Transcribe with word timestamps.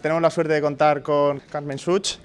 Tenemos 0.00 0.22
la 0.22 0.30
suerte 0.30 0.52
de 0.52 0.60
contar 0.60 1.02
con 1.02 1.40
Carmen 1.40 1.76
Such, 1.76 2.18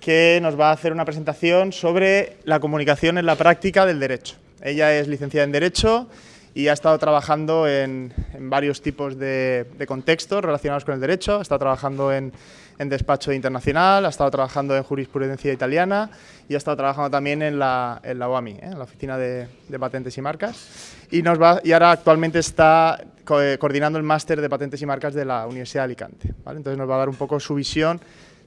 que 0.00 0.38
nos 0.40 0.58
va 0.58 0.70
a 0.70 0.72
hacer 0.72 0.92
una 0.92 1.04
presentación 1.04 1.72
sobre 1.72 2.36
la 2.44 2.60
comunicación 2.60 3.18
en 3.18 3.26
la 3.26 3.34
práctica 3.34 3.84
del 3.84 3.98
derecho. 3.98 4.36
Ella 4.62 4.96
es 4.96 5.08
licenciada 5.08 5.44
en 5.44 5.50
Derecho 5.50 6.08
y 6.54 6.68
ha 6.68 6.72
estado 6.72 6.96
trabajando 6.98 7.66
en, 7.66 8.12
varios 8.38 8.80
tipos 8.80 9.18
de, 9.18 9.66
contextos 9.88 10.42
relacionados 10.42 10.84
con 10.84 10.94
el 10.94 11.00
derecho. 11.00 11.38
Ha 11.38 11.42
estado 11.42 11.58
trabajando 11.58 12.12
en, 12.12 12.32
despacho 12.78 13.32
internacional, 13.32 14.06
ha 14.06 14.08
estado 14.08 14.30
trabajando 14.30 14.76
en 14.76 14.84
jurisprudencia 14.84 15.52
italiana 15.52 16.10
y 16.48 16.54
ha 16.54 16.58
estado 16.58 16.76
trabajando 16.76 17.10
también 17.10 17.42
en 17.42 17.58
la, 17.58 18.00
en 18.04 18.18
la 18.18 18.28
OAMI, 18.28 18.52
¿eh? 18.52 18.60
en 18.62 18.78
la 18.78 18.84
Oficina 18.84 19.18
de, 19.18 19.48
Patentes 19.80 20.16
y 20.16 20.22
Marcas. 20.22 20.94
Y, 21.10 21.22
nos 21.22 21.40
va, 21.40 21.60
y 21.64 21.72
ahora 21.72 21.90
actualmente 21.90 22.38
está 22.38 23.04
eh, 23.40 23.56
coordinando 23.58 23.98
el 23.98 24.04
máster 24.04 24.40
de 24.40 24.48
patentes 24.48 24.80
y 24.80 24.86
marcas 24.86 25.14
de 25.14 25.24
la 25.24 25.46
Universidad 25.46 25.82
de 25.82 25.86
Alicante. 25.86 26.34
Entonces 26.46 26.78
nos 26.78 26.88
va 26.88 26.96
a 26.96 26.98
dar 26.98 27.08
un 27.08 27.16
poco 27.16 27.40
su 27.40 27.56
visión 27.56 28.00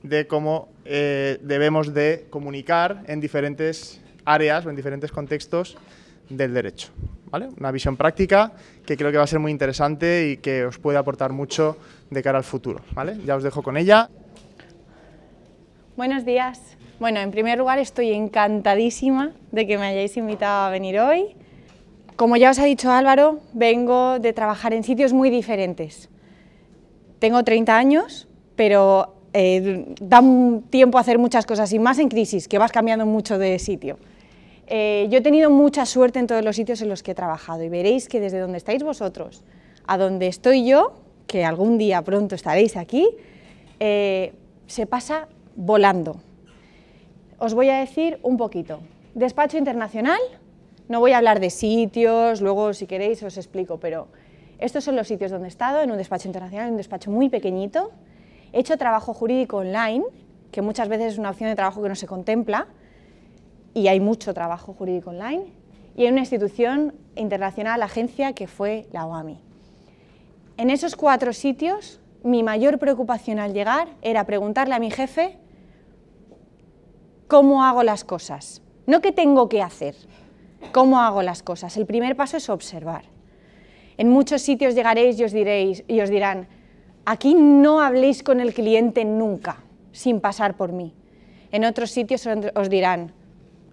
de 0.03 0.27
cómo 0.27 0.69
eh, 0.85 1.39
debemos 1.41 1.93
de 1.93 2.27
comunicar 2.29 3.03
en 3.07 3.19
diferentes 3.19 3.99
áreas 4.23 4.65
o 4.65 4.69
en 4.69 4.75
diferentes 4.75 5.11
contextos 5.11 5.77
del 6.29 6.53
derecho. 6.53 6.89
Una 7.31 7.71
visión 7.71 7.97
práctica 7.97 8.53
que 8.85 8.95
creo 8.95 9.11
que 9.11 9.17
va 9.17 9.23
a 9.23 9.27
ser 9.27 9.39
muy 9.39 9.51
interesante 9.51 10.29
y 10.29 10.37
que 10.37 10.65
os 10.65 10.77
puede 10.79 10.97
aportar 10.97 11.33
mucho 11.33 11.77
de 12.09 12.23
cara 12.23 12.37
al 12.37 12.43
futuro. 12.43 12.81
¿vale? 12.93 13.17
Ya 13.25 13.35
os 13.35 13.43
dejo 13.43 13.61
con 13.61 13.75
ella. 13.75 14.09
Buenos 15.97 16.25
días. 16.25 16.77
Bueno, 16.99 17.19
en 17.19 17.31
primer 17.31 17.57
lugar 17.57 17.79
estoy 17.79 18.11
encantadísima 18.11 19.31
de 19.51 19.67
que 19.67 19.77
me 19.77 19.87
hayáis 19.87 20.15
invitado 20.17 20.67
a 20.67 20.69
venir 20.69 20.99
hoy. 20.99 21.35
Como 22.15 22.37
ya 22.37 22.49
os 22.49 22.59
ha 22.59 22.65
dicho 22.65 22.91
Álvaro, 22.91 23.41
vengo 23.53 24.19
de 24.19 24.33
trabajar 24.33 24.73
en 24.73 24.83
sitios 24.83 25.13
muy 25.13 25.29
diferentes. 25.29 26.09
Tengo 27.19 27.43
30 27.43 27.77
años, 27.77 28.27
pero 28.55 29.15
eh, 29.33 29.93
da 29.99 30.23
tiempo 30.69 30.97
a 30.97 31.01
hacer 31.01 31.19
muchas 31.19 31.45
cosas 31.45 31.71
y 31.73 31.79
más 31.79 31.99
en 31.99 32.09
crisis, 32.09 32.47
que 32.47 32.57
vas 32.57 32.71
cambiando 32.71 33.05
mucho 33.05 33.37
de 33.37 33.59
sitio. 33.59 33.99
Eh, 34.67 35.07
yo 35.09 35.19
he 35.19 35.21
tenido 35.21 35.49
mucha 35.49 35.85
suerte 35.85 36.19
en 36.19 36.27
todos 36.27 36.43
los 36.43 36.55
sitios 36.55 36.81
en 36.81 36.89
los 36.89 37.01
que 37.01 37.11
he 37.11 37.15
trabajado 37.15 37.63
y 37.63 37.69
veréis 37.69 38.09
que 38.09 38.19
desde 38.19 38.39
donde 38.39 38.57
estáis 38.57 38.83
vosotros 38.83 39.43
a 39.87 39.97
donde 39.97 40.27
estoy 40.27 40.65
yo, 40.65 40.93
que 41.25 41.45
algún 41.45 41.77
día 41.77 42.01
pronto 42.01 42.35
estaréis 42.35 42.75
aquí, 42.75 43.07
eh, 43.79 44.33
se 44.67 44.85
pasa 44.85 45.29
volando. 45.55 46.17
Os 47.39 47.53
voy 47.53 47.69
a 47.69 47.79
decir 47.79 48.19
un 48.23 48.35
poquito. 48.35 48.81
Despacho 49.15 49.57
internacional, 49.57 50.19
no 50.89 50.99
voy 50.99 51.13
a 51.13 51.17
hablar 51.17 51.39
de 51.39 51.49
sitios, 51.49 52.41
luego 52.41 52.73
si 52.73 52.85
queréis 52.85 53.23
os 53.23 53.37
explico, 53.37 53.79
pero 53.79 54.07
estos 54.59 54.83
son 54.83 54.95
los 54.95 55.07
sitios 55.07 55.31
donde 55.31 55.47
he 55.47 55.49
estado, 55.49 55.81
en 55.81 55.91
un 55.91 55.97
despacho 55.97 56.27
internacional, 56.27 56.67
en 56.67 56.73
un 56.73 56.77
despacho 56.77 57.09
muy 57.09 57.29
pequeñito. 57.29 57.91
He 58.51 58.59
hecho 58.59 58.77
trabajo 58.77 59.13
jurídico 59.13 59.57
online, 59.57 60.03
que 60.51 60.61
muchas 60.61 60.89
veces 60.89 61.13
es 61.13 61.19
una 61.19 61.29
opción 61.29 61.49
de 61.49 61.55
trabajo 61.55 61.81
que 61.81 61.89
no 61.89 61.95
se 61.95 62.07
contempla, 62.07 62.67
y 63.77 63.87
hay 63.87 63.99
mucho 63.99 64.33
trabajo 64.33 64.73
jurídico 64.73 65.11
online, 65.11 65.45
y 65.95 66.05
en 66.05 66.13
una 66.13 66.21
institución 66.21 66.93
internacional, 67.15 67.81
agencia, 67.83 68.33
que 68.33 68.47
fue 68.47 68.87
la 68.91 69.05
OAMI. 69.05 69.39
En 70.57 70.69
esos 70.69 70.95
cuatro 70.95 71.31
sitios, 71.31 71.99
mi 72.23 72.43
mayor 72.43 72.79
preocupación 72.79 73.39
al 73.39 73.53
llegar 73.53 73.87
era 74.01 74.25
preguntarle 74.25 74.73
a 74.73 74.79
mi 74.79 74.89
jefe 74.89 75.37
cómo 77.27 77.63
hago 77.63 77.83
las 77.83 78.03
cosas, 78.03 78.61
no 78.87 79.01
qué 79.01 79.11
tengo 79.11 79.47
que 79.47 79.61
hacer, 79.61 79.95
¿Cómo 80.71 80.99
hago 80.99 81.21
las 81.21 81.43
cosas? 81.43 81.77
El 81.77 81.85
primer 81.85 82.15
paso 82.15 82.37
es 82.37 82.49
observar. 82.49 83.03
En 83.97 84.09
muchos 84.09 84.41
sitios 84.41 84.75
llegaréis 84.75 85.19
y 85.19 85.23
os, 85.23 85.31
diréis, 85.31 85.83
y 85.87 86.01
os 86.01 86.09
dirán, 86.09 86.47
aquí 87.05 87.35
no 87.35 87.81
habléis 87.81 88.23
con 88.23 88.39
el 88.39 88.53
cliente 88.53 89.05
nunca, 89.05 89.57
sin 89.91 90.19
pasar 90.19 90.55
por 90.55 90.71
mí. 90.71 90.93
En 91.51 91.63
otros 91.63 91.91
sitios 91.91 92.27
os 92.55 92.69
dirán, 92.69 93.13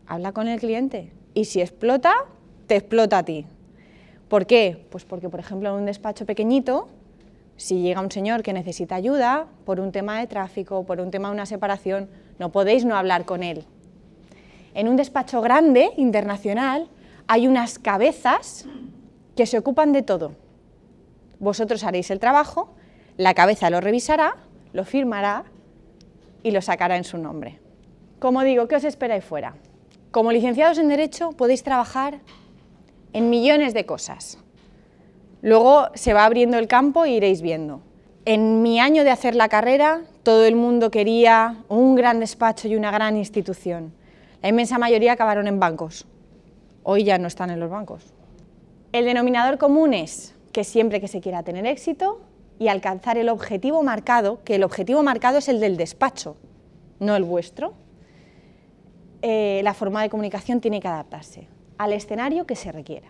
habla 0.06 0.32
con 0.32 0.48
el 0.48 0.60
cliente 0.60 1.12
y 1.34 1.46
si 1.46 1.60
explota, 1.60 2.14
te 2.66 2.76
explota 2.76 3.18
a 3.18 3.22
ti. 3.24 3.46
¿Por 4.28 4.46
qué? 4.46 4.86
Pues 4.90 5.04
porque, 5.04 5.28
por 5.28 5.40
ejemplo, 5.40 5.68
en 5.68 5.76
un 5.76 5.86
despacho 5.86 6.26
pequeñito, 6.26 6.88
si 7.56 7.82
llega 7.82 8.00
un 8.00 8.10
señor 8.10 8.42
que 8.42 8.52
necesita 8.52 8.94
ayuda 8.94 9.46
por 9.64 9.80
un 9.80 9.92
tema 9.92 10.18
de 10.18 10.26
tráfico, 10.26 10.84
por 10.84 11.00
un 11.00 11.10
tema 11.10 11.28
de 11.28 11.34
una 11.34 11.46
separación, 11.46 12.08
no 12.38 12.50
podéis 12.50 12.84
no 12.84 12.96
hablar 12.96 13.24
con 13.24 13.42
él. 13.42 13.64
En 14.74 14.88
un 14.88 14.96
despacho 14.96 15.40
grande, 15.40 15.90
internacional, 15.96 16.88
hay 17.28 17.46
unas 17.46 17.78
cabezas 17.78 18.66
que 19.36 19.46
se 19.46 19.58
ocupan 19.58 19.92
de 19.92 20.02
todo. 20.02 20.32
Vosotros 21.38 21.84
haréis 21.84 22.10
el 22.10 22.18
trabajo, 22.18 22.74
la 23.16 23.34
cabeza 23.34 23.70
lo 23.70 23.80
revisará, 23.80 24.36
lo 24.72 24.84
firmará 24.84 25.44
y 26.42 26.50
lo 26.50 26.60
sacará 26.60 26.96
en 26.96 27.04
su 27.04 27.18
nombre. 27.18 27.60
Como 28.18 28.42
digo, 28.42 28.66
¿qué 28.66 28.76
os 28.76 28.84
esperáis 28.84 29.24
fuera? 29.24 29.54
Como 30.14 30.30
licenciados 30.30 30.78
en 30.78 30.86
Derecho 30.86 31.32
podéis 31.32 31.64
trabajar 31.64 32.20
en 33.12 33.30
millones 33.30 33.74
de 33.74 33.84
cosas. 33.84 34.38
Luego 35.42 35.88
se 35.94 36.12
va 36.12 36.24
abriendo 36.24 36.56
el 36.56 36.68
campo 36.68 37.04
e 37.04 37.10
iréis 37.10 37.42
viendo. 37.42 37.80
En 38.24 38.62
mi 38.62 38.78
año 38.78 39.02
de 39.02 39.10
hacer 39.10 39.34
la 39.34 39.48
carrera, 39.48 40.02
todo 40.22 40.44
el 40.44 40.54
mundo 40.54 40.92
quería 40.92 41.64
un 41.68 41.96
gran 41.96 42.20
despacho 42.20 42.68
y 42.68 42.76
una 42.76 42.92
gran 42.92 43.16
institución. 43.16 43.92
La 44.40 44.50
inmensa 44.50 44.78
mayoría 44.78 45.14
acabaron 45.14 45.48
en 45.48 45.58
bancos. 45.58 46.06
Hoy 46.84 47.02
ya 47.02 47.18
no 47.18 47.26
están 47.26 47.50
en 47.50 47.58
los 47.58 47.70
bancos. 47.70 48.04
El 48.92 49.06
denominador 49.06 49.58
común 49.58 49.94
es 49.94 50.36
que 50.52 50.62
siempre 50.62 51.00
que 51.00 51.08
se 51.08 51.20
quiera 51.20 51.42
tener 51.42 51.66
éxito 51.66 52.20
y 52.60 52.68
alcanzar 52.68 53.18
el 53.18 53.30
objetivo 53.30 53.82
marcado, 53.82 54.44
que 54.44 54.54
el 54.54 54.62
objetivo 54.62 55.02
marcado 55.02 55.38
es 55.38 55.48
el 55.48 55.58
del 55.58 55.76
despacho, 55.76 56.36
no 57.00 57.16
el 57.16 57.24
vuestro, 57.24 57.74
eh, 59.26 59.62
la 59.64 59.72
forma 59.72 60.02
de 60.02 60.10
comunicación 60.10 60.60
tiene 60.60 60.80
que 60.80 60.88
adaptarse 60.88 61.48
al 61.78 61.94
escenario 61.94 62.46
que 62.46 62.56
se 62.56 62.70
requiera. 62.70 63.08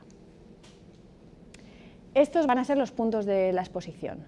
Estos 2.14 2.47
van 2.47 2.58
a 2.58 2.64
ser 2.64 2.78
los 2.78 2.92
puntos 2.92 3.26
de 3.26 3.52
la 3.52 3.62
exposición. 3.62 4.25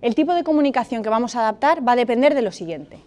El 0.00 0.14
tipo 0.14 0.32
de 0.32 0.44
comunicación 0.44 1.02
que 1.02 1.10
vamos 1.10 1.36
a 1.36 1.40
adaptar 1.40 1.86
va 1.86 1.92
a 1.92 1.96
depender 1.96 2.34
de 2.34 2.40
lo 2.40 2.52
siguiente. 2.52 3.00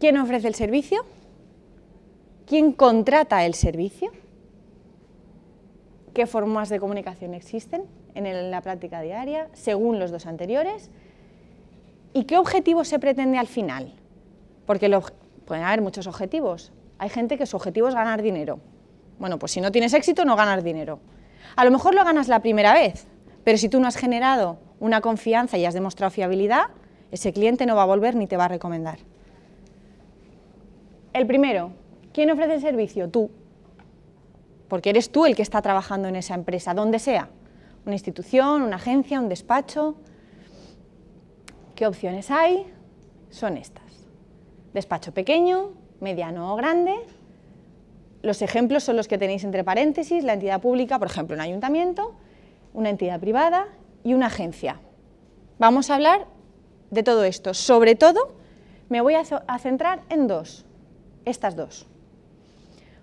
¿Quién 0.00 0.16
ofrece 0.16 0.48
el 0.48 0.54
servicio? 0.54 1.04
¿Quién 2.46 2.72
contrata 2.72 3.44
el 3.44 3.52
servicio? 3.52 4.10
¿Qué 6.14 6.26
formas 6.26 6.70
de 6.70 6.80
comunicación 6.80 7.34
existen 7.34 7.84
en 8.14 8.50
la 8.50 8.62
práctica 8.62 9.02
diaria, 9.02 9.50
según 9.52 9.98
los 9.98 10.10
dos 10.10 10.24
anteriores? 10.24 10.88
¿Y 12.14 12.24
qué 12.24 12.38
objetivo 12.38 12.84
se 12.84 12.98
pretende 12.98 13.36
al 13.36 13.48
final? 13.48 13.92
Porque 14.64 14.88
pueden 15.44 15.62
haber 15.62 15.82
muchos 15.82 16.06
objetivos. 16.06 16.72
Hay 16.98 17.08
gente 17.08 17.38
que 17.38 17.46
su 17.46 17.56
objetivo 17.56 17.88
es 17.88 17.94
ganar 17.94 18.22
dinero. 18.22 18.60
Bueno, 19.18 19.38
pues 19.38 19.52
si 19.52 19.60
no 19.60 19.72
tienes 19.72 19.94
éxito, 19.94 20.24
no 20.24 20.36
ganas 20.36 20.62
dinero. 20.64 21.00
A 21.56 21.64
lo 21.64 21.70
mejor 21.70 21.94
lo 21.94 22.04
ganas 22.04 22.28
la 22.28 22.40
primera 22.40 22.72
vez, 22.72 23.06
pero 23.44 23.58
si 23.58 23.68
tú 23.68 23.80
no 23.80 23.88
has 23.88 23.96
generado 23.96 24.58
una 24.80 25.00
confianza 25.00 25.58
y 25.58 25.64
has 25.64 25.74
demostrado 25.74 26.10
fiabilidad, 26.10 26.64
ese 27.10 27.32
cliente 27.32 27.66
no 27.66 27.76
va 27.76 27.82
a 27.82 27.86
volver 27.86 28.14
ni 28.14 28.26
te 28.26 28.36
va 28.36 28.46
a 28.46 28.48
recomendar. 28.48 28.98
El 31.12 31.26
primero, 31.26 31.72
¿Quién 32.16 32.30
ofrece 32.30 32.54
el 32.54 32.62
servicio? 32.62 33.10
Tú. 33.10 33.30
Porque 34.68 34.88
eres 34.88 35.12
tú 35.12 35.26
el 35.26 35.36
que 35.36 35.42
está 35.42 35.60
trabajando 35.60 36.08
en 36.08 36.16
esa 36.16 36.34
empresa, 36.34 36.72
donde 36.72 36.98
sea. 36.98 37.28
Una 37.84 37.94
institución, 37.94 38.62
una 38.62 38.76
agencia, 38.76 39.20
un 39.20 39.28
despacho. 39.28 39.96
¿Qué 41.74 41.86
opciones 41.86 42.30
hay? 42.30 42.72
Son 43.28 43.58
estas. 43.58 44.06
Despacho 44.72 45.12
pequeño, 45.12 45.72
mediano 46.06 46.52
o 46.52 46.56
grande. 46.56 46.94
Los 48.22 48.40
ejemplos 48.40 48.84
son 48.84 48.96
los 48.96 49.08
que 49.08 49.18
tenéis 49.18 49.42
entre 49.42 49.64
paréntesis, 49.64 50.22
la 50.22 50.34
entidad 50.34 50.60
pública, 50.60 51.00
por 51.00 51.08
ejemplo, 51.08 51.34
un 51.34 51.42
ayuntamiento, 51.42 52.14
una 52.74 52.90
entidad 52.90 53.18
privada 53.18 53.66
y 54.04 54.14
una 54.14 54.26
agencia. 54.26 54.80
Vamos 55.58 55.90
a 55.90 55.96
hablar 55.96 56.26
de 56.92 57.02
todo 57.02 57.24
esto. 57.24 57.54
Sobre 57.54 57.96
todo, 57.96 58.36
me 58.88 59.00
voy 59.00 59.14
a 59.14 59.58
centrar 59.58 60.02
en 60.08 60.28
dos, 60.28 60.64
estas 61.24 61.56
dos. 61.56 61.86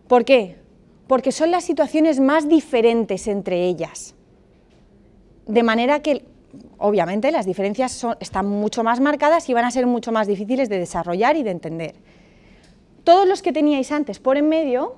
¿Por 0.08 0.24
qué? 0.24 0.56
Porque 1.08 1.34
son 1.34 1.52
las 1.52 1.66
situaciones 1.66 2.22
más 2.22 2.48
diferentes 2.48 3.28
entre 3.28 3.66
ellas. 3.66 4.16
De 5.46 5.64
manera 5.64 6.02
que, 6.02 6.24
obviamente, 6.78 7.32
las 7.32 7.46
diferencias 7.46 8.06
están 8.22 8.48
mucho 8.48 8.82
más 8.84 9.02
marcadas 9.02 9.50
y 9.50 9.54
van 9.54 9.66
a 9.66 9.72
ser 9.72 9.88
mucho 9.88 10.14
más 10.14 10.26
difíciles 10.28 10.70
de 10.70 10.80
desarrollar 10.80 11.36
y 11.36 11.44
de 11.44 11.52
entender. 11.52 11.96
Todos 13.04 13.28
los 13.28 13.42
que 13.42 13.52
teníais 13.52 13.92
antes 13.92 14.20
por 14.20 14.38
en 14.38 14.48
medio, 14.48 14.96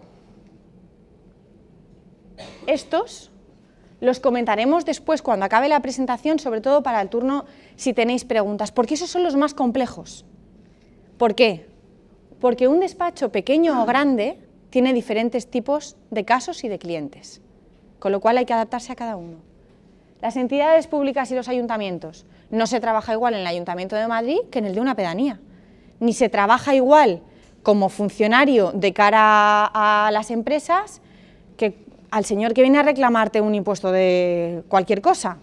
estos 2.68 3.32
los 4.02 4.20
comentaremos 4.20 4.86
después 4.86 5.22
cuando 5.22 5.46
acabe 5.46 5.70
la 5.70 5.80
presentación, 5.80 6.38
sobre 6.38 6.62
todo 6.62 6.84
para 6.84 7.02
el 7.02 7.10
turno 7.10 7.46
si 7.76 7.94
tenéis 7.94 8.26
preguntas, 8.26 8.72
porque 8.72 8.94
esos 8.94 9.10
son 9.10 9.24
los 9.24 9.36
más 9.36 9.54
complejos. 9.54 10.26
¿Por 11.18 11.34
qué? 11.34 11.66
Porque 12.40 12.68
un 12.68 12.80
despacho 12.80 13.32
pequeño 13.32 13.82
o 13.82 13.86
grande 13.86 14.38
tiene 14.70 14.94
diferentes 14.94 15.50
tipos 15.50 15.96
de 16.12 16.26
casos 16.26 16.64
y 16.64 16.68
de 16.68 16.78
clientes, 16.78 17.42
con 18.00 18.12
lo 18.12 18.20
cual 18.20 18.38
hay 18.38 18.46
que 18.46 18.54
adaptarse 18.54 18.92
a 18.92 18.96
cada 18.96 19.16
uno. 19.16 19.38
Las 20.22 20.36
entidades 20.36 20.88
públicas 20.88 21.32
y 21.32 21.36
los 21.36 21.48
ayuntamientos 21.48 22.26
no 22.52 22.68
se 22.68 22.80
trabaja 22.80 23.14
igual 23.14 23.34
en 23.34 23.42
el 23.42 23.48
Ayuntamiento 23.48 23.96
de 23.96 24.08
Madrid 24.08 24.40
que 24.52 24.60
en 24.60 24.66
el 24.66 24.76
de 24.76 24.82
una 24.82 24.96
pedanía, 24.96 25.40
ni 26.00 26.14
se 26.14 26.30
trabaja 26.30 26.76
igual 26.76 27.22
como 27.66 27.90
funcionario 27.90 28.72
de 28.74 28.94
cara 28.94 29.66
a 29.74 30.12
las 30.14 30.30
empresas 30.30 31.02
que 31.58 31.84
al 32.12 32.24
señor 32.24 32.54
que 32.54 32.62
viene 32.62 32.78
a 32.78 32.84
reclamarte 32.84 33.42
un 33.42 33.56
impuesto 33.56 33.92
de 33.92 34.64
cualquier 34.68 35.02
cosa. 35.02 35.40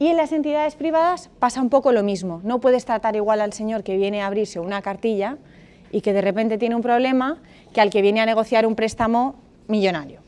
Y 0.00 0.08
en 0.08 0.16
las 0.16 0.32
entidades 0.32 0.74
privadas 0.74 1.30
pasa 1.38 1.62
un 1.62 1.70
poco 1.70 1.92
lo 1.92 2.02
mismo. 2.02 2.40
No 2.42 2.60
puedes 2.60 2.84
tratar 2.84 3.14
igual 3.14 3.40
al 3.40 3.52
señor 3.52 3.84
que 3.84 3.96
viene 3.96 4.22
a 4.22 4.26
abrirse 4.26 4.58
una 4.58 4.82
cartilla 4.82 5.38
y 5.92 6.00
que 6.00 6.12
de 6.12 6.20
repente 6.20 6.58
tiene 6.58 6.74
un 6.74 6.82
problema 6.82 7.38
que 7.72 7.80
al 7.80 7.90
que 7.90 8.02
viene 8.02 8.20
a 8.20 8.26
negociar 8.26 8.66
un 8.66 8.74
préstamo 8.74 9.36
millonario. 9.68 10.18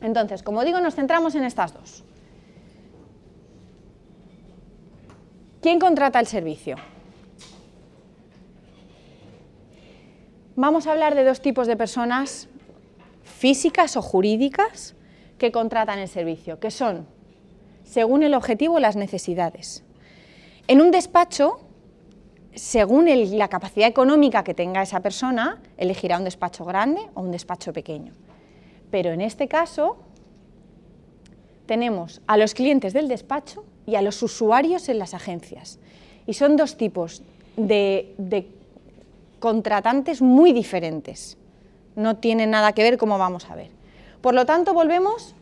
Entonces, 0.00 0.44
como 0.44 0.62
digo, 0.62 0.80
nos 0.80 0.94
centramos 0.94 1.34
en 1.34 1.42
estas 1.42 1.74
dos. 1.74 2.04
¿Quién 5.60 5.80
contrata 5.80 6.20
el 6.20 6.28
servicio? 6.28 6.76
Vamos 10.56 10.86
a 10.86 10.92
hablar 10.92 11.16
de 11.16 11.24
dos 11.24 11.40
tipos 11.40 11.66
de 11.66 11.76
personas 11.76 12.48
físicas 13.24 13.96
o 13.96 14.02
jurídicas 14.02 14.94
que 15.36 15.50
contratan 15.50 15.98
el 15.98 16.06
servicio, 16.06 16.60
que 16.60 16.70
son, 16.70 17.08
según 17.82 18.22
el 18.22 18.34
objetivo, 18.34 18.78
las 18.78 18.94
necesidades. 18.94 19.82
En 20.68 20.80
un 20.80 20.92
despacho, 20.92 21.58
según 22.54 23.08
la 23.36 23.48
capacidad 23.48 23.88
económica 23.88 24.44
que 24.44 24.54
tenga 24.54 24.82
esa 24.82 25.00
persona, 25.00 25.60
elegirá 25.76 26.18
un 26.18 26.24
despacho 26.24 26.64
grande 26.64 27.00
o 27.14 27.22
un 27.22 27.32
despacho 27.32 27.72
pequeño. 27.72 28.12
Pero 28.92 29.10
en 29.10 29.22
este 29.22 29.48
caso, 29.48 29.96
tenemos 31.66 32.22
a 32.28 32.36
los 32.36 32.54
clientes 32.54 32.92
del 32.92 33.08
despacho 33.08 33.64
y 33.86 33.96
a 33.96 34.02
los 34.02 34.22
usuarios 34.22 34.88
en 34.88 35.00
las 35.00 35.14
agencias. 35.14 35.80
Y 36.28 36.34
son 36.34 36.56
dos 36.56 36.76
tipos 36.76 37.24
de, 37.56 38.14
de 38.18 38.48
contratantes 39.44 40.22
muy 40.22 40.54
diferentes. 40.54 41.36
No 41.96 42.16
tienen 42.16 42.52
nada 42.52 42.72
que 42.72 42.82
ver 42.82 42.96
como 42.96 43.18
vamos 43.18 43.50
a 43.50 43.54
ver. 43.54 43.68
Por 44.22 44.32
lo 44.32 44.46
tanto, 44.46 44.72
volvemos 44.72 45.34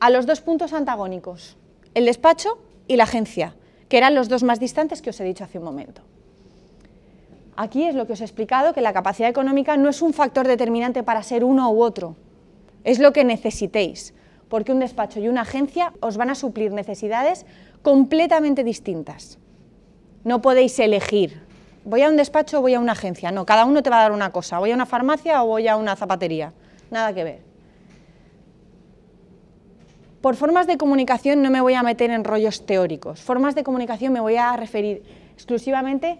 a 0.00 0.10
los 0.10 0.26
dos 0.26 0.42
puntos 0.42 0.74
antagónicos, 0.74 1.56
el 1.94 2.04
despacho 2.04 2.58
y 2.88 2.96
la 2.96 3.04
agencia, 3.04 3.56
que 3.88 3.96
eran 3.96 4.14
los 4.14 4.28
dos 4.28 4.42
más 4.42 4.60
distantes 4.60 5.00
que 5.00 5.08
os 5.08 5.20
he 5.20 5.24
dicho 5.24 5.44
hace 5.44 5.56
un 5.56 5.64
momento. 5.64 6.02
Aquí 7.56 7.84
es 7.84 7.94
lo 7.94 8.06
que 8.06 8.12
os 8.12 8.20
he 8.20 8.24
explicado, 8.24 8.74
que 8.74 8.82
la 8.82 8.92
capacidad 8.92 9.30
económica 9.30 9.78
no 9.78 9.88
es 9.88 10.02
un 10.02 10.12
factor 10.12 10.46
determinante 10.46 11.02
para 11.02 11.22
ser 11.22 11.42
uno 11.42 11.70
u 11.72 11.82
otro, 11.82 12.16
es 12.84 12.98
lo 12.98 13.14
que 13.14 13.24
necesitéis, 13.24 14.12
porque 14.50 14.72
un 14.72 14.80
despacho 14.80 15.20
y 15.20 15.28
una 15.28 15.40
agencia 15.40 15.94
os 16.00 16.18
van 16.18 16.28
a 16.28 16.34
suplir 16.34 16.70
necesidades 16.72 17.46
completamente 17.80 18.62
distintas. 18.62 19.38
No 20.22 20.42
podéis 20.42 20.78
elegir 20.78 21.47
voy 21.84 22.02
a 22.02 22.08
un 22.08 22.16
despacho 22.16 22.58
o 22.58 22.60
voy 22.62 22.74
a 22.74 22.80
una 22.80 22.92
agencia. 22.92 23.30
No, 23.30 23.46
cada 23.46 23.64
uno 23.64 23.82
te 23.82 23.90
va 23.90 24.00
a 24.00 24.02
dar 24.02 24.12
una 24.12 24.30
cosa. 24.30 24.58
Voy 24.58 24.70
a 24.70 24.74
una 24.74 24.86
farmacia 24.86 25.42
o 25.42 25.46
voy 25.46 25.68
a 25.68 25.76
una 25.76 25.96
zapatería. 25.96 26.52
Nada 26.90 27.12
que 27.12 27.24
ver. 27.24 27.48
Por 30.20 30.34
formas 30.34 30.66
de 30.66 30.76
comunicación 30.76 31.42
no 31.42 31.50
me 31.50 31.60
voy 31.60 31.74
a 31.74 31.82
meter 31.82 32.10
en 32.10 32.24
rollos 32.24 32.66
teóricos. 32.66 33.20
Formas 33.20 33.54
de 33.54 33.62
comunicación 33.62 34.12
me 34.12 34.20
voy 34.20 34.36
a 34.36 34.56
referir 34.56 35.02
exclusivamente 35.32 36.18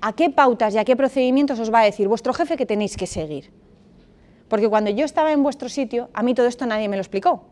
a 0.00 0.12
qué 0.12 0.30
pautas 0.30 0.74
y 0.74 0.78
a 0.78 0.84
qué 0.84 0.96
procedimientos 0.96 1.58
os 1.58 1.72
va 1.72 1.80
a 1.80 1.84
decir 1.84 2.06
vuestro 2.06 2.32
jefe 2.32 2.56
que 2.56 2.66
tenéis 2.66 2.96
que 2.96 3.06
seguir. 3.06 3.50
Porque 4.48 4.68
cuando 4.68 4.90
yo 4.90 5.04
estaba 5.04 5.32
en 5.32 5.42
vuestro 5.42 5.68
sitio, 5.68 6.10
a 6.12 6.22
mí 6.22 6.34
todo 6.34 6.46
esto 6.46 6.66
nadie 6.66 6.88
me 6.88 6.96
lo 6.96 7.02
explicó. 7.02 7.46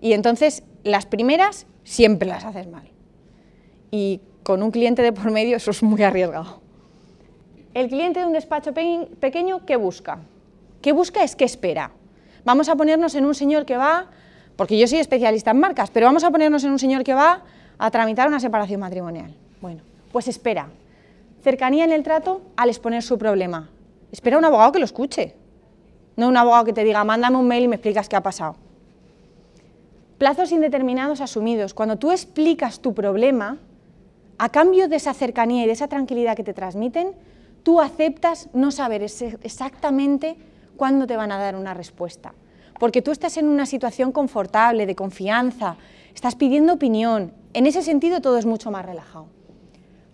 Y 0.00 0.12
entonces 0.12 0.62
las 0.82 1.06
primeras 1.06 1.66
siempre 1.84 2.28
las 2.28 2.44
haces 2.44 2.66
mal. 2.68 2.90
Y 3.90 4.20
con 4.48 4.62
un 4.62 4.70
cliente 4.70 5.02
de 5.02 5.12
por 5.12 5.30
medio 5.30 5.58
eso 5.58 5.72
es 5.72 5.82
muy 5.82 6.02
arriesgado. 6.02 6.62
El 7.74 7.88
cliente 7.88 8.20
de 8.20 8.24
un 8.24 8.32
despacho 8.32 8.72
pequeño, 8.72 9.66
¿qué 9.66 9.76
busca? 9.76 10.20
¿Qué 10.80 10.92
busca 10.92 11.22
es 11.22 11.36
qué 11.36 11.44
espera? 11.44 11.90
Vamos 12.46 12.70
a 12.70 12.74
ponernos 12.74 13.14
en 13.14 13.26
un 13.26 13.34
señor 13.34 13.66
que 13.66 13.76
va, 13.76 14.06
porque 14.56 14.78
yo 14.78 14.86
soy 14.86 15.00
especialista 15.00 15.50
en 15.50 15.60
marcas, 15.60 15.90
pero 15.90 16.06
vamos 16.06 16.24
a 16.24 16.30
ponernos 16.30 16.64
en 16.64 16.70
un 16.70 16.78
señor 16.78 17.04
que 17.04 17.12
va 17.12 17.42
a 17.76 17.90
tramitar 17.90 18.26
una 18.26 18.40
separación 18.40 18.80
matrimonial. 18.80 19.34
Bueno, 19.60 19.82
pues 20.12 20.28
espera. 20.28 20.70
Cercanía 21.42 21.84
en 21.84 21.92
el 21.92 22.02
trato 22.02 22.40
al 22.56 22.70
exponer 22.70 23.02
su 23.02 23.18
problema. 23.18 23.68
Espera 24.12 24.38
un 24.38 24.46
abogado 24.46 24.72
que 24.72 24.78
lo 24.78 24.86
escuche, 24.86 25.34
no 26.16 26.26
un 26.26 26.38
abogado 26.38 26.64
que 26.64 26.72
te 26.72 26.84
diga, 26.84 27.04
mándame 27.04 27.36
un 27.36 27.46
mail 27.46 27.64
y 27.64 27.68
me 27.68 27.76
explicas 27.76 28.08
qué 28.08 28.16
ha 28.16 28.22
pasado. 28.22 28.56
Plazos 30.16 30.52
indeterminados 30.52 31.20
asumidos. 31.20 31.74
Cuando 31.74 31.98
tú 31.98 32.12
explicas 32.12 32.80
tu 32.80 32.94
problema, 32.94 33.58
a 34.38 34.48
cambio 34.50 34.88
de 34.88 34.96
esa 34.96 35.14
cercanía 35.14 35.64
y 35.64 35.66
de 35.66 35.72
esa 35.72 35.88
tranquilidad 35.88 36.36
que 36.36 36.44
te 36.44 36.54
transmiten, 36.54 37.12
tú 37.62 37.80
aceptas 37.80 38.48
no 38.52 38.70
saber 38.70 39.02
exactamente 39.02 40.36
cuándo 40.76 41.06
te 41.06 41.16
van 41.16 41.32
a 41.32 41.38
dar 41.38 41.56
una 41.56 41.74
respuesta. 41.74 42.32
Porque 42.78 43.02
tú 43.02 43.10
estás 43.10 43.36
en 43.36 43.48
una 43.48 43.66
situación 43.66 44.12
confortable, 44.12 44.86
de 44.86 44.94
confianza, 44.94 45.76
estás 46.14 46.36
pidiendo 46.36 46.74
opinión. 46.74 47.32
En 47.52 47.66
ese 47.66 47.82
sentido 47.82 48.20
todo 48.20 48.38
es 48.38 48.46
mucho 48.46 48.70
más 48.70 48.86
relajado. 48.86 49.26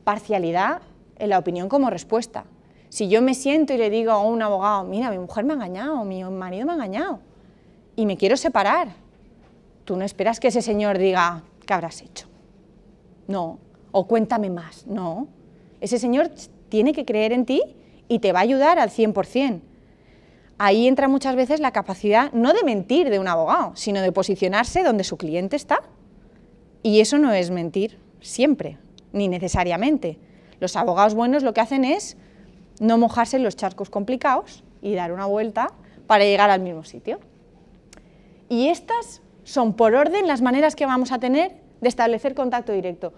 Parcialidad 0.05 0.81
en 1.19 1.29
la 1.29 1.39
opinión 1.39 1.69
como 1.69 1.91
respuesta. 1.91 2.45
Si 2.89 3.09
yo 3.09 3.21
me 3.21 3.35
siento 3.35 3.75
y 3.75 3.77
le 3.77 3.91
digo 3.91 4.13
a 4.13 4.23
un 4.23 4.41
abogado, 4.41 4.85
mira, 4.85 5.11
mi 5.11 5.19
mujer 5.19 5.45
me 5.45 5.53
ha 5.53 5.57
engañado, 5.57 6.05
mi 6.05 6.25
marido 6.25 6.65
me 6.65 6.73
ha 6.73 6.75
engañado 6.77 7.19
y 7.97 8.07
me 8.07 8.17
quiero 8.17 8.37
separar, 8.37 8.89
tú 9.85 9.97
no 9.97 10.05
esperas 10.05 10.41
que 10.41 10.49
ese 10.49 10.63
señor 10.63 10.99
diga, 10.99 11.43
¿qué 11.67 11.75
habrás 11.75 12.03
hecho? 12.03 12.27
No, 13.27 13.59
o 13.97 14.09
cuéntame 14.09 14.51
más, 14.51 14.89
no. 14.89 15.29
Ese 15.81 16.01
señor 16.01 16.29
tiene 16.69 16.93
que 16.93 17.05
creer 17.05 17.33
en 17.33 17.47
ti 17.47 17.63
y 18.09 18.19
te 18.19 18.33
va 18.33 18.41
a 18.41 18.43
ayudar 18.43 18.81
al 18.81 18.91
100%. 18.91 19.61
Ahí 20.59 20.89
entra 20.89 21.07
muchas 21.07 21.37
veces 21.37 21.61
la 21.61 21.71
capacidad 21.71 22.33
no 22.33 22.53
de 22.53 22.65
mentir 22.65 23.09
de 23.09 23.21
un 23.21 23.29
abogado, 23.29 23.71
sino 23.77 24.03
de 24.03 24.11
posicionarse 24.11 24.83
donde 24.83 25.05
su 25.05 25.17
cliente 25.17 25.55
está. 25.55 25.83
Y 26.83 26.99
eso 26.99 27.19
no 27.19 27.33
es 27.33 27.53
mentir 27.53 28.01
siempre, 28.21 28.79
ni 29.13 29.29
necesariamente. 29.29 30.19
Los 30.59 30.75
abogados 30.75 31.15
buenos 31.15 31.45
lo 31.45 31.55
que 31.55 31.61
hacen 31.61 31.85
es 31.85 32.17
no 32.81 32.99
mojarse 32.99 33.37
en 33.37 33.45
los 33.45 33.55
charcos 33.55 33.91
complicados 33.91 34.65
y 34.83 34.95
dar 34.95 35.13
una 35.13 35.27
vuelta 35.27 35.71
para 36.09 36.25
llegar 36.25 36.51
al 36.51 36.61
mismo 36.61 36.83
sitio. 36.83 37.21
Y 38.49 38.71
estas 38.71 39.23
son 39.45 39.73
por 39.75 39.95
orden 39.95 40.27
las 40.27 40.43
maneras 40.43 40.75
que 40.75 40.85
vamos 40.85 41.13
a 41.13 41.21
tener 41.21 41.53
de 41.81 41.89
establecer 41.89 42.35
contacto 42.35 42.73
directo 42.73 43.13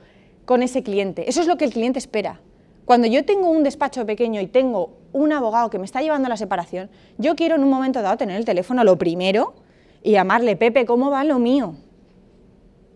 con 0.47 0.63
ese 0.63 0.83
cliente. 0.83 1.29
Eso 1.29 1.43
es 1.43 1.47
lo 1.47 1.59
que 1.59 1.67
el 1.67 1.73
cliente 1.73 1.99
espera. 1.99 2.41
Cuando 2.87 3.09
yo 3.09 3.25
tengo 3.25 3.51
un 3.51 3.65
despacho 3.65 4.07
pequeño 4.07 4.41
y 4.41 4.47
tengo 4.47 4.91
un 5.13 5.33
abogado 5.33 5.69
que 5.71 5.79
me 5.79 5.85
está 5.85 6.01
llevando 6.01 6.27
a 6.27 6.29
la 6.31 6.37
separación, 6.37 6.89
yo 7.19 7.35
quiero 7.35 7.57
en 7.57 7.65
un 7.65 7.69
momento 7.69 8.01
dado 8.01 8.17
tener 8.17 8.37
el 8.37 8.45
teléfono 8.45 8.85
lo 8.85 8.97
primero 8.97 9.55
y 10.03 10.13
llamarle, 10.13 10.57
Pepe, 10.57 10.87
¿cómo 10.87 11.11
va 11.11 11.25
lo 11.25 11.41
mío? 11.41 11.75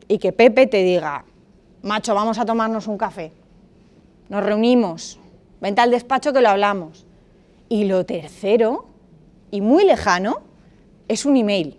Y 0.06 0.18
que 0.18 0.32
Pepe 0.32 0.68
te 0.68 0.84
diga, 0.84 1.24
macho, 1.82 2.14
vamos 2.14 2.38
a 2.38 2.46
tomarnos 2.46 2.86
un 2.86 2.96
café. 2.96 3.32
Nos 4.28 4.44
reunimos, 4.44 5.18
vente 5.60 5.80
al 5.80 5.90
despacho 5.90 6.32
que 6.32 6.40
lo 6.40 6.50
hablamos. 6.50 7.04
Y 7.68 7.84
lo 7.84 8.06
tercero, 8.06 8.86
y 9.50 9.60
muy 9.60 9.84
lejano, 9.84 10.40
es 11.08 11.24
un 11.24 11.36
email. 11.36 11.78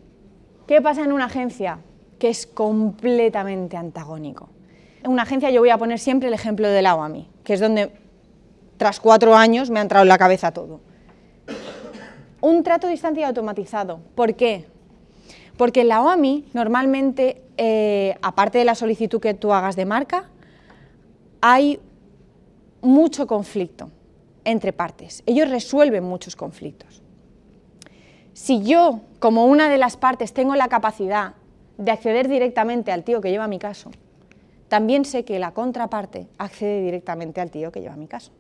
¿Qué 0.67 0.81
pasa 0.81 1.03
en 1.03 1.13
una 1.13 1.25
agencia? 1.25 1.79
Que 2.19 2.29
es 2.29 2.45
completamente 2.45 3.77
antagónico. 3.77 4.49
Una 5.05 5.24
agencia 5.24 5.50
yo 5.50 5.62
voy 5.62 5.70
a 5.70 5.77
poner 5.77 6.00
siempre 6.00 6.27
el 6.27 6.34
ejemplo 6.34 6.67
de 6.67 6.81
la 6.81 6.96
OAMI, 6.96 7.27
que 7.43 7.53
es 7.53 7.60
donde 7.60 7.91
tras 8.77 9.00
cuatro 9.00 9.36
años 9.36 9.70
me 9.70 9.79
ha 9.79 9.81
entrado 9.81 10.03
en 10.03 10.10
la 10.10 10.17
cabeza 10.17 10.51
todo. 10.51 10.79
Un 12.39 12.63
trato 12.63 12.88
distante 12.88 13.22
y 13.22 13.24
automatizado. 13.24 14.00
¿Por 14.15 14.36
qué? 14.36 14.65
Porque 15.58 15.84
la 15.84 16.01
OAMI 16.01 16.46
normalmente, 16.53 17.41
eh, 17.58 18.15
aparte 18.22 18.58
de 18.58 18.65
la 18.65 18.75
solicitud 18.75 19.20
que 19.20 19.34
tú 19.34 19.53
hagas 19.53 19.75
de 19.75 19.86
marca, 19.86 20.29
hay 21.41 21.79
mucho 22.81 23.27
conflicto 23.27 23.89
entre 24.43 24.74
partes. 24.74 25.24
Ellos 25.25 25.50
resuelven 25.50 26.03
muchos 26.03 26.36
conflictos. 26.36 27.01
Si 28.34 28.63
yo, 28.63 29.01
como 29.20 29.46
una 29.46 29.70
de 29.70 29.77
las 29.77 29.98
partes, 29.98 30.34
tengo 30.34 30.55
la 30.55 30.67
capacidad 30.67 31.34
de 31.77 31.91
acceder 31.91 32.27
directamente 32.27 32.91
al 32.91 33.03
tío 33.03 33.22
que 33.22 33.29
lleva 33.29 33.48
mi 33.48 33.60
caso, 33.60 33.91
también 34.71 35.03
sé 35.03 35.25
que 35.25 35.37
la 35.37 35.51
contraparte 35.51 36.27
accede 36.37 36.81
directamente 36.81 37.41
al 37.41 37.51
tío 37.51 37.73
que 37.73 37.81
lleva 37.81 37.97
mi 37.97 38.07
caso. 38.07 38.31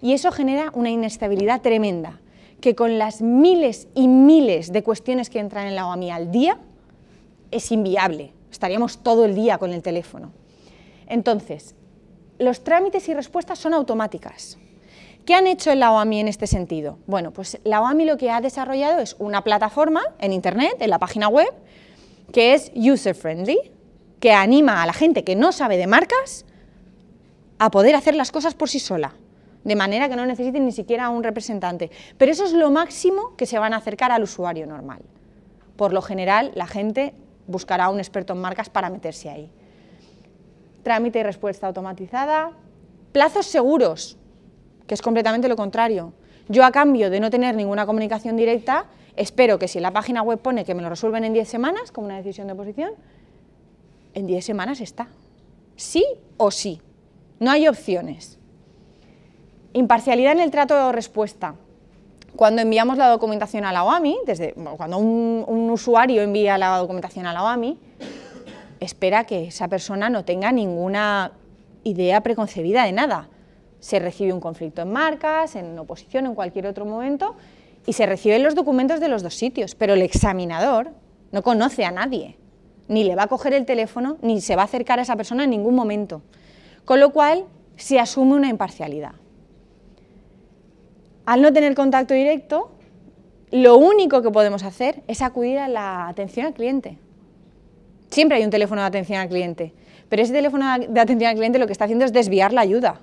Y 0.00 0.14
eso 0.14 0.32
genera 0.32 0.70
una 0.72 0.88
inestabilidad 0.88 1.60
tremenda, 1.60 2.22
que 2.62 2.74
con 2.74 2.96
las 2.96 3.20
miles 3.20 3.86
y 3.94 4.08
miles 4.08 4.72
de 4.72 4.82
cuestiones 4.82 5.28
que 5.28 5.40
entran 5.40 5.66
en 5.66 5.74
la 5.74 5.86
OAMI 5.86 6.10
al 6.10 6.32
día, 6.32 6.58
es 7.50 7.70
inviable, 7.70 8.32
estaríamos 8.50 9.02
todo 9.02 9.26
el 9.26 9.34
día 9.34 9.58
con 9.58 9.74
el 9.74 9.82
teléfono. 9.82 10.32
Entonces, 11.06 11.74
los 12.38 12.64
trámites 12.64 13.06
y 13.10 13.12
respuestas 13.12 13.58
son 13.58 13.74
automáticas. 13.74 14.56
¿Qué 15.26 15.34
han 15.34 15.46
hecho 15.46 15.70
en 15.70 15.80
la 15.80 15.92
OAMI 15.92 16.20
en 16.20 16.28
este 16.28 16.46
sentido? 16.46 16.96
Bueno, 17.06 17.30
pues 17.30 17.60
la 17.64 17.82
OAMI 17.82 18.06
lo 18.06 18.16
que 18.16 18.30
ha 18.30 18.40
desarrollado 18.40 19.00
es 19.00 19.16
una 19.18 19.44
plataforma 19.44 20.00
en 20.18 20.32
Internet, 20.32 20.76
en 20.80 20.88
la 20.88 20.98
página 20.98 21.28
web, 21.28 21.52
que 22.32 22.54
es 22.54 22.72
user-friendly, 22.74 23.58
que 24.22 24.32
anima 24.32 24.84
a 24.84 24.86
la 24.86 24.92
gente 24.92 25.24
que 25.24 25.34
no 25.34 25.50
sabe 25.50 25.76
de 25.76 25.88
marcas 25.88 26.46
a 27.58 27.72
poder 27.72 27.96
hacer 27.96 28.14
las 28.14 28.30
cosas 28.30 28.54
por 28.54 28.68
sí 28.68 28.78
sola, 28.78 29.14
de 29.64 29.74
manera 29.74 30.08
que 30.08 30.14
no 30.14 30.24
necesiten 30.24 30.64
ni 30.64 30.70
siquiera 30.70 31.08
un 31.08 31.24
representante. 31.24 31.90
Pero 32.18 32.30
eso 32.30 32.44
es 32.44 32.52
lo 32.52 32.70
máximo 32.70 33.34
que 33.36 33.46
se 33.46 33.58
van 33.58 33.74
a 33.74 33.78
acercar 33.78 34.12
al 34.12 34.22
usuario 34.22 34.64
normal. 34.64 35.02
Por 35.74 35.92
lo 35.92 36.02
general, 36.02 36.52
la 36.54 36.68
gente 36.68 37.14
buscará 37.48 37.86
a 37.86 37.88
un 37.88 37.98
experto 37.98 38.32
en 38.32 38.40
marcas 38.40 38.70
para 38.70 38.90
meterse 38.90 39.28
ahí. 39.28 39.50
Trámite 40.84 41.18
y 41.18 41.24
respuesta 41.24 41.66
automatizada. 41.66 42.52
Plazos 43.10 43.46
seguros, 43.46 44.18
que 44.86 44.94
es 44.94 45.02
completamente 45.02 45.48
lo 45.48 45.56
contrario. 45.56 46.12
Yo 46.48 46.64
a 46.64 46.70
cambio 46.70 47.10
de 47.10 47.18
no 47.18 47.28
tener 47.28 47.56
ninguna 47.56 47.86
comunicación 47.86 48.36
directa, 48.36 48.86
espero 49.16 49.58
que 49.58 49.66
si 49.66 49.80
la 49.80 49.90
página 49.90 50.22
web 50.22 50.38
pone 50.38 50.64
que 50.64 50.76
me 50.76 50.82
lo 50.82 50.90
resuelven 50.90 51.24
en 51.24 51.32
10 51.32 51.48
semanas, 51.48 51.90
como 51.90 52.06
una 52.06 52.18
decisión 52.18 52.46
de 52.46 52.52
oposición, 52.52 52.92
en 54.14 54.26
10 54.26 54.44
semanas 54.44 54.80
está. 54.80 55.08
Sí 55.76 56.04
o 56.36 56.50
sí. 56.50 56.80
No 57.40 57.50
hay 57.50 57.68
opciones. 57.68 58.38
Imparcialidad 59.72 60.32
en 60.32 60.40
el 60.40 60.50
trato 60.50 60.74
de 60.74 60.92
respuesta. 60.92 61.54
Cuando 62.36 62.62
enviamos 62.62 62.96
la 62.96 63.08
documentación 63.08 63.64
a 63.64 63.72
la 63.72 63.84
OAMI, 63.84 64.18
desde, 64.26 64.54
cuando 64.76 64.98
un, 64.98 65.44
un 65.46 65.70
usuario 65.70 66.22
envía 66.22 66.56
la 66.56 66.78
documentación 66.78 67.26
a 67.26 67.32
la 67.32 67.42
OAMI, 67.42 67.78
espera 68.80 69.24
que 69.24 69.48
esa 69.48 69.68
persona 69.68 70.08
no 70.08 70.24
tenga 70.24 70.50
ninguna 70.52 71.32
idea 71.84 72.20
preconcebida 72.22 72.84
de 72.84 72.92
nada. 72.92 73.28
Se 73.80 73.98
recibe 73.98 74.32
un 74.32 74.40
conflicto 74.40 74.82
en 74.82 74.92
marcas, 74.92 75.56
en 75.56 75.78
oposición, 75.78 76.26
en 76.26 76.34
cualquier 76.34 76.66
otro 76.66 76.84
momento, 76.84 77.36
y 77.86 77.94
se 77.94 78.06
reciben 78.06 78.42
los 78.42 78.54
documentos 78.54 79.00
de 79.00 79.08
los 79.08 79.22
dos 79.22 79.34
sitios, 79.34 79.74
pero 79.74 79.94
el 79.94 80.02
examinador 80.02 80.90
no 81.32 81.42
conoce 81.42 81.84
a 81.84 81.90
nadie, 81.90 82.36
ni 82.88 83.04
le 83.04 83.14
va 83.14 83.24
a 83.24 83.26
coger 83.26 83.54
el 83.54 83.66
teléfono, 83.66 84.18
ni 84.22 84.40
se 84.40 84.56
va 84.56 84.62
a 84.62 84.64
acercar 84.66 84.98
a 84.98 85.02
esa 85.02 85.16
persona 85.16 85.44
en 85.44 85.50
ningún 85.50 85.74
momento. 85.74 86.22
Con 86.84 87.00
lo 87.00 87.10
cual, 87.10 87.44
se 87.76 87.98
asume 87.98 88.34
una 88.34 88.48
imparcialidad. 88.48 89.12
Al 91.24 91.40
no 91.42 91.52
tener 91.52 91.74
contacto 91.74 92.14
directo, 92.14 92.70
lo 93.50 93.76
único 93.76 94.22
que 94.22 94.30
podemos 94.30 94.64
hacer 94.64 95.02
es 95.06 95.22
acudir 95.22 95.58
a 95.58 95.68
la 95.68 96.08
atención 96.08 96.46
al 96.46 96.54
cliente. 96.54 96.98
Siempre 98.10 98.36
hay 98.36 98.44
un 98.44 98.50
teléfono 98.50 98.82
de 98.82 98.88
atención 98.88 99.20
al 99.20 99.28
cliente, 99.28 99.72
pero 100.08 100.22
ese 100.22 100.32
teléfono 100.32 100.66
de 100.78 101.00
atención 101.00 101.30
al 101.30 101.36
cliente 101.36 101.58
lo 101.58 101.66
que 101.66 101.72
está 101.72 101.84
haciendo 101.84 102.04
es 102.04 102.12
desviar 102.12 102.52
la 102.52 102.60
ayuda. 102.60 103.00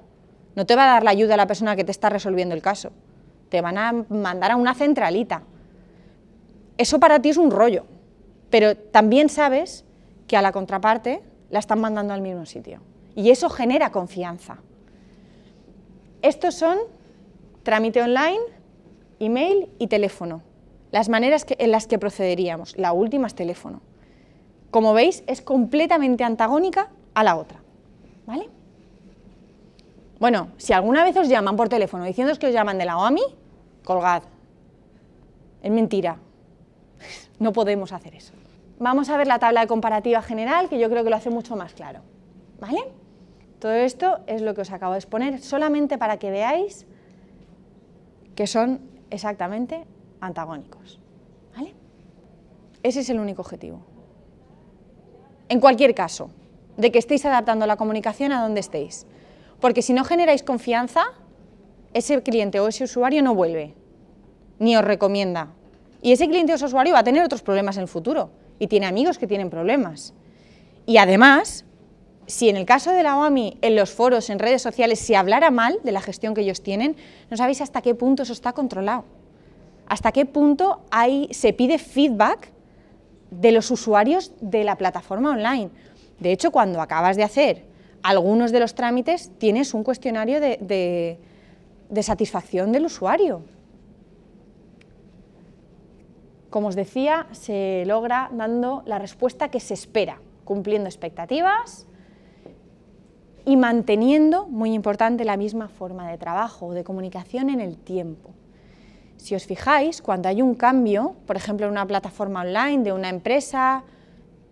No 0.56 0.66
te 0.66 0.76
va 0.76 0.84
a 0.84 0.94
dar 0.94 1.04
la 1.04 1.12
ayuda 1.12 1.36
a 1.36 1.38
la 1.38 1.48
persona 1.48 1.76
que 1.76 1.84
te 1.84 1.92
está 1.92 2.10
resolviendo 2.10 2.54
el 2.54 2.62
caso. 2.62 2.92
Te 3.50 3.62
van 3.62 3.78
a 3.78 3.94
mandar 4.10 4.52
a 4.52 4.56
una 4.56 4.74
centralita. 4.74 5.44
Eso 6.78 7.00
para 7.00 7.22
ti 7.22 7.30
es 7.30 7.38
un 7.38 7.52
rollo, 7.52 7.86
pero 8.50 8.76
también 8.76 9.30
sabes 9.30 9.86
que 10.28 10.38
a 10.38 10.42
la 10.42 10.52
contraparte 10.52 11.22
la 11.50 11.60
están 11.60 11.82
mandando 11.82 12.14
al 12.14 12.22
mismo 12.22 12.46
sitio. 12.46 12.82
Y 13.16 13.32
eso 13.32 13.50
genera 13.50 13.92
confianza. 13.92 14.58
Estos 16.22 16.56
son 16.56 16.78
trámite 17.64 18.02
online, 18.02 18.40
email 19.20 19.70
y 19.80 19.88
teléfono. 19.88 20.42
Las 20.92 21.10
maneras 21.10 21.46
en 21.50 21.72
las 21.72 21.88
que 21.88 22.00
procederíamos. 22.00 22.78
La 22.78 22.94
última 22.94 23.28
es 23.28 23.36
teléfono 23.36 23.82
como 24.72 24.94
veis, 24.94 25.24
es 25.28 25.42
completamente 25.42 26.24
antagónica 26.24 26.90
a 27.14 27.24
la 27.24 27.36
otra. 27.36 27.60
¿Vale? 28.26 28.50
Bueno, 30.20 30.50
si 30.58 30.74
alguna 30.74 31.04
vez 31.04 31.16
os 31.18 31.30
llaman 31.30 31.56
por 31.56 31.70
teléfono 31.70 32.04
diciendo 32.04 32.34
que 32.38 32.48
os 32.48 32.54
llaman 32.54 32.78
de 32.78 32.86
la 32.86 32.98
OAMI, 32.98 33.24
colgad. 33.84 34.24
Es 35.62 35.72
mentira. 35.72 36.18
No 37.40 37.54
podemos 37.54 37.94
hacer 37.94 38.16
eso. 38.16 38.34
Vamos 38.80 39.10
a 39.10 39.18
ver 39.18 39.28
la 39.28 39.40
tabla 39.40 39.62
de 39.62 39.68
comparativa 39.68 40.22
general, 40.22 40.70
que 40.70 40.80
yo 40.80 40.90
creo 40.90 41.04
que 41.04 41.10
lo 41.10 41.16
hace 41.16 41.30
mucho 41.30 41.56
más 41.56 41.74
claro. 41.74 42.02
¿Vale? 42.60 42.80
Todo 43.60 43.74
esto 43.74 44.20
es 44.26 44.42
lo 44.42 44.54
que 44.54 44.62
os 44.62 44.72
acabo 44.72 44.94
de 44.94 45.00
exponer, 45.00 45.42
solamente 45.42 45.98
para 45.98 46.18
que 46.18 46.32
veáis 46.32 46.88
que 48.36 48.48
son 48.48 48.80
exactamente 49.10 49.86
antagónicos. 50.22 51.00
¿Vale? 51.56 51.74
Ese 52.84 53.02
es 53.02 53.10
el 53.10 53.20
único 53.20 53.42
objetivo 53.42 53.82
en 55.50 55.60
cualquier 55.60 55.96
caso, 55.96 56.30
de 56.78 56.92
que 56.92 57.00
estéis 57.00 57.26
adaptando 57.26 57.66
la 57.66 57.76
comunicación 57.76 58.32
a 58.32 58.42
donde 58.42 58.62
estéis. 58.62 59.06
Porque 59.60 59.82
si 59.82 59.94
no 59.94 60.06
generáis 60.06 60.44
confianza, 60.44 61.04
ese 61.94 62.22
cliente 62.22 62.60
o 62.60 62.68
ese 62.68 62.84
usuario 62.86 63.22
no 63.24 63.36
vuelve, 63.36 63.74
ni 64.60 64.78
os 64.78 64.86
recomienda. 64.86 65.50
Y 66.02 66.14
ese 66.14 66.30
cliente 66.30 66.54
o 66.54 66.56
ese 66.56 66.66
usuario 66.66 66.94
va 66.94 67.00
a 67.00 67.04
tener 67.04 67.24
otros 67.24 67.42
problemas 67.42 67.76
en 67.78 67.82
el 67.82 67.88
futuro, 67.88 68.30
y 68.60 68.68
tiene 68.68 68.86
amigos 68.86 69.18
que 69.18 69.28
tienen 69.28 69.50
problemas. 69.50 70.14
Y 70.86 70.98
además, 70.98 71.66
si 72.28 72.50
en 72.50 72.58
el 72.58 72.66
caso 72.66 72.92
de 72.92 73.02
la 73.02 73.18
OAMI, 73.18 73.58
en 73.62 73.76
los 73.76 73.92
foros, 73.92 74.30
en 74.30 74.40
redes 74.40 74.62
sociales, 74.62 75.00
se 75.00 75.16
hablara 75.16 75.50
mal 75.50 75.80
de 75.84 75.92
la 75.92 76.02
gestión 76.02 76.34
que 76.34 76.42
ellos 76.42 76.62
tienen, 76.62 76.96
no 77.32 77.38
sabéis 77.38 77.62
hasta 77.62 77.82
qué 77.82 77.96
punto 77.96 78.24
eso 78.24 78.34
está 78.34 78.54
controlado. 78.54 79.06
Hasta 79.88 80.12
qué 80.12 80.26
punto 80.26 80.82
hay, 80.92 81.28
se 81.32 81.54
pide 81.54 81.80
feedback 81.80 82.52
de 83.32 83.52
los 83.52 83.72
usuarios 83.72 84.32
de 84.42 84.64
la 84.64 84.76
plataforma 84.78 85.32
online. 85.32 85.70
De 86.20 86.32
hecho, 86.32 86.52
cuando 86.52 86.82
acabas 86.82 87.18
de 87.18 87.24
hacer 87.24 87.64
algunos 88.04 88.52
de 88.52 88.60
los 88.60 88.76
trámites, 88.76 89.32
tienes 89.38 89.74
un 89.74 89.84
cuestionario 89.84 90.40
de, 90.40 91.18
satisfacción 92.02 92.72
del 92.72 92.86
usuario. 92.86 93.42
Como 96.50 96.68
os 96.68 96.76
decía, 96.76 97.28
se 97.32 97.84
logra 97.86 98.30
dando 98.34 98.82
la 98.86 98.98
respuesta 98.98 99.50
que 99.50 99.60
se 99.60 99.74
espera, 99.74 100.20
cumpliendo 100.46 100.90
expectativas 100.90 101.86
y 103.46 103.56
manteniendo, 103.56 104.48
muy 104.48 104.74
importante, 104.74 105.26
la 105.26 105.38
misma 105.38 105.68
forma 105.68 106.10
de 106.10 106.18
trabajo 106.18 106.68
o 106.68 106.74
de 106.74 106.84
comunicación 106.84 107.50
en 107.50 107.62
el 107.62 107.78
tiempo. 107.78 108.32
Si 109.18 109.36
os 109.36 109.46
fijáis, 109.46 110.02
cuando 110.02 110.30
hay 110.30 110.42
un 110.42 110.56
cambio, 110.56 111.16
por 111.28 111.36
ejemplo 111.36 111.66
en 111.68 111.74
una 111.74 111.86
plataforma 111.86 112.42
online 112.42 112.84
de 112.84 112.94
una 112.94 113.10
empresa, 113.10 113.84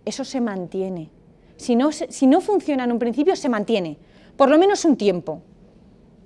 eso 0.06 0.24
se 0.24 0.42
mantiene. 0.42 1.10
Si 1.56 1.76
no, 1.76 1.92
si 1.92 2.28
no 2.28 2.42
funciona 2.42 2.84
en 2.84 2.92
un 2.92 3.00
principio, 3.00 3.36
se 3.36 3.50
mantiene, 3.50 3.98
por 4.36 4.50
lo 4.50 4.60
menos 4.60 4.86
un 4.86 4.98
tiempo, 4.98 5.42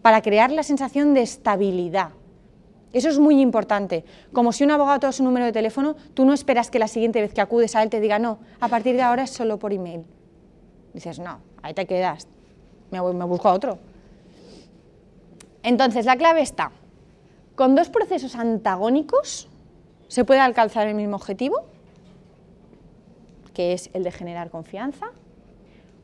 para 0.01 0.21
crear 0.21 0.51
la 0.51 0.63
sensación 0.63 1.13
de 1.13 1.21
estabilidad. 1.21 2.09
Eso 2.93 3.09
es 3.09 3.19
muy 3.19 3.39
importante. 3.39 4.03
Como 4.33 4.51
si 4.51 4.63
un 4.63 4.71
abogado 4.71 4.99
te 4.99 5.07
da 5.07 5.11
su 5.11 5.23
número 5.23 5.45
de 5.45 5.51
teléfono, 5.51 5.95
tú 6.13 6.25
no 6.25 6.33
esperas 6.33 6.69
que 6.69 6.79
la 6.79 6.87
siguiente 6.87 7.21
vez 7.21 7.33
que 7.33 7.41
acudes 7.41 7.75
a 7.75 7.83
él 7.83 7.89
te 7.89 7.99
diga, 7.99 8.19
no, 8.19 8.39
a 8.59 8.67
partir 8.67 8.95
de 8.95 9.01
ahora 9.01 9.23
es 9.23 9.29
solo 9.29 9.59
por 9.59 9.73
email. 9.73 10.03
Dices, 10.93 11.19
no, 11.19 11.39
ahí 11.61 11.73
te 11.73 11.85
quedas, 11.85 12.27
me, 12.91 13.01
me 13.01 13.25
busco 13.25 13.47
a 13.47 13.53
otro. 13.53 13.79
Entonces, 15.63 16.05
la 16.05 16.17
clave 16.17 16.41
está 16.41 16.71
con 17.55 17.75
dos 17.75 17.89
procesos 17.89 18.35
antagónicos 18.35 19.47
se 20.07 20.25
puede 20.25 20.39
alcanzar 20.39 20.87
el 20.87 20.95
mismo 20.95 21.15
objetivo, 21.15 21.63
que 23.53 23.73
es 23.73 23.89
el 23.93 24.03
de 24.03 24.11
generar 24.11 24.49
confianza. 24.49 25.11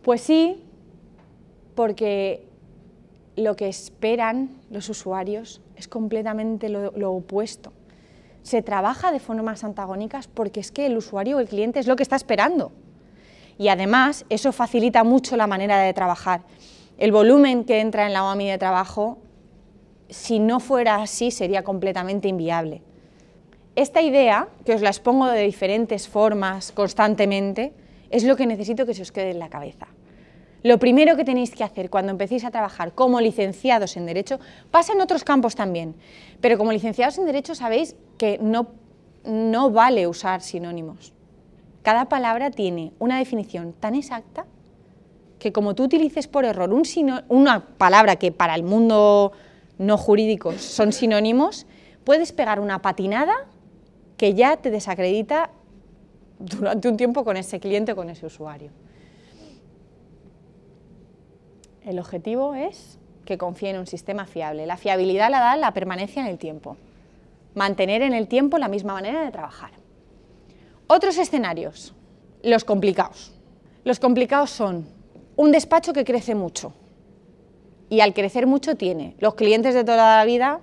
Pues 0.03 0.21
sí, 0.21 0.63
porque 1.75 2.47
lo 3.35 3.55
que 3.55 3.67
esperan 3.67 4.51
los 4.69 4.89
usuarios 4.89 5.61
es 5.77 5.87
completamente 5.87 6.69
lo, 6.69 7.11
opuesto. 7.11 7.71
Se 8.43 8.61
trabaja 8.61 9.11
de 9.11 9.19
formas 9.19 9.63
antagónicas 9.63 10.27
porque 10.27 10.59
es 10.59 10.71
que 10.71 10.85
el 10.85 10.97
usuario 10.97 11.37
o 11.37 11.39
el 11.39 11.47
cliente 11.47 11.79
es 11.79 11.87
lo 11.87 11.95
que 11.95 12.03
está 12.03 12.15
esperando. 12.15 12.71
Y 13.57 13.69
además 13.69 14.25
eso 14.29 14.51
facilita 14.51 15.03
mucho 15.03 15.37
la 15.37 15.47
manera 15.47 15.79
de 15.79 15.93
trabajar. 15.93 16.41
El 16.97 17.11
volumen 17.11 17.63
que 17.63 17.79
entra 17.79 18.05
en 18.05 18.13
la 18.13 18.23
OAMI 18.23 18.49
de 18.49 18.57
trabajo 18.57 19.19
si 20.09 20.39
no 20.39 20.59
fuera 20.59 20.95
así 20.95 21.31
sería 21.31 21.63
completamente 21.63 22.27
inviable. 22.27 22.81
Esta 23.75 24.01
idea, 24.01 24.47
que 24.65 24.73
os 24.73 24.81
la 24.81 24.89
expongo 24.89 25.27
de 25.27 25.43
diferentes 25.43 26.07
formas 26.07 26.71
constantemente, 26.71 27.73
es 28.09 28.23
lo 28.23 28.35
que 28.35 28.47
necesito 28.47 28.85
que 28.85 28.93
se 28.93 29.03
os 29.03 29.11
quede 29.11 29.31
en 29.31 29.39
la 29.39 29.49
cabeza. 29.49 29.87
Lo 30.63 30.79
primero 30.79 31.15
que 31.15 31.23
tenéis 31.23 31.51
que 31.51 31.63
hacer 31.63 31.89
cuando 31.89 32.11
empecéis 32.11 32.43
a 32.43 32.51
trabajar 32.51 32.93
como 32.93 33.21
licenciados 33.21 33.95
en 33.95 34.05
Derecho, 34.05 34.39
pasa 34.71 34.93
en 34.93 35.01
otros 35.01 35.23
campos 35.23 35.55
también, 35.55 35.95
pero 36.41 36.57
como 36.57 36.71
licenciados 36.71 37.17
en 37.17 37.25
Derecho 37.25 37.53
sabéis 37.53 37.95
que 38.17 38.39
no, 38.41 38.67
no 39.23 39.69
vale 39.69 40.07
usar 40.07 40.41
sinónimos. 40.41 41.13
Cada 41.83 42.09
palabra 42.09 42.51
tiene 42.51 42.91
una 42.99 43.19
definición 43.19 43.73
tan 43.73 43.95
exacta 43.95 44.45
que 45.39 45.51
como 45.51 45.75
tú 45.75 45.83
utilices 45.83 46.27
por 46.27 46.45
error 46.45 46.73
un 46.73 46.83
una 47.29 47.65
palabra 47.77 48.15
que 48.15 48.31
para 48.31 48.55
el 48.55 48.63
mundo 48.63 49.31
no 49.77 49.97
jurídicos 49.97 50.55
son 50.55 50.91
sinónimos, 50.91 51.67
puedes 52.03 52.31
pegar 52.31 52.59
una 52.59 52.81
patinada 52.81 53.45
que 54.17 54.33
ya 54.33 54.57
te 54.57 54.71
desacredita 54.71 55.51
durante 56.39 56.87
un 56.89 56.97
tiempo 56.97 57.23
con 57.23 57.37
ese 57.37 57.59
cliente 57.59 57.93
con 57.93 58.09
ese 58.09 58.25
usuario. 58.25 58.71
El 61.87 61.99
objetivo 61.99 62.53
es 62.53 62.99
que 63.23 63.37
confíe 63.37 63.69
en 63.69 63.77
un 63.77 63.87
sistema 63.87 64.25
fiable. 64.25 64.65
La 64.65 64.75
fiabilidad 64.75 65.31
la 65.31 65.39
da 65.39 65.55
la 65.55 65.71
permanencia 65.71 66.21
en 66.21 66.27
el 66.27 66.37
tiempo. 66.37 66.75
Mantener 67.55 68.01
en 68.01 68.13
el 68.13 68.27
tiempo 68.27 68.57
la 68.57 68.67
misma 68.67 68.93
manera 68.93 69.23
de 69.23 69.31
trabajar. 69.31 69.71
Otros 70.87 71.17
escenarios, 71.17 71.93
los 72.43 72.65
complicados. 72.65 73.31
Los 73.85 74.01
complicados 74.01 74.49
son 74.49 74.85
un 75.37 75.53
despacho 75.53 75.93
que 75.93 76.03
crece 76.03 76.35
mucho 76.35 76.73
y 77.89 78.01
al 78.01 78.13
crecer 78.13 78.47
mucho 78.47 78.75
tiene 78.75 79.15
los 79.19 79.35
clientes 79.35 79.73
de 79.73 79.85
toda 79.85 80.17
la 80.17 80.25
vida 80.25 80.59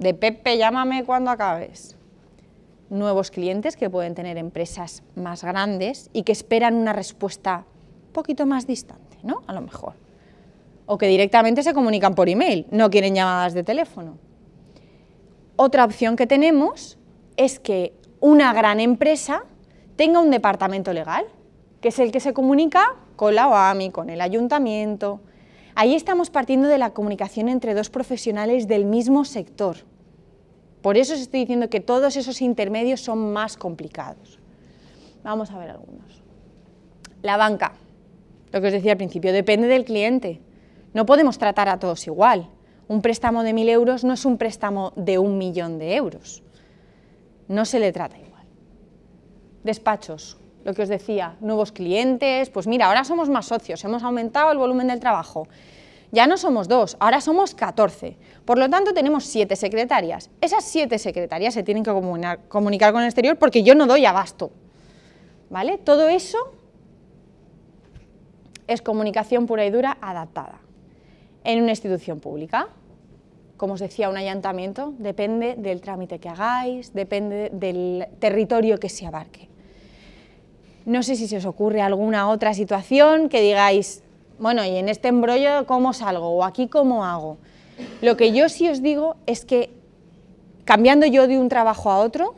de 0.00 0.12
Pepe, 0.12 0.58
llámame 0.58 1.04
cuando 1.04 1.30
acabes. 1.30 1.96
Nuevos 2.90 3.30
clientes 3.30 3.76
que 3.76 3.88
pueden 3.88 4.16
tener 4.16 4.38
empresas 4.38 5.04
más 5.14 5.44
grandes 5.44 6.10
y 6.12 6.24
que 6.24 6.32
esperan 6.32 6.74
una 6.74 6.92
respuesta 6.92 7.64
un 8.08 8.12
poquito 8.12 8.44
más 8.44 8.66
distante, 8.66 9.18
¿no? 9.22 9.42
A 9.46 9.52
lo 9.52 9.60
mejor 9.60 10.02
o 10.86 10.98
que 10.98 11.06
directamente 11.06 11.62
se 11.62 11.74
comunican 11.74 12.14
por 12.14 12.28
email, 12.28 12.66
no 12.70 12.90
quieren 12.90 13.14
llamadas 13.14 13.54
de 13.54 13.62
teléfono. 13.62 14.18
Otra 15.56 15.84
opción 15.84 16.16
que 16.16 16.26
tenemos 16.26 16.98
es 17.36 17.58
que 17.58 17.94
una 18.20 18.52
gran 18.52 18.80
empresa 18.80 19.44
tenga 19.96 20.20
un 20.20 20.30
departamento 20.30 20.92
legal, 20.92 21.24
que 21.80 21.88
es 21.88 21.98
el 21.98 22.12
que 22.12 22.20
se 22.20 22.32
comunica 22.32 22.96
con 23.16 23.34
la 23.34 23.48
OAMI, 23.48 23.90
con 23.90 24.10
el 24.10 24.20
ayuntamiento. 24.20 25.20
Ahí 25.74 25.94
estamos 25.94 26.30
partiendo 26.30 26.68
de 26.68 26.78
la 26.78 26.90
comunicación 26.90 27.48
entre 27.48 27.74
dos 27.74 27.90
profesionales 27.90 28.68
del 28.68 28.84
mismo 28.84 29.24
sector. 29.24 29.76
Por 30.82 30.96
eso 30.96 31.14
os 31.14 31.20
estoy 31.20 31.40
diciendo 31.40 31.70
que 31.70 31.80
todos 31.80 32.16
esos 32.16 32.42
intermedios 32.42 33.00
son 33.00 33.32
más 33.32 33.56
complicados. 33.56 34.38
Vamos 35.22 35.50
a 35.50 35.58
ver 35.58 35.70
algunos. 35.70 36.22
La 37.22 37.36
banca, 37.36 37.74
lo 38.50 38.60
que 38.60 38.66
os 38.66 38.72
decía 38.72 38.92
al 38.92 38.98
principio, 38.98 39.32
depende 39.32 39.68
del 39.68 39.84
cliente. 39.84 40.40
No 40.94 41.06
podemos 41.06 41.38
tratar 41.38 41.68
a 41.68 41.78
todos 41.78 42.06
igual. 42.06 42.48
Un 42.88 43.00
préstamo 43.00 43.42
de 43.42 43.52
mil 43.52 43.68
euros 43.68 44.04
no 44.04 44.12
es 44.12 44.24
un 44.24 44.36
préstamo 44.36 44.92
de 44.96 45.18
un 45.18 45.38
millón 45.38 45.78
de 45.78 45.96
euros. 45.96 46.42
No 47.48 47.64
se 47.64 47.78
le 47.78 47.92
trata 47.92 48.18
igual. 48.18 48.44
Despachos, 49.64 50.36
lo 50.64 50.74
que 50.74 50.82
os 50.82 50.88
decía, 50.88 51.36
nuevos 51.40 51.72
clientes, 51.72 52.50
pues 52.50 52.66
mira, 52.66 52.86
ahora 52.86 53.04
somos 53.04 53.30
más 53.30 53.46
socios, 53.46 53.82
hemos 53.84 54.02
aumentado 54.02 54.52
el 54.52 54.58
volumen 54.58 54.88
del 54.88 55.00
trabajo. 55.00 55.48
Ya 56.10 56.26
no 56.26 56.36
somos 56.36 56.68
dos, 56.68 56.96
ahora 57.00 57.22
somos 57.22 57.54
14. 57.54 58.18
Por 58.44 58.58
lo 58.58 58.68
tanto, 58.68 58.92
tenemos 58.92 59.24
siete 59.24 59.56
secretarias. 59.56 60.28
Esas 60.42 60.64
siete 60.64 60.98
secretarias 60.98 61.54
se 61.54 61.62
tienen 61.62 61.84
que 61.84 61.90
comunicar, 61.90 62.40
comunicar 62.48 62.92
con 62.92 63.00
el 63.00 63.06
exterior 63.06 63.38
porque 63.38 63.62
yo 63.62 63.74
no 63.74 63.86
doy 63.86 64.04
abasto. 64.04 64.50
¿Vale? 65.48 65.78
Todo 65.78 66.08
eso 66.08 66.36
es 68.66 68.82
comunicación 68.82 69.46
pura 69.46 69.64
y 69.64 69.70
dura 69.70 69.96
adaptada 70.02 70.60
en 71.44 71.62
una 71.62 71.70
institución 71.70 72.20
pública. 72.20 72.68
Como 73.56 73.74
os 73.74 73.80
decía, 73.80 74.08
un 74.08 74.16
ayuntamiento 74.16 74.92
depende 74.98 75.54
del 75.56 75.80
trámite 75.80 76.18
que 76.18 76.28
hagáis, 76.28 76.92
depende 76.94 77.50
del 77.52 78.06
territorio 78.18 78.78
que 78.78 78.88
se 78.88 79.06
abarque. 79.06 79.48
No 80.84 81.02
sé 81.02 81.14
si 81.14 81.28
se 81.28 81.36
os 81.36 81.44
ocurre 81.44 81.80
alguna 81.80 82.28
otra 82.28 82.54
situación 82.54 83.28
que 83.28 83.40
digáis, 83.40 84.02
bueno, 84.38 84.64
y 84.64 84.76
en 84.76 84.88
este 84.88 85.08
embrollo, 85.08 85.66
¿cómo 85.66 85.92
salgo? 85.92 86.30
¿O 86.30 86.44
aquí 86.44 86.66
cómo 86.66 87.04
hago? 87.04 87.38
Lo 88.00 88.16
que 88.16 88.32
yo 88.32 88.48
sí 88.48 88.68
os 88.68 88.82
digo 88.82 89.16
es 89.26 89.44
que 89.44 89.70
cambiando 90.64 91.06
yo 91.06 91.28
de 91.28 91.38
un 91.38 91.48
trabajo 91.48 91.90
a 91.90 91.98
otro, 91.98 92.34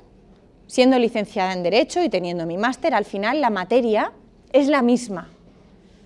siendo 0.66 0.99
licenciada 0.99 1.52
en 1.52 1.62
Derecho 1.62 2.02
y 2.02 2.11
teniendo 2.11 2.44
mi 2.46 2.58
máster, 2.58 2.94
al 2.94 3.04
final 3.04 3.40
la 3.40 3.50
materia 3.50 4.12
es 4.52 4.68
la 4.68 4.82
misma. 4.82 5.30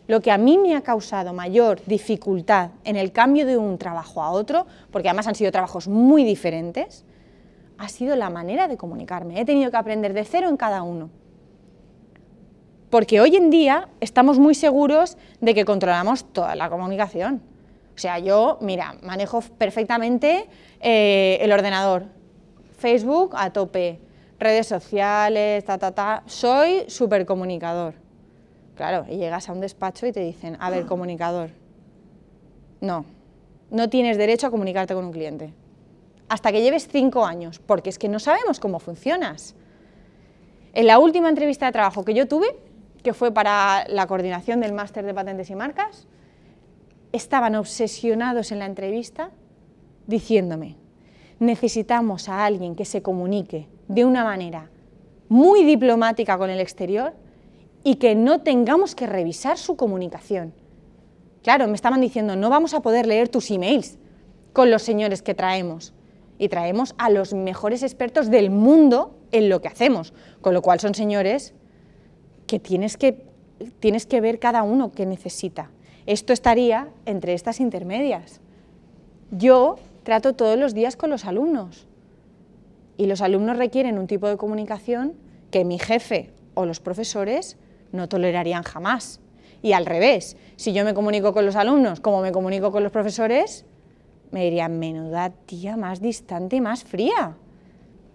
Lo 0.09 0.23
que 0.23 0.31
a 0.31 0.39
mí 0.39 0.57
me 0.57 0.75
ha 0.75 0.81
causado 0.81 1.35
mayor 1.35 1.83
dificultad 1.85 2.71
en 2.85 2.97
el 2.97 3.13
cambio 3.13 3.45
de 3.45 3.59
un 3.59 3.77
trabajo 3.77 4.23
a 4.23 4.31
otro, 4.31 4.67
porque 4.91 5.09
además 5.09 5.27
han 5.27 5.35
sido 5.35 5.53
trabajos 5.53 5.87
muy 5.87 6.25
diferentes, 6.25 7.05
ha 7.77 7.89
sido 7.91 8.17
la 8.17 8.31
manera 8.31 8.69
de 8.69 8.79
comunicarme. 8.79 9.39
He 9.39 9.45
tenido 9.45 9.71
que 9.71 9.77
aprender 9.77 10.15
de 10.15 10.25
cero 10.25 10.49
en 10.49 10.57
cada 10.57 10.83
uno. 10.83 11.11
Porque 12.89 13.21
hoy 13.21 13.37
en 13.37 13.51
día 13.51 13.91
estamos 14.01 14.39
muy 14.39 14.55
seguros 14.55 15.19
de 15.43 15.55
que 15.55 15.67
controlamos 15.67 16.25
toda 16.33 16.57
la 16.57 16.71
comunicación. 16.71 17.43
O 17.95 17.99
sea, 17.99 18.19
yo, 18.19 18.57
mira, 18.63 18.97
manejo 19.03 19.43
perfectamente 19.59 20.49
eh, 20.81 21.37
el 21.43 21.53
ordenador, 21.53 22.07
Facebook 22.79 23.35
a 23.37 23.53
tope, 23.53 24.01
redes 24.39 24.69
sociales, 24.69 25.67
ta, 25.67 25.77
ta, 25.77 25.93
ta. 25.93 26.23
Soy 26.25 26.85
súper 26.89 27.27
comunicador. 27.27 28.08
Claro, 28.79 29.07
y 29.09 29.17
llegas 29.17 29.49
a 29.49 29.53
un 29.53 29.61
despacho 29.61 30.07
y 30.07 30.13
te 30.13 30.21
dicen, 30.21 30.57
a 30.61 30.71
ver, 30.71 30.87
comunicador, 30.87 31.51
no, 32.81 33.05
no 33.73 33.89
tienes 33.91 34.17
derecho 34.17 34.47
a 34.47 34.53
comunicarte 34.53 34.95
con 34.95 35.05
un 35.05 35.11
cliente. 35.11 35.53
Hasta 36.29 36.53
que 36.53 36.63
lleves 36.63 36.87
cinco 36.87 37.27
años, 37.27 37.59
porque 37.59 37.91
es 37.91 37.99
que 37.99 38.09
no 38.09 38.21
sabemos 38.21 38.61
cómo 38.61 38.79
funcionas. 38.79 39.57
En 40.75 40.87
la 40.87 41.01
última 41.01 41.29
entrevista 41.29 41.67
de 41.67 41.73
trabajo 41.73 42.05
que 42.05 42.15
yo 42.15 42.29
tuve, 42.29 42.47
que 43.03 43.15
fue 43.15 43.33
para 43.33 43.85
la 43.89 44.07
coordinación 44.07 44.61
del 44.61 44.73
máster 44.73 45.05
de 45.05 45.13
patentes 45.13 45.51
y 45.51 45.57
marcas, 45.57 46.07
estaban 47.11 47.57
obsesionados 47.57 48.53
en 48.53 48.61
la 48.61 48.67
entrevista 48.67 49.33
diciéndome, 50.07 50.77
necesitamos 51.41 52.29
a 52.29 52.45
alguien 52.45 52.77
que 52.77 52.85
se 52.85 53.03
comunique 53.03 53.67
de 53.89 54.05
una 54.05 54.23
manera 54.23 54.71
muy 55.29 55.65
diplomática 55.65 56.39
con 56.39 56.49
el 56.49 56.61
exterior 56.61 57.15
y 57.85 57.97
que 57.97 58.15
no 58.15 58.41
tengamos 58.41 58.95
que 58.95 59.07
revisar 59.07 59.59
su 59.59 59.77
comunicación. 59.77 60.53
Claro, 61.43 61.67
me 61.69 61.75
estaban 61.75 62.01
diciendo, 62.01 62.37
no 62.37 62.51
vamos 62.51 62.75
a 62.75 62.81
poder 62.81 63.07
leer 63.07 63.29
tus 63.29 63.51
emails 63.51 63.99
con 64.53 64.71
los 64.71 64.83
señores 64.83 65.23
que 65.23 65.35
traemos. 65.35 65.95
Y 66.39 66.49
traemos 66.49 66.95
a 66.99 67.11
los 67.11 67.35
mejores 67.35 67.83
expertos 67.83 68.31
del 68.31 68.51
mundo 68.51 69.17
en 69.33 69.49
lo 69.49 69.61
que 69.61 69.69
hacemos, 69.69 70.13
con 70.41 70.55
lo 70.55 70.63
cual 70.63 70.81
son 70.81 70.95
señores 70.95 71.55
que 72.47 72.59
tienes 72.59 72.97
que, 72.97 73.27
tienes 73.81 74.07
que 74.07 74.21
ver 74.21 74.39
cada 74.39 74.63
uno 74.63 74.93
que 74.93 75.07
necesita. 75.07 75.71
Esto 76.07 76.33
estaría 76.33 76.89
entre 77.07 77.35
estas 77.35 77.61
intermedias. 77.61 78.41
Yo 79.31 79.77
trato 80.05 80.35
todos 80.35 80.59
los 80.59 80.75
días 80.75 80.97
con 80.97 81.11
los 81.11 81.25
alumnos 81.25 81.87
y 82.97 83.07
los 83.07 83.21
alumnos 83.21 83.59
requieren 83.59 83.99
un 83.99 84.07
tipo 84.07 84.27
de 84.27 84.37
comunicación 84.37 85.15
que 85.51 85.65
mi 85.65 85.79
jefe 85.79 86.31
o 86.55 86.65
los 86.67 86.81
profesores 86.81 87.57
no 87.93 88.09
tolerarían 88.09 88.63
jamás. 88.63 89.21
Y 89.63 89.73
al 89.73 89.87
revés, 89.87 90.37
si 90.57 90.73
yo 90.73 90.85
me 90.85 90.95
comunico 90.95 91.33
con 91.33 91.45
los 91.45 91.57
alumnos 91.57 92.01
como 92.01 92.21
me 92.21 92.33
comunico 92.33 92.71
con 92.71 92.83
los 92.83 92.93
profesores, 92.93 93.65
me 94.31 94.45
dirían, 94.45 94.79
menuda 94.79 95.31
tía 95.31 95.77
más 95.77 96.01
distante 96.01 96.57
y 96.57 96.61
más 96.61 96.85
fría. 96.85 97.37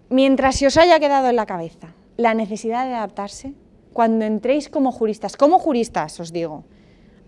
Mientras 0.08 0.56
se 0.56 0.66
os 0.66 0.76
haya 0.76 1.00
quedado 1.00 1.28
en 1.28 1.36
la 1.36 1.46
cabeza 1.46 1.94
la 2.16 2.34
necesidad 2.34 2.86
de 2.86 2.94
adaptarse, 2.94 3.54
cuando 3.92 4.24
entréis 4.24 4.68
como 4.68 4.92
juristas, 4.92 5.36
como 5.36 5.58
juristas 5.58 6.18
os 6.20 6.32
digo, 6.32 6.64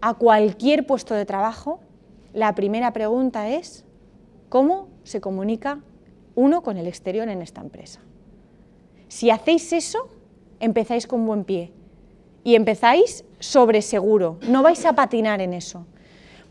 a 0.01 0.15
cualquier 0.15 0.87
puesto 0.87 1.15
de 1.15 1.25
trabajo, 1.25 1.81
la 2.33 2.55
primera 2.55 2.93
pregunta 2.93 3.49
es, 3.49 3.85
¿cómo 4.49 4.89
se 5.05 5.21
comunica 5.21 5.81
uno 6.35 6.63
con 6.63 6.77
el 6.77 6.87
exterior 6.87 7.29
en 7.29 7.43
esta 7.43 7.61
empresa? 7.61 8.01
Si 9.09 9.31
hacéis 9.31 9.73
eso, 9.73 10.09
empezáis 10.61 11.07
con 11.07 11.27
buen 11.27 11.45
pie 11.45 11.73
y 12.47 12.55
empezáis 12.55 13.25
sobre 13.41 13.83
seguro, 13.83 14.39
no 14.47 14.63
vais 14.63 14.87
a 14.87 14.93
patinar 14.93 15.41
en 15.41 15.53
eso. 15.53 15.85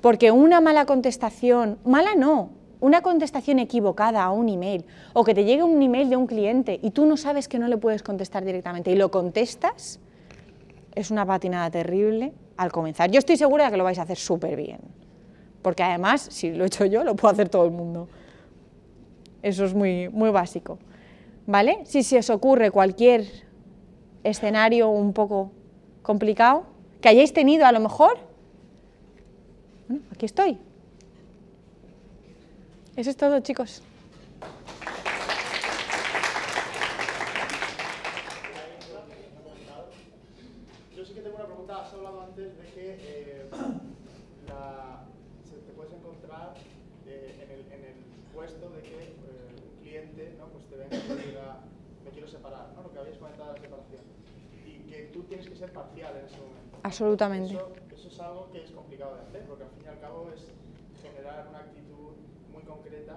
Porque 0.01 0.29
una 0.29 0.59
mala 0.59 0.85
contestación, 0.85 1.79
mala 1.85 2.15
no, 2.15 2.49
una 2.81 3.01
contestación 3.01 3.59
equivocada 3.59 4.21
a 4.21 4.29
un 4.29 4.49
email 4.49 4.83
o 5.13 5.23
que 5.23 5.33
te 5.33 5.45
llegue 5.45 5.63
un 5.63 5.81
email 5.81 6.09
de 6.09 6.17
un 6.17 6.27
cliente 6.27 6.81
y 6.83 6.91
tú 6.91 7.05
no 7.05 7.15
sabes 7.15 7.47
que 7.47 7.59
no 7.59 7.69
le 7.69 7.77
puedes 7.77 8.03
contestar 8.03 8.43
directamente 8.43 8.91
y 8.91 8.95
lo 8.95 9.09
contestas, 9.09 10.01
es 10.95 11.11
una 11.11 11.25
patinada 11.25 11.71
terrible 11.71 12.33
al 12.57 12.73
comenzar. 12.73 13.09
Yo 13.09 13.19
estoy 13.19 13.37
segura 13.37 13.63
de 13.63 13.71
que 13.71 13.77
lo 13.77 13.85
vais 13.85 13.97
a 13.97 14.01
hacer 14.01 14.17
súper 14.17 14.57
bien, 14.57 14.79
porque 15.61 15.83
además, 15.83 16.27
si 16.29 16.51
lo 16.51 16.65
he 16.65 16.67
hecho 16.67 16.83
yo, 16.83 17.05
lo 17.05 17.15
puede 17.15 17.35
hacer 17.35 17.47
todo 17.47 17.63
el 17.63 17.71
mundo. 17.71 18.09
Eso 19.41 19.63
es 19.63 19.73
muy, 19.73 20.09
muy 20.09 20.29
básico. 20.29 20.77
¿Vale? 21.47 21.83
Si 21.85 22.03
se 22.03 22.17
os 22.17 22.29
ocurre 22.29 22.69
cualquier 22.69 23.23
escenario 24.25 24.89
un 24.89 25.13
poco 25.13 25.51
complicado 26.05 26.63
que 27.01 27.09
hayáis 27.09 27.33
tenido 27.33 27.65
a 27.65 27.71
lo 27.71 27.79
mejor. 27.79 28.17
Bueno, 29.87 30.03
aquí 30.11 30.25
estoy. 30.25 30.57
Eso 32.95 33.09
es 33.09 33.17
todo, 33.17 33.39
chicos. 33.41 33.81
Yo 40.95 41.05
sí 41.05 41.13
que 41.13 41.19
tengo 41.19 41.35
una 41.35 41.45
pregunta. 41.45 41.81
Has 41.81 41.93
hablado 41.93 42.21
antes 42.21 42.57
de 42.57 42.63
que 42.71 42.97
eh, 43.01 43.49
la, 44.47 45.03
se 45.43 45.57
te 45.57 45.73
puedes 45.73 45.91
encontrar 45.91 46.53
eh, 47.05 47.35
en, 47.43 47.51
el, 47.51 47.59
en, 47.73 47.85
el, 47.85 47.95
puesto 48.33 48.69
de 48.69 48.81
que 48.81 48.95
eh, 48.95 49.55
un 49.59 49.83
cliente 49.83 50.35
¿no? 50.39 50.45
pues 50.47 50.63
te 50.69 50.77
venga 50.77 50.95
y 50.95 50.99
te 51.01 51.27
diga, 51.27 51.59
me 52.05 52.11
quiero 52.11 52.29
separar, 52.29 52.71
¿no? 52.75 52.83
lo 52.83 52.93
que 52.93 52.99
habéis 52.99 53.17
comentado 53.17 53.53
de 53.53 53.59
la 53.59 53.61
separación. 53.61 54.03
que 54.89 55.09
tú 55.11 55.23
tienes 55.23 55.49
que 55.49 55.55
ser 55.55 55.71
parcial 55.73 56.15
en 56.17 56.25
ese 56.25 56.37
momento. 56.37 56.74
Absolutamente. 56.85 57.55
Eso, 57.55 57.67
eso 57.97 58.07
es 58.09 58.19
algo 58.19 58.47
que 58.51 58.63
es 58.63 58.69
complicado 58.71 59.15
de 59.15 59.21
hacer, 59.23 59.41
porque 59.47 59.63
al 59.63 59.69
fin 59.71 59.83
y 59.85 59.87
al 59.89 59.99
cabo 59.99 60.29
es 60.35 60.41
generar 61.01 61.47
una 61.49 61.59
actitud 61.59 62.13
muy 62.53 62.61
concreta 62.63 63.15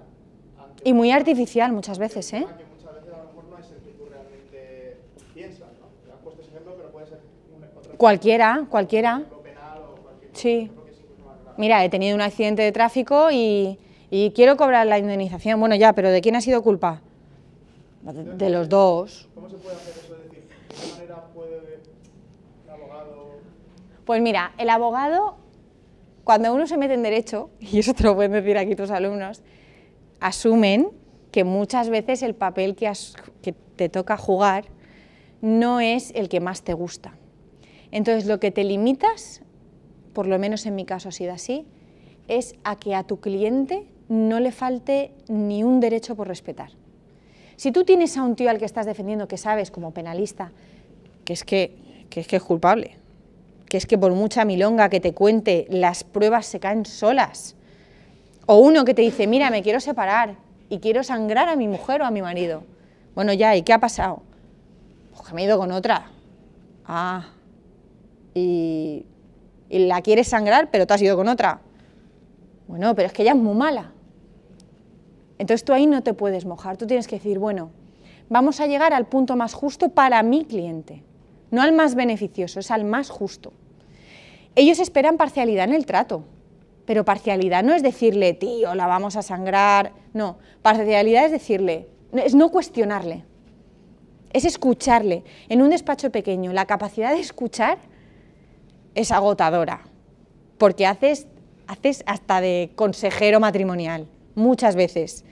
Y 0.84 0.92
muy 0.94 1.10
artificial 1.12 1.72
muchas 1.72 1.98
veces, 1.98 2.32
¿eh? 2.32 2.46
que 2.56 2.64
muchas 2.64 2.94
veces 2.94 3.12
a 3.12 3.18
lo 3.18 3.24
mejor 3.24 3.44
no 3.50 3.58
es 3.58 3.70
el 3.70 3.78
que 3.82 3.90
tú 3.90 4.04
realmente 4.08 4.96
piensas, 5.34 5.68
¿no? 5.80 6.14
Has 6.14 6.20
puesto 6.22 6.40
ese 6.40 6.50
ejemplo, 6.50 6.74
pero 6.78 6.90
puede 6.90 7.06
ser 7.08 7.18
Cualquiera, 7.98 8.66
cualquiera. 8.70 9.22
penal 9.42 9.78
o 9.82 10.00
cualquier 10.02 10.30
Sí. 10.32 10.70
Mira, 11.58 11.84
he 11.84 11.90
tenido 11.90 12.14
un 12.14 12.22
accidente 12.22 12.62
de 12.62 12.72
tráfico 12.72 13.30
y, 13.30 13.78
y 14.10 14.30
quiero 14.30 14.56
cobrar 14.56 14.86
la 14.86 14.98
indemnización. 14.98 15.60
Bueno, 15.60 15.74
ya, 15.74 15.92
pero 15.92 16.10
¿de 16.10 16.20
quién 16.22 16.36
ha 16.36 16.40
sido 16.40 16.62
culpa? 16.62 17.02
De, 18.02 18.12
de 18.34 18.48
los 18.50 18.68
dos. 18.70 19.28
¿Cómo 19.34 19.50
se 19.50 19.56
puede 19.56 19.74
hacer 19.76 19.94
eso? 20.04 20.14
Es 20.14 20.22
decir, 20.30 20.44
¿de 20.48 20.74
qué 20.74 20.92
manera 20.94 21.24
puede 21.34 21.58
un 22.64 22.70
abogado 22.70 23.40
Pues 24.08 24.22
mira, 24.22 24.54
el 24.56 24.70
abogado, 24.70 25.36
cuando 26.24 26.54
uno 26.54 26.66
se 26.66 26.78
mete 26.78 26.94
en 26.94 27.02
derecho, 27.02 27.50
y 27.60 27.78
eso 27.78 27.92
te 27.92 28.04
lo 28.04 28.14
pueden 28.14 28.32
decir 28.32 28.56
aquí 28.56 28.74
tus 28.74 28.90
alumnos, 28.90 29.42
asumen 30.18 30.88
que 31.30 31.44
muchas 31.44 31.90
veces 31.90 32.22
el 32.22 32.34
papel 32.34 32.74
que, 32.74 32.90
te 33.76 33.88
toca 33.90 34.16
jugar 34.16 34.64
no 35.42 35.80
es 35.80 36.10
el 36.14 36.30
que 36.30 36.40
más 36.40 36.62
te 36.62 36.72
gusta. 36.72 37.18
Entonces, 37.90 38.24
lo 38.24 38.40
que 38.40 38.50
te 38.50 38.64
limitas, 38.64 39.42
por 40.14 40.26
lo 40.26 40.38
menos 40.38 40.64
en 40.64 40.74
mi 40.74 40.86
caso 40.86 41.10
ha 41.10 41.12
sido 41.12 41.34
así, 41.34 41.66
es 42.28 42.54
a 42.64 42.76
que 42.76 42.94
a 42.94 43.02
tu 43.02 43.20
cliente 43.20 43.88
no 44.08 44.40
le 44.40 44.52
falte 44.52 45.12
ni 45.28 45.64
un 45.64 45.80
derecho 45.80 46.16
por 46.16 46.28
respetar. 46.28 46.70
Si 47.56 47.72
tú 47.72 47.84
tienes 47.84 48.16
a 48.16 48.22
un 48.22 48.36
tío 48.36 48.48
al 48.48 48.56
que 48.56 48.64
estás 48.64 48.86
defendiendo 48.86 49.28
que 49.28 49.36
sabes 49.36 49.70
como 49.70 49.92
penalista 49.92 50.50
que 51.26 51.34
es 51.34 51.44
que, 51.44 51.76
que 52.08 52.20
es 52.20 52.26
que 52.26 52.36
es 52.36 52.42
culpable, 52.42 52.96
que 53.68 53.76
es 53.76 53.86
que 53.86 53.98
por 53.98 54.12
mucha 54.12 54.44
milonga 54.44 54.88
que 54.88 55.00
te 55.00 55.12
cuente, 55.14 55.66
las 55.70 56.04
pruebas 56.04 56.46
se 56.46 56.60
caen 56.60 56.86
solas. 56.86 57.56
O 58.46 58.58
uno 58.58 58.84
que 58.84 58.94
te 58.94 59.02
dice, 59.02 59.26
mira, 59.26 59.50
me 59.50 59.62
quiero 59.62 59.80
separar 59.80 60.36
y 60.68 60.78
quiero 60.78 61.02
sangrar 61.04 61.48
a 61.48 61.56
mi 61.56 61.68
mujer 61.68 62.02
o 62.02 62.06
a 62.06 62.10
mi 62.10 62.22
marido. 62.22 62.62
Bueno, 63.14 63.32
ya, 63.32 63.54
¿y 63.56 63.62
qué 63.62 63.72
ha 63.72 63.78
pasado? 63.78 64.22
Pues 65.12 65.28
que 65.28 65.34
me 65.34 65.42
he 65.42 65.44
ido 65.44 65.58
con 65.58 65.70
otra. 65.72 66.10
Ah, 66.86 67.26
y, 68.34 69.04
y 69.68 69.78
la 69.86 70.00
quieres 70.00 70.28
sangrar, 70.28 70.70
pero 70.70 70.86
tú 70.86 70.94
has 70.94 71.02
ido 71.02 71.16
con 71.16 71.28
otra. 71.28 71.60
Bueno, 72.66 72.94
pero 72.94 73.06
es 73.06 73.12
que 73.12 73.22
ella 73.22 73.32
es 73.32 73.38
muy 73.38 73.54
mala. 73.54 73.92
Entonces 75.38 75.64
tú 75.64 75.72
ahí 75.72 75.86
no 75.86 76.02
te 76.02 76.14
puedes 76.14 76.44
mojar, 76.44 76.76
tú 76.76 76.86
tienes 76.86 77.06
que 77.06 77.16
decir, 77.16 77.38
bueno, 77.38 77.70
vamos 78.28 78.60
a 78.60 78.66
llegar 78.66 78.92
al 78.92 79.06
punto 79.06 79.36
más 79.36 79.54
justo 79.54 79.90
para 79.90 80.22
mi 80.22 80.44
cliente, 80.44 81.02
no 81.50 81.62
al 81.62 81.72
más 81.72 81.94
beneficioso, 81.94 82.60
es 82.60 82.70
al 82.70 82.84
más 82.84 83.08
justo. 83.08 83.52
Ellos 84.54 84.78
esperan 84.78 85.16
parcialidad 85.16 85.68
en 85.68 85.74
el 85.74 85.86
trato, 85.86 86.24
pero 86.84 87.04
parcialidad 87.04 87.62
no 87.62 87.74
es 87.74 87.82
decirle, 87.82 88.32
tío, 88.32 88.74
la 88.74 88.86
vamos 88.86 89.16
a 89.16 89.22
sangrar, 89.22 89.92
no, 90.14 90.38
parcialidad 90.62 91.26
es 91.26 91.32
decirle, 91.32 91.88
es 92.12 92.34
no 92.34 92.50
cuestionarle, 92.50 93.24
es 94.32 94.44
escucharle. 94.44 95.22
En 95.48 95.62
un 95.62 95.70
despacho 95.70 96.10
pequeño, 96.10 96.52
la 96.52 96.66
capacidad 96.66 97.12
de 97.12 97.20
escuchar 97.20 97.78
es 98.94 99.12
agotadora, 99.12 99.82
porque 100.56 100.86
haces, 100.86 101.26
haces 101.66 102.02
hasta 102.06 102.40
de 102.40 102.72
consejero 102.74 103.38
matrimonial, 103.38 104.08
muchas 104.34 104.74
veces. 104.74 105.24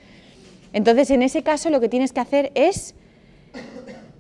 Entonces, 0.73 1.11
en 1.11 1.23
ese 1.23 1.43
caso, 1.43 1.71
lo 1.71 1.81
que 1.81 1.89
tienes 1.89 2.13
que 2.13 2.21
hacer 2.21 2.53
es 2.55 2.95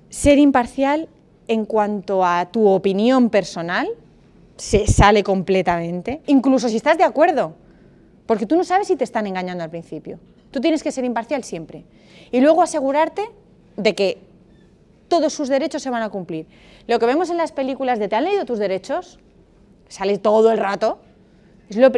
ser 0.09 0.39
imparcial 0.39 1.09
en 1.49 1.67
cuanto 1.67 2.25
a 2.25 2.49
tu 2.51 2.67
opinión 2.67 3.29
personal, 3.29 3.89
se 4.57 4.87
sale 4.87 5.23
completamente, 5.23 6.23
incluso 6.27 6.69
si 6.69 6.77
estás 6.77 6.99
de 6.99 7.05
acuerdo, 7.05 7.55
porque 8.27 8.47
tú 8.47 8.57
no 8.57 8.64
sabes 8.64 8.88
si 8.88 8.97
te 8.97 9.05
están 9.05 9.27
engañando 9.27 9.62
al 9.62 9.71
principio. 9.71 10.19
Tú 10.51 10.61
tienes 10.61 10.83
que 10.83 10.90
ser 10.90 11.05
imparcial 11.05 11.45
siempre. 11.45 11.85
Y 12.33 12.40
luego 12.40 12.62
asegurarte 12.62 13.29
de 13.77 13.95
que 13.95 14.19
todos 15.09 15.33
sus 15.33 15.49
derechos 15.49 15.83
se 15.83 15.90
van 15.90 16.03
a 16.03 16.09
cumplir. 16.09 16.47
Lo 16.87 16.99
que 16.99 17.07
vemos 17.07 17.31
en 17.31 17.37
las 17.37 17.53
películas 17.53 17.99
de 17.99 18.09
¿te 18.09 18.16
han 18.16 18.25
leído 18.25 18.45
tus 18.45 18.59
derechos? 18.59 19.19
Sale 19.88 20.19
todo 20.19 20.51
el 20.51 20.59
rato. 20.59 20.99
Es 21.69 21.77
lo 21.77 21.92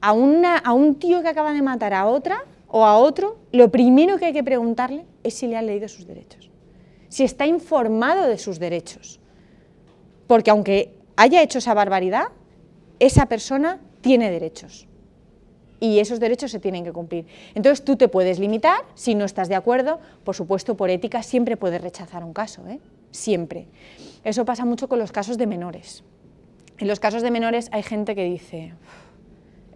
a, 0.00 0.10
a 0.10 0.72
un 0.72 0.94
tío 0.96 1.22
que 1.22 1.28
acaba 1.28 1.52
de 1.52 1.62
matar 1.62 1.94
a 1.94 2.06
otra 2.06 2.44
o 2.68 2.84
a 2.84 2.96
otro, 2.96 3.36
lo 3.52 3.70
primero 3.70 4.18
que 4.18 4.26
hay 4.26 4.32
que 4.32 4.42
preguntarle 4.42 5.04
es 5.22 5.34
si 5.34 5.46
le 5.46 5.56
han 5.56 5.66
leído 5.66 5.88
sus 5.88 6.06
derechos. 6.06 6.50
Si 7.08 7.22
está 7.22 7.46
informado 7.46 8.26
de 8.26 8.38
sus 8.38 8.58
derechos. 8.58 9.20
Porque 10.26 10.50
aunque 10.50 10.94
haya 11.22 11.40
hecho 11.40 11.58
esa 11.58 11.72
barbaridad, 11.72 12.24
esa 12.98 13.26
persona 13.26 13.78
tiene 14.00 14.28
derechos. 14.28 14.88
Y 15.78 16.00
esos 16.00 16.18
derechos 16.18 16.50
se 16.50 16.58
tienen 16.58 16.82
que 16.82 16.92
cumplir. 16.92 17.26
Entonces 17.54 17.84
tú 17.84 17.94
te 17.94 18.08
puedes 18.08 18.40
limitar, 18.40 18.80
si 18.94 19.14
no 19.14 19.24
estás 19.24 19.48
de 19.48 19.54
acuerdo, 19.54 20.00
por 20.24 20.34
supuesto, 20.34 20.76
por 20.76 20.90
ética 20.90 21.22
siempre 21.22 21.56
puedes 21.56 21.80
rechazar 21.80 22.24
un 22.24 22.32
caso, 22.32 22.66
¿eh? 22.66 22.80
siempre. 23.12 23.68
Eso 24.24 24.44
pasa 24.44 24.64
mucho 24.64 24.88
con 24.88 24.98
los 24.98 25.12
casos 25.12 25.38
de 25.38 25.46
menores. 25.46 26.02
En 26.78 26.88
los 26.88 26.98
casos 26.98 27.22
de 27.22 27.30
menores 27.30 27.68
hay 27.70 27.84
gente 27.84 28.16
que 28.16 28.24
dice, 28.24 28.74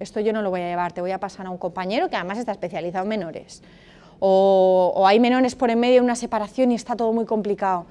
esto 0.00 0.18
yo 0.18 0.32
no 0.32 0.42
lo 0.42 0.50
voy 0.50 0.62
a 0.62 0.68
llevar, 0.68 0.92
te 0.92 1.00
voy 1.00 1.12
a 1.12 1.20
pasar 1.20 1.46
a 1.46 1.50
un 1.50 1.58
compañero 1.58 2.10
que 2.10 2.16
además 2.16 2.38
está 2.38 2.50
especializado 2.50 3.04
en 3.04 3.08
menores. 3.08 3.62
O, 4.18 4.92
o 4.96 5.06
hay 5.06 5.20
menores 5.20 5.54
por 5.54 5.70
en 5.70 5.78
medio 5.78 5.94
de 5.96 6.00
una 6.00 6.16
separación 6.16 6.72
y 6.72 6.74
está 6.74 6.96
todo 6.96 7.12
muy 7.12 7.24
complicado. 7.24 7.86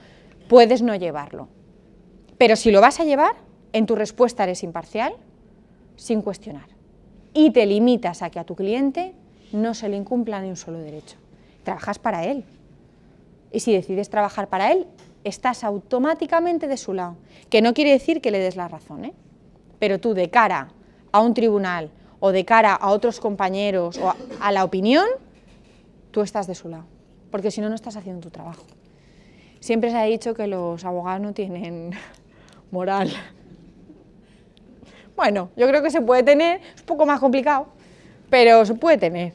Puedes 0.50 0.82
no 0.82 0.94
llevarlo. 0.94 1.48
Pero 2.38 2.56
si 2.56 2.72
lo 2.72 2.82
vas 2.82 3.00
a 3.00 3.06
llevar, 3.06 3.45
en 3.76 3.86
tu 3.86 3.96
respuesta 3.98 4.46
eres 4.46 4.64
imparcial, 4.64 5.14
sin 5.98 6.22
cuestionar. 6.22 6.68
Y 7.34 7.52
te 7.52 7.66
limitas 7.66 8.22
a 8.22 8.30
que 8.30 8.40
a 8.40 8.46
tu 8.46 8.56
cliente 8.56 9.14
no 9.52 9.74
se 9.74 9.90
le 9.90 9.98
incumpla 9.98 10.42
ni 10.42 10.48
un 10.48 10.56
solo 10.56 10.80
derecho. 10.80 11.18
Trabajas 11.66 12.00
para 12.00 12.24
él. 12.24 12.46
Y 13.52 13.60
si 13.60 13.74
decides 13.74 14.10
trabajar 14.10 14.48
para 14.48 14.72
él, 14.72 14.88
estás 15.26 15.66
automáticamente 15.66 16.70
de 16.70 16.78
su 16.78 16.94
lado. 16.94 17.18
Que 17.50 17.62
no 17.62 17.74
quiere 17.74 17.92
decir 17.92 18.22
que 18.22 18.32
le 18.32 18.40
des 18.40 18.56
la 18.56 18.70
razón, 18.70 19.04
¿eh? 19.04 19.14
Pero 19.78 20.00
tú 20.00 20.14
de 20.14 20.30
cara 20.30 20.70
a 21.12 21.20
un 21.20 21.34
tribunal 21.34 21.92
o 22.22 22.32
de 22.32 22.46
cara 22.46 22.76
a 22.76 22.92
otros 22.92 23.20
compañeros 23.20 23.98
o 23.98 24.08
a, 24.08 24.16
a 24.40 24.54
la 24.54 24.64
opinión, 24.64 25.06
tú 26.12 26.22
estás 26.22 26.48
de 26.48 26.56
su 26.56 26.70
lado. 26.70 26.86
Porque 27.30 27.52
si 27.52 27.60
no, 27.60 27.68
no 27.68 27.76
estás 27.76 27.98
haciendo 27.98 28.22
tu 28.22 28.30
trabajo. 28.30 28.64
Siempre 29.60 29.92
se 29.92 29.98
ha 29.98 30.04
dicho 30.04 30.34
que 30.34 30.48
los 30.48 30.86
abogados 30.86 31.20
no 31.20 31.34
tienen 31.34 31.92
moral. 32.72 33.12
Bueno, 35.16 35.50
yo 35.56 35.68
creo 35.68 35.82
que 35.82 35.92
se 35.92 36.02
puede 36.02 36.24
tener, 36.24 36.62
es 36.76 36.82
un 36.82 36.86
poco 36.88 37.06
más 37.06 37.20
complicado, 37.20 37.68
pero 38.30 38.66
se 38.66 38.74
puede 38.76 38.98
tener. 38.98 39.34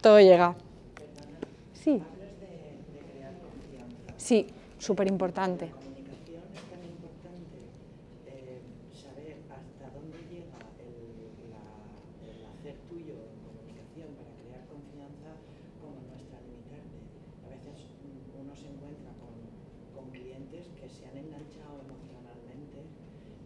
Todo 0.00 0.20
llega. 0.20 0.54
Sí. 1.72 2.02
Sí, 4.16 4.46
súper 4.78 5.06
importante. 5.08 5.70
comunicación 5.70 6.50
es 6.54 6.64
tan 6.70 6.82
importante 6.84 7.56
eh, 8.26 8.62
saber 8.94 9.36
hasta 9.52 9.86
dónde 9.96 10.18
llega 10.30 10.58
el, 10.80 11.50
la- 11.50 12.30
el 12.30 12.38
hacer 12.46 12.76
tuyo 12.88 13.14
en 13.32 13.38
comunicación 13.44 14.08
para 14.16 14.30
crear 14.40 14.62
confianza 14.72 15.30
como 15.80 16.00
no 16.08 16.12
extralimitarte. 16.16 17.06
A 17.44 17.48
veces 17.52 17.76
mm, 18.00 18.40
uno 18.40 18.52
se 18.56 18.68
encuentra 18.72 19.10
con, 19.20 19.34
con 19.94 20.06
clientes 20.10 20.64
que 20.78 20.86
se 20.88 21.04
han 21.06 21.16
enganchado 21.18 21.84
emocionalmente 21.84 22.80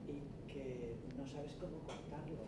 y 0.06 0.16
que 0.52 0.94
no 1.18 1.24
sabes 1.26 1.52
cómo 1.58 1.78
cortarlo 1.86 2.44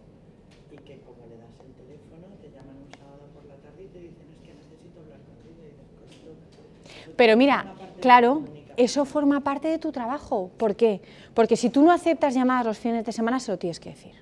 y 0.70 0.78
que 0.86 1.02
como 1.02 1.26
le 1.26 1.36
das 1.42 1.54
el 1.66 1.72
teléfono 1.74 2.26
te 2.38 2.48
llaman 2.54 2.78
un 2.78 2.90
sábado 2.94 3.26
por 3.34 3.42
la 3.50 3.56
tarde 3.58 3.82
y 3.82 3.90
te 3.90 3.98
dicen 3.98 4.26
es 4.30 4.40
que 4.46 4.54
necesito 4.54 4.96
hablar 5.02 5.18
contigo 5.26 5.58
y 5.66 5.74
dices, 5.74 5.88
"Pues 5.98 6.10
esto- 6.14 6.34
esto 6.38 7.09
Pero 7.20 7.36
mira, 7.36 7.74
claro, 8.00 8.36
comunicación". 8.36 8.74
eso 8.78 9.04
forma 9.04 9.40
parte 9.40 9.68
de 9.68 9.76
tu 9.78 9.92
trabajo. 9.92 10.50
¿Por 10.56 10.74
qué? 10.74 11.02
Porque 11.34 11.54
si 11.54 11.68
tú 11.68 11.82
no 11.82 11.92
aceptas 11.92 12.32
llamadas 12.34 12.64
los 12.64 12.78
fines 12.78 13.04
de 13.04 13.12
semana, 13.12 13.38
se 13.38 13.52
lo 13.52 13.58
tienes 13.58 13.78
que 13.78 13.90
decir. 13.90 14.14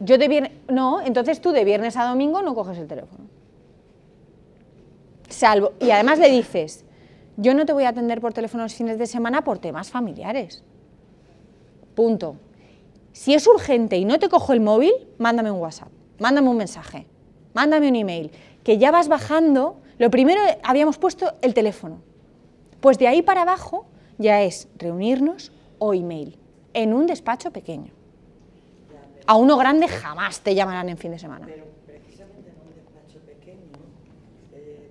Yo 0.00 0.16
de 0.16 0.28
viernes, 0.28 0.52
no, 0.68 1.02
entonces 1.02 1.42
tú 1.42 1.52
de 1.52 1.62
viernes 1.62 1.98
a 1.98 2.04
domingo 2.04 2.40
no 2.40 2.54
coges 2.54 2.78
el 2.78 2.86
teléfono. 2.86 3.24
Salvo, 5.28 5.74
y 5.78 5.90
además 5.90 6.18
le 6.18 6.30
dices, 6.30 6.86
yo 7.36 7.52
no 7.52 7.66
te 7.66 7.74
voy 7.74 7.84
a 7.84 7.90
atender 7.90 8.22
por 8.22 8.32
teléfono 8.32 8.62
los 8.62 8.74
fines 8.74 8.96
de 8.96 9.06
semana 9.06 9.44
por 9.44 9.58
temas 9.58 9.90
familiares. 9.90 10.64
Punto. 11.94 12.36
Si 13.12 13.34
es 13.34 13.46
urgente 13.46 13.98
y 13.98 14.06
no 14.06 14.18
te 14.18 14.30
cojo 14.30 14.54
el 14.54 14.60
móvil, 14.60 14.94
mándame 15.18 15.50
un 15.50 15.60
WhatsApp, 15.60 15.90
mándame 16.18 16.48
un 16.48 16.56
mensaje, 16.56 17.06
mándame 17.52 17.90
un 17.90 17.96
email, 17.96 18.30
que 18.62 18.78
ya 18.78 18.90
vas 18.90 19.08
bajando. 19.08 19.83
Lo 19.98 20.10
primero 20.10 20.40
habíamos 20.62 20.98
puesto 20.98 21.34
el 21.42 21.54
teléfono. 21.54 22.02
Pues 22.80 22.98
de 22.98 23.08
ahí 23.08 23.22
para 23.22 23.42
abajo 23.42 23.86
ya 24.18 24.42
es 24.42 24.68
reunirnos 24.76 25.52
o 25.78 25.94
email, 25.94 26.38
en 26.72 26.92
un 26.92 27.06
despacho 27.06 27.50
pequeño. 27.52 27.92
A 29.26 29.36
uno 29.36 29.56
grande 29.56 29.88
jamás 29.88 30.40
te 30.40 30.54
llamarán 30.54 30.88
en 30.88 30.98
fin 30.98 31.12
de 31.12 31.18
semana. 31.18 31.46
Pero 31.46 31.64
precisamente 31.86 32.50
en 32.50 32.68
un 32.68 32.74
despacho 32.74 33.20
pequeño 33.20 33.58
eh, 34.52 34.90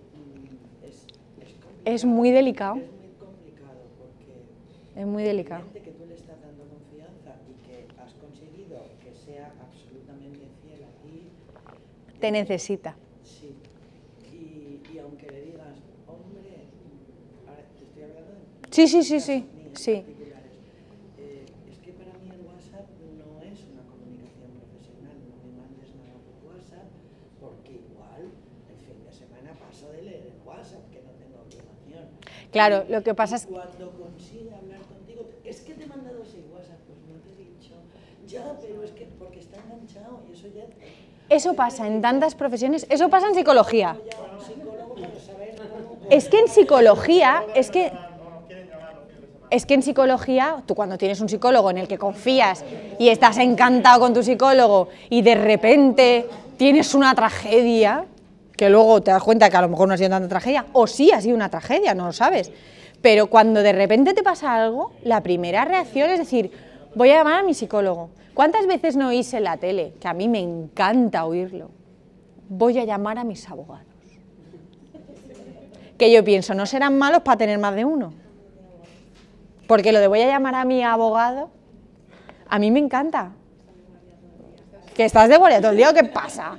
es, 0.84 1.06
es. 1.42 1.56
Es 1.86 2.06
muy 2.06 2.32
delicado. 2.32 2.76
Es 2.78 2.82
muy 2.82 3.10
complicado 3.20 3.80
es 4.96 5.06
muy 5.06 5.24
delicado. 5.24 5.63
que 5.74 5.92
tú 5.92 6.06
le 6.08 6.16
estás 6.16 6.39
dando 6.42 6.63
confianza 6.66 7.36
y 7.50 7.68
que 7.68 7.88
has 8.02 8.13
conseguido 8.13 8.84
que 9.04 9.13
sea 9.13 9.52
absolutamente 9.62 10.48
fiel 10.62 10.84
a 10.84 10.92
ti, 11.02 11.30
Te 12.20 12.32
necesita. 12.32 12.96
WhatsApp, 30.45 30.89
que 30.91 31.01
no 31.01 31.12
tengo 31.21 31.41
obligación. 31.41 32.09
Claro, 32.51 32.86
lo 32.89 33.03
que 33.03 33.13
pasa 33.13 33.36
es 33.36 33.43
Y 33.43 33.47
cuando 33.47 33.91
consigue 33.91 34.51
hablar 34.53 34.81
contigo, 34.81 35.25
es 35.43 35.62
que 35.62 35.73
te 35.73 35.83
he 35.83 35.88
mandado 35.88 36.23
seis 36.25 36.45
WhatsApp, 36.51 36.79
pues 36.88 36.99
no 37.09 37.19
te 37.21 37.29
he 37.31 37.45
dicho, 37.45 37.73
ya, 38.27 38.57
pero 38.59 38.83
es 38.83 38.91
que 38.91 39.05
porque 39.19 39.39
está 39.39 39.57
enganchado 39.57 40.21
y 40.29 40.33
eso 40.33 40.47
ya... 40.47 40.65
Eso 41.29 41.53
pasa 41.53 41.88
en 41.88 42.01
tantas 42.01 42.36
profesiones, 42.36 42.86
eso 42.89 43.09
pasa 43.09 43.27
en 43.27 43.36
psicología. 43.36 43.97
Es 46.09 46.27
que 46.27 46.39
en 46.39 46.47
psicología, 46.47 47.43
es 47.55 47.71
que 47.71 47.91
es 49.54 49.68
que 49.68 49.76
en 49.76 49.84
psicología, 49.84 50.63
tú 50.66 50.74
cuando 50.74 50.98
tienes 50.98 51.22
un 51.22 51.30
psicólogo 51.30 51.70
en 51.70 51.78
el 51.78 51.88
que 51.88 52.00
confías 52.00 52.66
y 52.98 53.10
estás 53.10 53.38
encantado 53.38 54.00
con 54.00 54.12
tu 54.12 54.24
psicólogo 54.24 54.89
y 55.12 55.22
de 55.22 55.36
repente 55.36 56.26
tienes 56.58 56.96
una 56.96 57.13
tragedia, 57.13 58.06
que 58.58 58.68
luego 58.72 59.04
te 59.04 59.12
das 59.12 59.22
cuenta 59.22 59.52
que 59.52 59.58
a 59.58 59.62
lo 59.62 59.70
mejor 59.70 59.88
no 59.88 59.94
ha 59.94 59.98
sido 59.98 60.10
tanta 60.10 60.28
tragedia, 60.28 60.66
o 60.74 60.88
sí 60.88 61.12
ha 61.12 61.22
sido 61.22 61.36
una 61.36 61.50
tragedia, 61.50 61.94
no 61.94 62.08
lo 62.08 62.13
sabes. 62.13 62.52
Pero 63.04 63.28
cuando 63.28 63.62
de 63.62 63.74
repente 63.74 64.16
te 64.16 64.24
pasa 64.24 64.56
algo, 64.56 64.94
la 65.04 65.22
primera 65.22 65.66
reacción 65.66 66.10
es 66.10 66.18
decir, 66.18 66.50
voy 66.96 67.12
a 67.12 67.18
llamar 67.18 67.42
a 67.42 67.44
mi 67.44 67.54
psicólogo. 67.54 68.10
¿Cuántas 68.34 68.66
veces 68.66 68.96
no 68.96 69.10
oís 69.10 69.32
en 69.36 69.44
la 69.44 69.58
tele? 69.58 69.94
Que 70.00 70.08
a 70.08 70.16
mí 70.16 70.28
me 70.30 70.39
encanta 70.39 71.26
oírlo. 71.26 71.70
Voy 72.50 72.80
a 72.80 72.86
llamar 72.86 73.20
a 73.20 73.24
mis 73.24 73.48
abogados. 73.48 73.86
Que 75.96 76.12
yo 76.12 76.24
pienso, 76.24 76.56
¿no 76.56 76.66
serán 76.66 76.98
malos 76.98 77.22
para 77.22 77.38
tener 77.38 77.60
más 77.60 77.76
de 77.76 77.86
uno? 77.86 78.22
Porque 79.67 79.91
lo 79.91 79.99
de 79.99 80.08
voy 80.08 80.21
a 80.21 80.28
llamar 80.28 80.56
a 80.56 80.65
mi 80.65 80.84
abogado, 80.84 81.49
a 82.49 82.60
mí 82.60 82.69
me 82.71 82.80
encanta. 82.80 83.32
Que 84.93 85.06
estás 85.06 85.30
de 85.30 85.38
todo 85.38 85.71
el 85.71 85.78
día, 85.78 85.89
¿o 85.89 85.93
¿qué 85.93 86.04
pasa? 86.04 86.58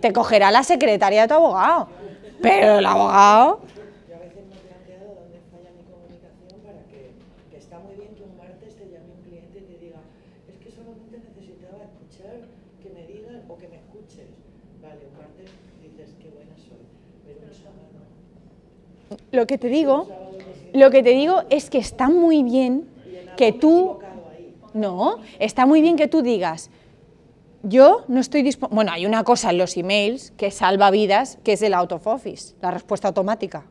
Te 0.00 0.12
cogerá 0.12 0.50
la 0.50 0.62
secretaria 0.62 1.22
de 1.22 1.28
tu 1.28 1.34
abogado. 1.34 1.88
Pero 2.40 2.78
el 2.78 2.86
abogado, 2.86 3.60
Yo 4.08 4.16
a 4.16 4.18
veces 4.18 4.42
me 4.50 4.56
he 4.56 4.60
planteado 4.66 5.14
dónde 5.14 5.38
falla 5.50 5.70
mi 5.74 5.82
comunicación 5.86 6.60
para 6.66 6.82
que, 6.90 7.14
que 7.50 7.56
está 7.56 7.78
muy 7.78 7.94
bien 7.94 8.14
que 8.14 8.22
un 8.22 8.36
martes 8.36 8.74
te 8.74 8.84
llame 8.90 9.14
un 9.14 9.22
cliente 9.22 9.58
y 9.58 9.62
te 9.62 9.78
diga, 9.78 10.02
es 10.50 10.56
que 10.58 10.70
solamente 10.70 11.22
necesitaba 11.22 11.86
escuchar, 11.86 12.50
que 12.82 12.90
me 12.90 13.06
digan 13.06 13.42
o 13.48 13.56
que 13.56 13.68
me 13.68 13.76
escuches. 13.76 14.26
Vale, 14.82 15.06
un 15.06 15.14
martes 15.18 15.50
dices, 15.82 16.14
qué 16.18 16.30
buena 16.30 16.54
soy, 16.58 16.82
pero 17.24 17.46
un 17.46 17.54
sábado, 17.54 18.02
lo 19.30 19.46
que 19.46 19.58
te 19.58 19.68
digo, 19.68 20.06
lo 20.72 20.90
que 20.90 21.02
te 21.02 21.10
digo 21.10 21.42
es 21.50 21.70
que 21.70 21.78
está 21.78 22.08
muy 22.08 22.42
bien 22.42 22.88
que 23.36 23.52
tú, 23.52 23.98
no, 24.74 25.18
está 25.38 25.66
muy 25.66 25.80
bien 25.80 25.96
que 25.96 26.08
tú 26.08 26.22
digas, 26.22 26.70
yo 27.62 28.04
no 28.08 28.20
estoy 28.20 28.42
disponible. 28.42 28.74
Bueno, 28.74 28.92
hay 28.92 29.06
una 29.06 29.24
cosa 29.24 29.50
en 29.50 29.58
los 29.58 29.76
emails 29.76 30.32
que 30.36 30.50
salva 30.50 30.90
vidas, 30.90 31.38
que 31.44 31.52
es 31.52 31.62
el 31.62 31.74
out 31.74 31.92
of 31.92 32.06
office, 32.06 32.54
la 32.60 32.70
respuesta 32.70 33.08
automática. 33.08 33.64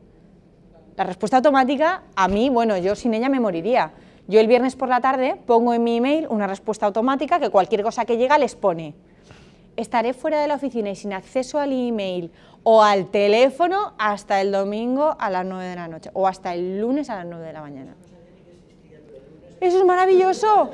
La 0.96 1.04
respuesta 1.04 1.38
automática, 1.38 2.02
a 2.16 2.28
mí, 2.28 2.48
bueno, 2.48 2.76
yo 2.78 2.94
sin 2.94 3.14
ella 3.14 3.28
me 3.28 3.40
moriría. 3.40 3.92
Yo 4.28 4.40
el 4.40 4.46
viernes 4.46 4.76
por 4.76 4.88
la 4.88 5.00
tarde 5.00 5.36
pongo 5.46 5.74
en 5.74 5.82
mi 5.82 5.96
email 5.96 6.26
una 6.30 6.46
respuesta 6.46 6.86
automática 6.86 7.40
que 7.40 7.50
cualquier 7.50 7.82
cosa 7.82 8.04
que 8.04 8.16
llega 8.16 8.38
les 8.38 8.54
pone. 8.54 8.94
Estaré 9.76 10.12
fuera 10.12 10.40
de 10.40 10.48
la 10.48 10.54
oficina 10.56 10.90
y 10.90 10.96
sin 10.96 11.12
acceso 11.12 11.58
al 11.58 11.72
email 11.72 12.30
o 12.62 12.82
al 12.82 13.10
teléfono 13.10 13.94
hasta 13.98 14.40
el 14.40 14.52
domingo 14.52 15.16
a 15.18 15.30
las 15.30 15.44
9 15.44 15.64
de 15.64 15.76
la 15.76 15.88
noche 15.88 16.10
o 16.12 16.28
hasta 16.28 16.54
el 16.54 16.80
lunes 16.80 17.10
a 17.10 17.16
las 17.16 17.26
9 17.26 17.46
de 17.46 17.52
la 17.52 17.60
mañana. 17.60 17.94
Eso 19.60 19.78
es 19.78 19.84
maravilloso. 19.84 20.70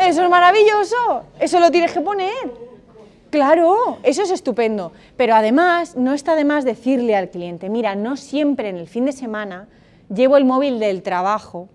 Eso 0.00 0.22
es 0.22 0.30
maravilloso. 0.30 1.24
Eso 1.40 1.58
lo 1.60 1.70
tienes 1.70 1.92
que 1.92 2.00
poner. 2.00 2.64
Claro, 3.30 3.98
eso 4.04 4.22
es 4.22 4.30
estupendo. 4.30 4.92
Pero 5.16 5.34
además, 5.34 5.96
no 5.96 6.14
está 6.14 6.36
de 6.36 6.44
más 6.44 6.64
decirle 6.64 7.16
al 7.16 7.30
cliente, 7.30 7.68
mira, 7.68 7.96
no 7.96 8.16
siempre 8.16 8.68
en 8.68 8.76
el 8.76 8.86
fin 8.86 9.04
de 9.06 9.12
semana 9.12 9.66
llevo 10.08 10.36
el 10.36 10.44
móvil 10.44 10.78
del 10.78 11.02
trabajo, 11.02 11.68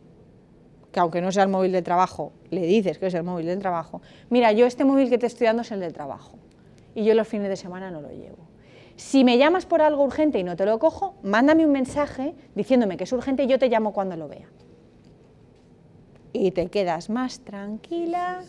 que 0.91 0.99
aunque 0.99 1.21
no 1.21 1.32
sea 1.32 1.43
el 1.43 1.49
móvil 1.49 1.71
del 1.71 1.84
trabajo, 1.84 2.32
le 2.49 2.62
dices 2.62 2.97
que 2.97 3.08
es 3.08 3.13
el 3.13 3.23
móvil 3.23 3.45
del 3.45 3.60
trabajo. 3.60 4.02
Mira, 4.30 4.52
yo 4.52 4.65
este 4.65 4.86
móvil 4.86 5.10
que 5.10 5.17
te 5.17 5.28
estoy 5.28 5.47
dando 5.47 5.62
es 5.62 5.71
el 5.71 5.80
del 5.80 5.93
trabajo. 5.93 6.38
Y 6.95 7.04
yo 7.06 7.13
los 7.13 7.28
fines 7.28 7.49
de 7.49 7.56
semana 7.56 7.91
no 7.91 8.02
lo 8.02 8.10
llevo. 8.10 8.47
Si 8.95 9.23
me 9.23 9.38
llamas 9.38 9.65
por 9.65 9.82
algo 9.82 10.04
urgente 10.04 10.39
y 10.39 10.43
no 10.43 10.56
te 10.56 10.65
lo 10.65 10.80
cojo, 10.80 11.15
mándame 11.23 11.65
un 11.65 11.71
mensaje 11.71 12.34
diciéndome 12.56 12.97
que 12.97 13.06
es 13.06 13.13
urgente 13.13 13.43
y 13.43 13.47
yo 13.47 13.60
te 13.60 13.69
llamo 13.69 13.93
cuando 13.93 14.17
lo 14.17 14.28
vea 14.28 14.47
y 16.34 16.52
te 16.52 16.67
quedas 16.67 17.10
más 17.10 17.39
tranquila 17.39 18.41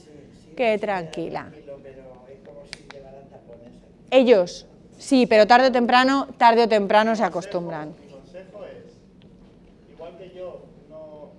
que 0.56 0.78
tranquila. 0.78 1.50
Pero 1.52 1.78
es 1.78 2.38
como 2.46 2.62
si 2.64 2.86
llevaran 2.92 3.28
tapones. 3.28 3.72
Ellos, 4.10 4.66
sí, 4.98 5.26
pero 5.26 5.46
tarde 5.46 5.68
o 5.68 5.72
temprano, 5.72 6.28
tarde 6.36 6.64
o 6.64 6.68
temprano 6.68 7.16
se 7.16 7.24
acostumbran. 7.24 7.94
Mi 8.00 8.12
consejo 8.12 8.64
es, 8.64 9.92
igual 9.92 10.16
que 10.18 10.34
yo 10.34 10.62
no, 10.88 11.30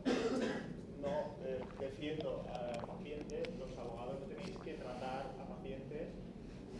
no 1.01 1.09
eh, 1.45 1.59
a 2.53 2.85
pacientes, 2.85 3.41
los 3.59 3.71
abogados 3.77 4.15
no 4.21 4.25
tenéis 4.27 4.57
que 4.63 4.73
tratar 4.73 5.25
a 5.41 5.43
pacientes 5.55 6.07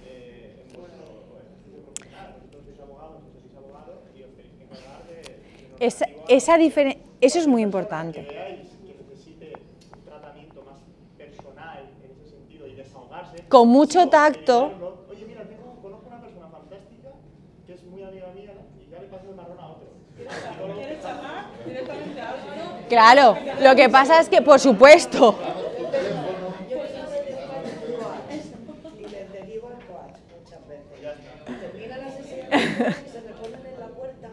eh, 0.05 0.65
en 0.65 0.79
vuestro 0.79 1.05
ejercicio 1.41 1.79
profesional. 1.85 2.35
Vosotros 2.37 2.63
sois 2.65 2.79
abogados, 2.79 3.15
vosotros 3.23 3.41
sois 3.43 3.55
abogados 3.57 3.97
y 4.15 4.23
os 4.23 4.31
tenéis 4.35 4.53
que 4.57 4.63
encargar 4.63 5.01
de... 5.07 5.15
de 5.15 5.85
Esa, 5.85 6.05
esa 6.27 6.57
diferen- 6.57 6.97
eso 7.21 7.39
es 7.39 7.47
muy 7.47 7.61
que 7.61 7.65
importante. 7.65 8.21
veáis 8.21 8.67
que 8.85 8.93
necesite 9.01 9.53
un 9.95 10.01
tratamiento 10.03 10.61
más 10.63 10.79
personal 11.17 11.79
en 12.03 12.11
ese 12.11 12.25
sentido 12.29 12.67
y 12.67 12.73
desahogarse. 12.75 13.43
Con 13.49 13.67
mucho 13.69 14.07
tacto. 14.09 14.65
ayudarlo. 14.65 14.97
Oye, 15.11 15.25
mira, 15.25 15.43
tengo, 15.43 15.75
conozco 15.81 16.07
una 16.07 16.21
persona 16.21 16.47
fantástica 16.49 17.09
que 17.67 17.73
es 17.73 17.83
muy 17.83 18.03
amiga 18.03 18.27
mía 18.33 18.53
y 18.79 18.89
ya 18.91 18.99
le 19.01 19.07
paso 19.07 19.29
el 19.29 19.35
marrón 19.35 19.59
a 19.59 19.67
otro. 19.69 19.87
Claro, 22.89 23.37
lo 23.61 23.75
que 23.75 23.89
pasa 23.89 24.19
es 24.19 24.29
que, 24.29 24.41
por 24.41 24.59
supuesto, 24.59 25.35
Y 28.99 29.03
les 29.07 29.31
derivo 29.31 29.67
al 29.69 29.75
coach 29.87 30.17
muchas 30.37 30.67
veces. 30.67 30.85
Termina 31.71 31.97
la 31.97 32.11
sesión 32.11 32.39
y 32.39 32.40
se 33.11 33.21
me 33.21 33.31
ponen 33.33 33.65
en 33.65 33.79
la 33.79 33.87
puerta 33.87 34.29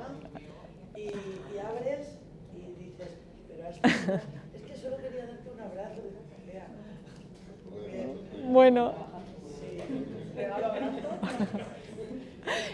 y, 0.96 1.00
y 1.00 1.59
abres 1.59 2.18
y 2.54 2.85
dices, 2.85 3.09
pero 3.48 3.68
has 3.68 3.76
es 4.54 4.62
que 4.62 4.76
solo 4.76 4.96
quería 4.96 5.26
darte 5.26 5.50
un 5.54 5.61
abrazo. 5.61 6.02
Bueno. 8.48 8.92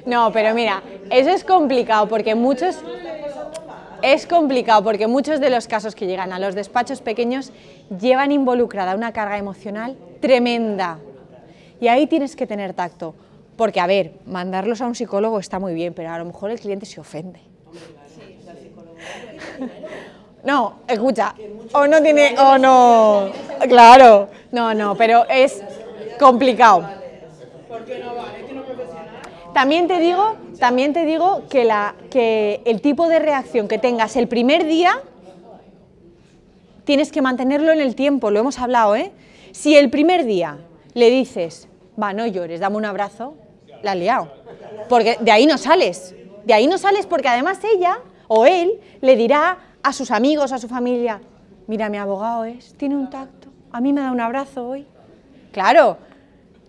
No, 0.07 0.33
pero 0.33 0.55
mira, 0.55 0.83
eso 1.11 1.31
es 1.31 1.45
complicado 1.45 2.09
porque 2.09 2.35
muchos 2.35 2.83
es 4.03 4.27
complicado 4.27 4.85
porque 4.85 5.07
muchos 5.07 5.41
de 5.41 5.51
los 5.51 5.67
casos 5.67 5.95
que 5.95 6.07
llegan 6.07 6.33
a 6.33 6.39
los 6.39 6.55
despachos 6.55 7.01
pequeños 7.01 7.53
llevan 8.01 8.33
involucrada 8.33 8.95
una 8.95 9.13
carga 9.13 9.39
emocional 9.39 9.97
tremenda. 10.21 10.99
Y 11.81 11.89
ahí 11.89 12.07
tienes 12.07 12.37
que 12.37 12.47
tener 12.47 12.75
tacto, 12.75 13.15
porque 13.57 13.81
a 13.81 13.87
ver, 13.87 14.13
mandarlos 14.27 14.81
a 14.81 14.87
un 14.87 14.95
psicólogo 14.95 15.39
está 15.39 15.59
muy 15.59 15.75
bien, 15.75 15.95
pero 15.95 16.11
a 16.11 16.19
lo 16.19 16.25
mejor 16.25 16.51
el 16.51 16.61
cliente 16.61 16.87
se 16.87 17.01
ofende. 17.01 17.41
No, 20.43 20.81
escucha, 20.87 21.35
o 21.73 21.87
no 21.87 22.03
tiene, 22.03 22.35
o 22.39 22.59
no, 22.59 23.31
claro, 23.67 24.29
no, 24.53 24.75
no, 24.75 24.95
pero 24.95 25.25
es 25.29 25.63
complicado. 26.19 26.87
También 29.55 29.89
te 29.89 30.01
digo, 30.01 30.37
también 30.59 30.93
te 30.93 31.07
digo 31.07 31.45
que, 31.49 31.65
la, 31.65 31.95
que 32.11 32.61
el 32.67 32.83
tipo 32.83 33.09
de 33.09 33.21
reacción 33.21 33.69
que 33.69 33.79
tengas 33.79 34.17
el 34.17 34.29
primer 34.29 34.67
día 34.67 35.01
tienes 36.85 37.11
que 37.11 37.23
mantenerlo 37.23 37.73
en 37.73 37.81
el 37.81 37.95
tiempo, 37.95 38.31
lo 38.31 38.41
hemos 38.41 38.59
hablado, 38.59 38.97
¿eh? 38.97 39.13
Si 39.53 39.77
el 39.77 39.89
primer 39.89 40.27
día 40.27 40.59
le 40.93 41.09
dices, 41.09 41.69
va, 42.01 42.13
no 42.13 42.27
llores, 42.27 42.61
dame 42.61 42.77
un 42.77 42.85
abrazo, 42.85 43.35
la 43.85 43.93
has 43.93 43.97
liado. 43.97 44.33
Porque 44.89 45.17
de 45.21 45.31
ahí 45.31 45.47
no 45.47 45.59
sales. 45.59 46.15
De 46.45 46.53
ahí 46.55 46.67
no 46.67 46.79
sales 46.79 47.07
porque 47.07 47.29
además 47.29 47.59
ella 47.65 47.99
o 48.29 48.47
él 48.47 48.81
le 49.01 49.17
dirá 49.17 49.59
a 49.83 49.93
sus 49.93 50.11
amigos, 50.11 50.53
a 50.53 50.59
su 50.59 50.69
familia, 50.69 51.21
mira, 51.67 51.89
mi 51.89 51.99
abogado 51.99 52.45
es, 52.45 52.75
tiene 52.75 52.97
un 52.97 53.11
tacto, 53.11 53.49
a 53.71 53.81
mí 53.81 53.93
me 53.93 54.01
da 54.01 54.11
un 54.11 54.21
abrazo 54.21 54.67
hoy. 54.67 54.87
Claro, 55.53 55.99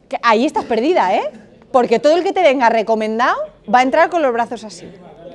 que 0.10 0.18
ahí 0.22 0.46
estás 0.46 0.66
perdida, 0.66 1.16
¿eh? 1.16 1.32
Porque 1.72 2.00
todo 2.00 2.16
el 2.16 2.24
que 2.24 2.34
te 2.34 2.42
venga 2.42 2.70
recomendado 2.70 3.36
va 3.74 3.80
a 3.80 3.84
entrar 3.84 4.10
con 4.10 4.22
los 4.22 4.32
brazos 4.32 4.64
así, 4.64 4.88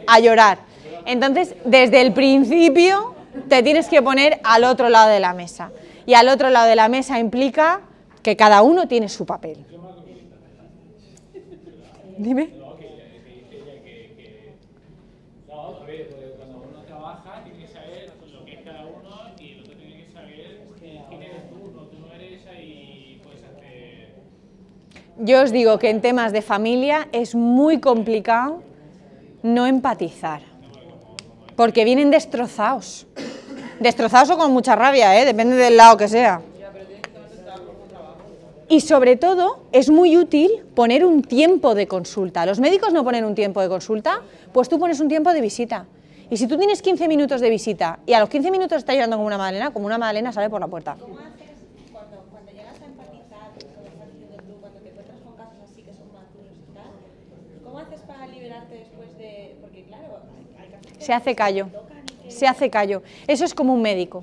a 0.06 0.20
llorar. 0.20 0.58
Entonces, 1.06 1.54
desde 1.64 2.00
el 2.00 2.12
principio, 2.12 3.14
te 3.48 3.62
tienes 3.62 3.88
que 3.88 4.02
poner 4.02 4.40
al 4.44 4.64
otro 4.64 4.88
lado 4.88 5.10
de 5.10 5.20
la 5.20 5.34
mesa. 5.34 5.70
Y 6.06 6.14
al 6.14 6.28
otro 6.28 6.50
lado 6.50 6.66
de 6.66 6.76
la 6.76 6.88
mesa 6.88 7.18
implica 7.18 7.80
que 8.22 8.36
cada 8.36 8.62
uno 8.62 8.88
tiene 8.88 9.08
su 9.08 9.26
papel. 9.26 9.64
Dime. 12.20 12.50
No, 12.58 12.76
que 12.76 12.84
ella, 12.86 13.04
que 13.24 13.30
dice 13.32 13.56
ella 13.56 13.82
que, 13.82 14.14
que- 14.14 14.54
No, 15.48 15.80
a 15.80 15.84
ver, 15.86 16.10
cuando 16.36 16.58
uno 16.70 16.82
trabaja 16.86 17.42
tiene 17.44 17.60
que 17.60 17.66
saber 17.68 18.12
lo 18.30 18.44
que 18.44 18.52
es 18.52 18.60
cada 18.60 18.84
uno 18.84 19.10
y 19.38 19.52
el 19.52 19.60
otro 19.60 19.74
tiene 19.74 20.04
que 20.04 20.12
saber 20.12 20.60
quién 20.78 21.22
eres 21.22 21.48
tú, 21.48 21.72
no, 21.74 21.82
tú 21.84 21.96
no 21.98 22.12
eres 22.14 22.46
ahí, 22.46 23.20
puedes 23.24 23.42
hacer... 23.42 24.16
Yo 25.16 25.42
os 25.42 25.50
digo 25.50 25.78
que 25.78 25.88
en 25.88 26.02
temas 26.02 26.32
de 26.32 26.42
familia 26.42 27.08
es 27.12 27.34
muy 27.34 27.80
complicado 27.80 28.62
no 29.42 29.66
empatizar, 29.66 30.42
porque 31.56 31.84
vienen 31.84 32.10
destrozados. 32.10 33.06
Destrozados 33.80 34.28
o 34.28 34.36
con 34.36 34.52
mucha 34.52 34.76
rabia, 34.76 35.18
¿eh? 35.18 35.24
depende 35.24 35.56
del 35.56 35.78
lado 35.78 35.96
que 35.96 36.06
sea. 36.06 36.42
Y 38.70 38.82
sobre 38.82 39.16
todo 39.16 39.64
es 39.72 39.90
muy 39.90 40.16
útil 40.16 40.48
poner 40.76 41.04
un 41.04 41.22
tiempo 41.22 41.74
de 41.74 41.88
consulta. 41.88 42.46
Los 42.46 42.60
médicos 42.60 42.92
no 42.92 43.02
ponen 43.02 43.24
un 43.24 43.34
tiempo 43.34 43.60
de 43.60 43.68
consulta, 43.68 44.22
pues 44.52 44.68
tú 44.68 44.78
pones 44.78 45.00
un 45.00 45.08
tiempo 45.08 45.32
de 45.32 45.40
visita. 45.40 45.86
Y 46.30 46.36
si 46.36 46.46
tú 46.46 46.56
tienes 46.56 46.80
15 46.80 47.08
minutos 47.08 47.40
de 47.40 47.50
visita 47.50 47.98
y 48.06 48.12
a 48.12 48.20
los 48.20 48.28
15 48.28 48.48
minutos 48.52 48.78
estás 48.78 48.94
llorando 48.94 49.16
como 49.16 49.26
una 49.26 49.38
magdalena, 49.38 49.72
como 49.72 49.86
una 49.86 49.98
magdalena 49.98 50.32
sale 50.32 50.48
por 50.48 50.60
la 50.60 50.68
puerta. 50.68 50.96
¿Cómo 51.00 51.18
haces 51.18 51.50
cuando, 51.90 52.22
cuando 52.30 52.52
llegas 52.52 52.80
a 52.80 52.86
empatizar, 52.86 53.50
tú, 53.58 53.66
cuando 54.60 54.78
te 54.78 54.88
encuentras 54.88 55.18
con 55.18 55.32
casos 55.34 55.58
así 55.68 55.82
que 55.82 55.92
son 55.92 56.06
más 56.14 56.32
duros 56.32 56.54
y 56.70 56.72
tal? 56.72 57.64
¿Cómo 57.64 57.78
haces 57.80 58.00
para 58.02 58.28
liberarte 58.28 58.74
después 58.76 59.18
de.? 59.18 59.56
Porque, 59.60 59.82
claro, 59.82 60.20
hay, 60.60 60.64
hay 60.64 60.70
casos 60.70 60.96
que 60.96 61.04
Se 61.04 61.12
hace 61.12 61.34
callo. 61.34 61.66
tocan 61.72 62.04
y 62.06 62.24
que. 62.26 62.30
Se 62.30 62.46
hace 62.46 62.70
callo. 62.70 63.02
Eso 63.26 63.44
es 63.44 63.52
como 63.52 63.74
un 63.74 63.82
médico. 63.82 64.22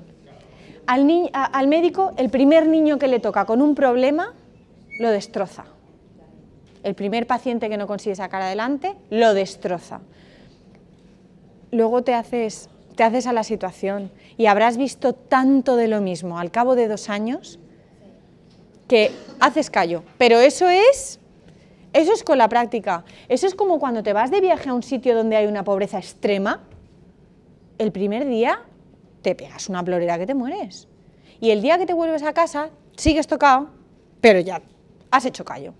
Al, 0.88 1.68
médico, 1.68 2.14
el 2.16 2.30
primer 2.30 2.66
niño 2.66 2.98
que 2.98 3.08
le 3.08 3.20
toca 3.20 3.44
con 3.44 3.60
un 3.60 3.74
problema, 3.74 4.32
lo 4.98 5.10
destroza. 5.10 5.66
El 6.82 6.94
primer 6.94 7.26
paciente 7.26 7.68
que 7.68 7.76
no 7.76 7.86
consigue 7.86 8.16
sacar 8.16 8.40
adelante, 8.40 8.94
lo 9.10 9.34
destroza. 9.34 10.00
Luego 11.72 12.00
te 12.04 12.14
haces, 12.14 12.70
te 12.96 13.04
haces 13.04 13.26
a 13.26 13.34
la 13.34 13.44
situación 13.44 14.10
y 14.38 14.46
habrás 14.46 14.78
visto 14.78 15.12
tanto 15.12 15.76
de 15.76 15.88
lo 15.88 16.00
mismo 16.00 16.38
al 16.38 16.50
cabo 16.50 16.74
de 16.74 16.88
dos 16.88 17.10
años 17.10 17.58
que 18.88 19.12
haces 19.40 19.68
callo. 19.68 20.04
Pero 20.16 20.38
eso 20.38 20.70
es, 20.70 21.20
eso 21.92 22.14
es 22.14 22.24
con 22.24 22.38
la 22.38 22.48
práctica. 22.48 23.04
Eso 23.28 23.46
es 23.46 23.54
como 23.54 23.78
cuando 23.78 24.02
te 24.02 24.14
vas 24.14 24.30
de 24.30 24.40
viaje 24.40 24.70
a 24.70 24.72
un 24.72 24.82
sitio 24.82 25.14
donde 25.14 25.36
hay 25.36 25.48
una 25.48 25.64
pobreza 25.64 25.98
extrema 25.98 26.62
el 27.76 27.92
primer 27.92 28.26
día 28.26 28.62
te 29.22 29.34
pegas 29.34 29.68
una 29.68 29.82
plorera 29.84 30.18
que 30.18 30.26
te 30.26 30.34
mueres. 30.34 30.88
Y 31.40 31.50
el 31.50 31.62
día 31.62 31.78
que 31.78 31.86
te 31.86 31.92
vuelves 31.92 32.22
a 32.22 32.32
casa, 32.32 32.70
sigues 32.96 33.26
tocado, 33.26 33.70
pero 34.20 34.40
ya 34.40 34.62
has 35.10 35.24
hecho 35.24 35.44
callo. 35.44 35.74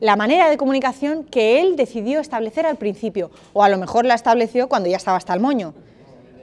la 0.00 0.16
manera 0.16 0.50
de 0.50 0.56
comunicación 0.56 1.24
que 1.24 1.60
él 1.60 1.76
decidió 1.76 2.20
establecer 2.20 2.66
al 2.66 2.76
principio. 2.76 3.30
O 3.52 3.62
a 3.62 3.68
lo 3.68 3.78
mejor 3.78 4.04
la 4.04 4.14
estableció 4.14 4.68
cuando 4.68 4.88
ya 4.88 4.96
estaba 4.96 5.16
hasta 5.16 5.32
el 5.34 5.40
moño. 5.40 5.74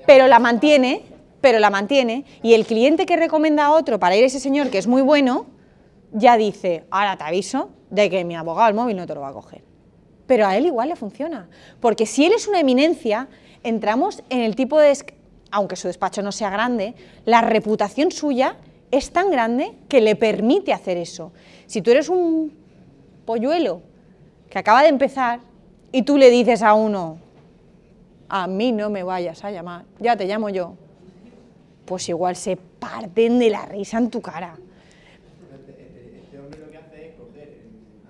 Pero 0.05 0.27
la 0.27 0.39
mantiene, 0.39 1.03
pero 1.41 1.59
la 1.59 1.69
mantiene. 1.69 2.25
Y 2.41 2.53
el 2.53 2.65
cliente 2.65 3.05
que 3.05 3.15
recomienda 3.15 3.65
a 3.65 3.71
otro 3.71 3.99
para 3.99 4.15
ir 4.15 4.23
a 4.23 4.27
ese 4.27 4.39
señor, 4.39 4.69
que 4.69 4.77
es 4.77 4.87
muy 4.87 5.01
bueno, 5.01 5.45
ya 6.11 6.37
dice, 6.37 6.85
ahora 6.89 7.17
te 7.17 7.23
aviso 7.23 7.69
de 7.89 8.09
que 8.09 8.23
mi 8.23 8.35
abogado 8.35 8.69
el 8.69 8.75
móvil 8.75 8.97
no 8.97 9.05
te 9.05 9.13
lo 9.13 9.21
va 9.21 9.29
a 9.29 9.33
coger. 9.33 9.63
Pero 10.25 10.47
a 10.47 10.57
él 10.57 10.65
igual 10.65 10.89
le 10.89 10.95
funciona. 10.95 11.49
Porque 11.79 12.05
si 12.05 12.25
él 12.25 12.33
es 12.33 12.47
una 12.47 12.59
eminencia, 12.59 13.27
entramos 13.63 14.23
en 14.29 14.41
el 14.41 14.55
tipo 14.55 14.79
de... 14.79 14.97
Aunque 15.51 15.75
su 15.75 15.87
despacho 15.87 16.23
no 16.23 16.31
sea 16.31 16.49
grande, 16.49 16.95
la 17.25 17.41
reputación 17.41 18.11
suya 18.11 18.57
es 18.89 19.11
tan 19.11 19.29
grande 19.29 19.73
que 19.87 20.01
le 20.01 20.15
permite 20.15 20.73
hacer 20.73 20.97
eso. 20.97 21.31
Si 21.67 21.83
tú 21.83 21.91
eres 21.91 22.09
un 22.09 22.62
polluelo 23.25 23.81
que 24.49 24.59
acaba 24.59 24.83
de 24.83 24.89
empezar 24.89 25.39
y 25.91 26.03
tú 26.03 26.17
le 26.17 26.29
dices 26.29 26.61
a 26.61 26.73
uno, 26.73 27.17
a 28.29 28.47
mí 28.47 28.71
no 28.71 28.89
me 28.89 29.03
vayas 29.03 29.43
a 29.43 29.51
llamar, 29.51 29.85
ya 29.99 30.15
te 30.15 30.25
llamo 30.25 30.49
yo, 30.49 30.75
pues 31.85 32.09
igual 32.09 32.35
se 32.35 32.57
parten 32.57 33.39
de 33.39 33.49
la 33.49 33.65
risa 33.65 33.97
en 33.97 34.09
tu 34.09 34.21
cara. 34.21 34.57
Este, 35.69 36.39
hombre 36.39 36.59
lo 36.59 36.71
que 36.71 36.77
hace 36.77 37.09
es 37.09 37.15
coger 37.15 37.61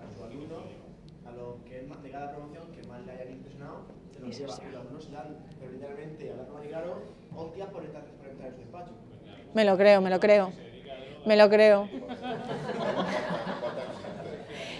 a 0.01 0.13
sus 0.13 0.23
alumnos, 0.23 0.63
a 1.27 1.31
los 1.31 1.55
que 1.67 1.81
es 1.81 1.87
más 1.87 2.01
de 2.03 2.09
cada 2.09 2.31
promoción, 2.31 2.63
que 2.71 2.87
más 2.87 3.05
le 3.05 3.11
hayan 3.11 3.29
impresionado, 3.33 3.81
se 4.13 4.19
los 4.19 4.37
lleva. 4.37 4.53
Y 4.53 4.71
los 4.71 4.77
alumnos 4.81 5.03
se 5.03 5.11
dan, 5.11 5.37
pero 5.59 5.71
literalmente, 5.71 6.31
hablando 6.31 6.53
más 6.53 6.63
claro, 6.67 7.03
hostias 7.35 7.69
por 7.69 7.83
entrar, 7.83 8.03
por 8.03 8.27
entrar 8.29 8.47
en 8.49 8.55
su 8.55 8.61
despacho. 8.61 8.91
Me 9.53 9.65
lo 9.65 9.77
creo, 9.77 10.01
me 10.01 10.09
lo 10.09 10.19
creo. 10.19 10.51
Me 11.25 11.35
lo 11.37 11.49
creo. 11.49 11.89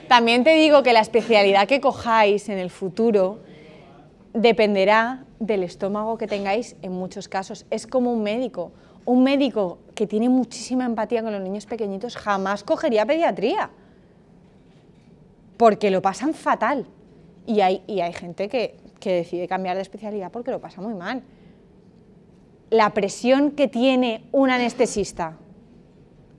También 0.07 0.43
te 0.43 0.53
digo 0.55 0.83
que 0.83 0.93
la 0.93 0.99
especialidad 0.99 1.67
que 1.67 1.79
cojáis 1.79 2.49
en 2.49 2.59
el 2.59 2.69
futuro 2.69 3.39
dependerá 4.33 5.25
del 5.39 5.63
estómago 5.63 6.17
que 6.17 6.27
tengáis 6.27 6.75
en 6.81 6.91
muchos 6.91 7.27
casos. 7.27 7.65
Es 7.69 7.87
como 7.87 8.11
un 8.11 8.23
médico. 8.23 8.71
Un 9.05 9.23
médico 9.23 9.79
que 9.95 10.07
tiene 10.07 10.29
muchísima 10.29 10.85
empatía 10.85 11.21
con 11.23 11.33
los 11.33 11.41
niños 11.41 11.65
pequeñitos 11.65 12.15
jamás 12.15 12.63
cogería 12.63 13.05
pediatría. 13.05 13.69
Porque 15.57 15.91
lo 15.91 16.01
pasan 16.01 16.33
fatal. 16.33 16.85
Y 17.45 17.61
hay, 17.61 17.83
y 17.87 17.99
hay 17.99 18.13
gente 18.13 18.47
que, 18.47 18.77
que 18.99 19.13
decide 19.13 19.47
cambiar 19.47 19.75
de 19.75 19.81
especialidad 19.81 20.31
porque 20.31 20.51
lo 20.51 20.61
pasa 20.61 20.81
muy 20.81 20.93
mal. 20.93 21.23
La 22.69 22.91
presión 22.91 23.51
que 23.51 23.67
tiene 23.67 24.23
un 24.31 24.49
anestesista, 24.49 25.37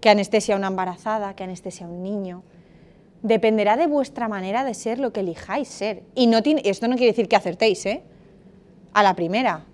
que 0.01 0.11
anestesia 0.11 0.55
a 0.55 0.59
una 0.59 0.69
embarazada, 0.69 1.37
que 1.37 1.45
anestesia 1.45 1.87
a 1.87 1.91
un 1.91 2.03
niño, 2.03 2.43
dependerá 3.25 3.79
de 3.79 3.87
vuestra 3.87 4.29
manera 4.29 4.65
de 4.65 4.75
ser 4.75 4.99
lo 5.01 5.13
que 5.13 5.21
elijáis 5.21 5.67
ser. 5.69 6.03
Y 6.15 6.27
no 6.27 6.43
tiene, 6.43 6.61
esto 6.67 6.87
no 6.89 6.95
quiere 6.95 7.13
decir 7.13 7.27
que 7.27 7.37
acertéis, 7.37 7.85
¿eh? 7.87 8.03
A 8.93 9.03
la 9.03 9.15
primera. 9.15 9.65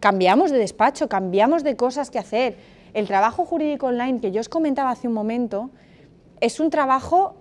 Cambiamos 0.00 0.50
de 0.50 0.58
despacho, 0.58 1.08
cambiamos 1.08 1.62
de 1.62 1.76
cosas 1.76 2.10
que 2.10 2.18
hacer. 2.18 2.56
El 2.94 3.06
trabajo 3.06 3.44
jurídico 3.44 3.86
online 3.86 4.20
que 4.20 4.32
yo 4.32 4.40
os 4.40 4.48
comentaba 4.48 4.90
hace 4.90 5.06
un 5.06 5.14
momento 5.14 5.70
es 6.40 6.58
un 6.58 6.70
trabajo 6.70 7.36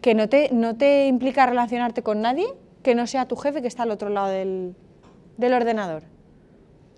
que 0.00 0.14
no 0.14 0.30
te, 0.30 0.48
no 0.52 0.74
te 0.74 1.06
implica 1.06 1.44
relacionarte 1.44 2.02
con 2.02 2.22
nadie 2.22 2.46
que 2.82 2.94
no 2.94 3.06
sea 3.06 3.28
tu 3.28 3.36
jefe 3.36 3.60
que 3.60 3.68
está 3.68 3.82
al 3.82 3.90
otro 3.90 4.08
lado 4.08 4.28
del, 4.28 4.74
del 5.36 5.52
ordenador. 5.52 6.02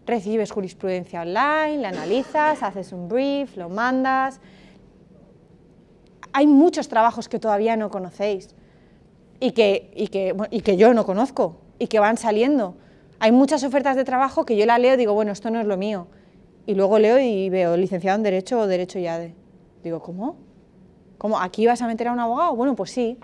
Recibes 0.07 0.53
jurisprudencia 0.53 1.23
online, 1.23 1.79
la 1.79 1.89
analizas, 1.89 2.63
haces 2.63 2.93
un 2.93 3.09
brief, 3.09 3.57
lo 3.57 3.69
mandas, 3.69 4.41
hay 6.33 6.47
muchos 6.47 6.89
trabajos 6.89 7.29
que 7.29 7.39
todavía 7.39 7.77
no 7.77 7.91
conocéis 7.91 8.55
y 9.41 9.53
que, 9.53 9.91
y 9.95 10.09
que, 10.09 10.35
y 10.51 10.61
que 10.61 10.77
yo 10.77 10.95
no 10.95 11.05
conozco 11.05 11.57
y 11.79 11.87
que 11.87 11.99
van 11.99 12.17
saliendo. 12.17 12.75
Hay 13.21 13.33
muchas 13.33 13.65
ofertas 13.65 13.97
de 13.97 14.05
trabajo 14.05 14.45
que 14.45 14.57
yo 14.57 14.67
la 14.67 14.79
leo 14.79 14.95
y 14.95 14.97
digo, 14.97 15.15
bueno, 15.15 15.33
esto 15.33 15.51
no 15.51 15.61
es 15.61 15.67
lo 15.67 15.77
mío. 15.77 16.07
Y 16.67 16.75
luego 16.75 16.99
leo 16.99 17.19
y 17.19 17.49
veo 17.49 17.77
licenciado 17.77 18.17
en 18.17 18.23
Derecho 18.23 18.61
o 18.61 18.67
Derecho 18.67 18.99
ya 18.99 19.19
de. 19.19 19.35
Digo, 19.83 20.01
¿cómo? 20.01 20.37
¿Cómo? 21.17 21.41
¿Aquí 21.41 21.67
vas 21.67 21.83
a 21.83 21.87
meter 21.87 22.09
a 22.09 22.13
un 22.13 22.21
abogado? 22.21 22.55
Bueno, 22.55 22.77
pues 22.77 22.91
sí. 22.91 23.19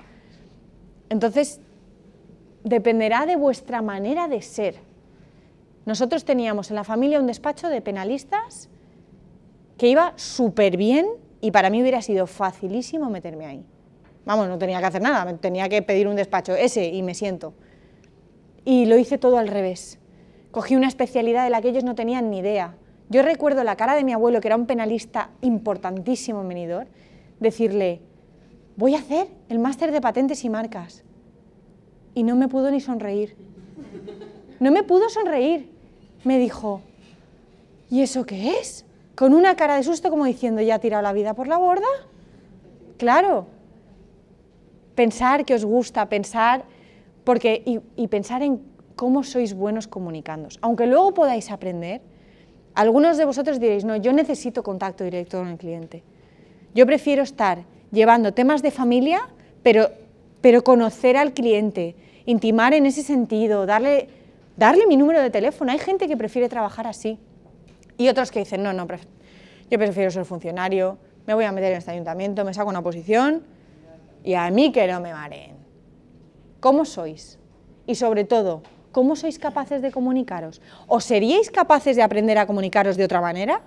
Entonces, 1.10 1.60
dependerá 2.64 3.26
de 3.26 3.36
vuestra 3.36 3.82
manera 3.82 4.26
de 4.26 4.42
ser. 4.42 4.76
Nosotros 5.84 6.24
teníamos 6.24 6.70
en 6.70 6.76
la 6.76 6.84
familia 6.84 7.20
un 7.20 7.26
despacho 7.26 7.68
de 7.68 7.80
penalistas 7.82 8.70
que 9.76 9.88
iba 9.88 10.14
súper 10.16 10.76
bien 10.76 11.06
y 11.44 11.50
para 11.50 11.68
mí 11.68 11.82
hubiera 11.82 12.00
sido 12.00 12.26
facilísimo 12.26 13.10
meterme 13.10 13.44
ahí. 13.44 13.66
Vamos, 14.24 14.48
no 14.48 14.56
tenía 14.56 14.80
que 14.80 14.86
hacer 14.86 15.02
nada, 15.02 15.30
tenía 15.36 15.68
que 15.68 15.82
pedir 15.82 16.08
un 16.08 16.16
despacho, 16.16 16.54
ese, 16.54 16.86
y 16.86 17.02
me 17.02 17.12
siento. 17.12 17.52
Y 18.64 18.86
lo 18.86 18.96
hice 18.96 19.18
todo 19.18 19.36
al 19.36 19.48
revés. 19.48 19.98
Cogí 20.52 20.74
una 20.74 20.88
especialidad 20.88 21.44
de 21.44 21.50
la 21.50 21.60
que 21.60 21.68
ellos 21.68 21.84
no 21.84 21.94
tenían 21.94 22.30
ni 22.30 22.38
idea. 22.38 22.76
Yo 23.10 23.20
recuerdo 23.20 23.62
la 23.62 23.76
cara 23.76 23.94
de 23.94 24.04
mi 24.04 24.14
abuelo, 24.14 24.40
que 24.40 24.48
era 24.48 24.56
un 24.56 24.64
penalista 24.64 25.32
importantísimo 25.42 26.50
en 26.50 26.88
decirle, 27.40 28.00
voy 28.78 28.94
a 28.94 29.00
hacer 29.00 29.28
el 29.50 29.58
máster 29.58 29.92
de 29.92 30.00
patentes 30.00 30.46
y 30.46 30.48
marcas. 30.48 31.04
Y 32.14 32.22
no 32.22 32.36
me 32.36 32.48
pudo 32.48 32.70
ni 32.70 32.80
sonreír. 32.80 33.36
No 34.60 34.72
me 34.72 34.82
pudo 34.82 35.10
sonreír. 35.10 35.70
Me 36.24 36.38
dijo, 36.38 36.80
¿y 37.90 38.00
eso 38.00 38.24
qué 38.24 38.58
es? 38.58 38.86
Con 39.14 39.32
una 39.32 39.54
cara 39.54 39.76
de 39.76 39.82
susto 39.84 40.10
como 40.10 40.24
diciendo, 40.24 40.60
¿ya 40.60 40.76
ha 40.76 40.78
tirado 40.80 41.02
la 41.02 41.12
vida 41.12 41.34
por 41.34 41.46
la 41.46 41.58
borda? 41.58 41.86
Claro. 42.98 43.46
Pensar 44.94 45.44
que 45.44 45.54
os 45.54 45.64
gusta, 45.64 46.08
pensar, 46.08 46.64
porque, 47.22 47.62
y, 47.96 48.08
pensar 48.08 48.42
en 48.42 48.60
cómo 48.96 49.22
sois 49.22 49.54
buenos 49.54 49.86
comunicándoos. 49.86 50.58
Aunque 50.62 50.86
luego 50.86 51.14
podáis 51.14 51.50
aprender, 51.50 52.00
algunos 52.74 53.16
de 53.16 53.24
vosotros 53.24 53.60
diréis, 53.60 53.84
no, 53.84 53.96
yo 53.96 54.12
necesito 54.12 54.62
contacto 54.62 55.04
directo 55.04 55.38
con 55.38 55.48
el 55.48 55.58
cliente. 55.58 56.02
Yo 56.74 56.86
prefiero 56.86 57.22
estar 57.22 57.64
llevando 57.92 58.34
temas 58.34 58.62
de 58.62 58.72
familia, 58.72 59.20
pero, 59.62 59.90
pero 60.40 60.64
conocer 60.64 61.16
al 61.16 61.34
cliente, 61.34 61.94
intimar 62.26 62.74
en 62.74 62.86
ese 62.86 63.02
sentido, 63.02 63.64
darle, 63.64 64.08
darle 64.56 64.86
mi 64.88 64.96
número 64.96 65.22
de 65.22 65.30
teléfono. 65.30 65.70
Hay 65.70 65.78
gente 65.78 66.08
que 66.08 66.16
prefiere 66.16 66.48
trabajar 66.48 66.88
así. 66.88 67.18
Y 67.96 68.08
otros 68.08 68.30
que 68.30 68.40
dicen, 68.40 68.62
no, 68.62 68.72
no, 68.72 68.86
yo 69.70 69.78
prefiero 69.78 70.10
ser 70.10 70.24
funcionario, 70.24 70.98
me 71.26 71.34
voy 71.34 71.44
a 71.44 71.52
meter 71.52 71.72
en 71.72 71.78
este 71.78 71.90
ayuntamiento, 71.90 72.44
me 72.44 72.52
saco 72.52 72.68
una 72.68 72.82
posición 72.82 73.42
y 74.22 74.34
a 74.34 74.50
mí 74.50 74.72
que 74.72 74.86
no 74.86 75.00
me 75.00 75.12
mareen. 75.12 75.56
¿Cómo 76.60 76.84
sois? 76.84 77.38
Y 77.86 77.94
sobre 77.94 78.24
todo, 78.24 78.62
¿cómo 78.92 79.16
sois 79.16 79.38
capaces 79.38 79.82
de 79.82 79.90
comunicaros? 79.90 80.60
¿O 80.86 81.00
seríais 81.00 81.50
capaces 81.50 81.96
de 81.96 82.02
aprender 82.02 82.38
a 82.38 82.46
comunicaros 82.46 82.96
de 82.96 83.04
otra 83.04 83.20
manera? 83.20 83.60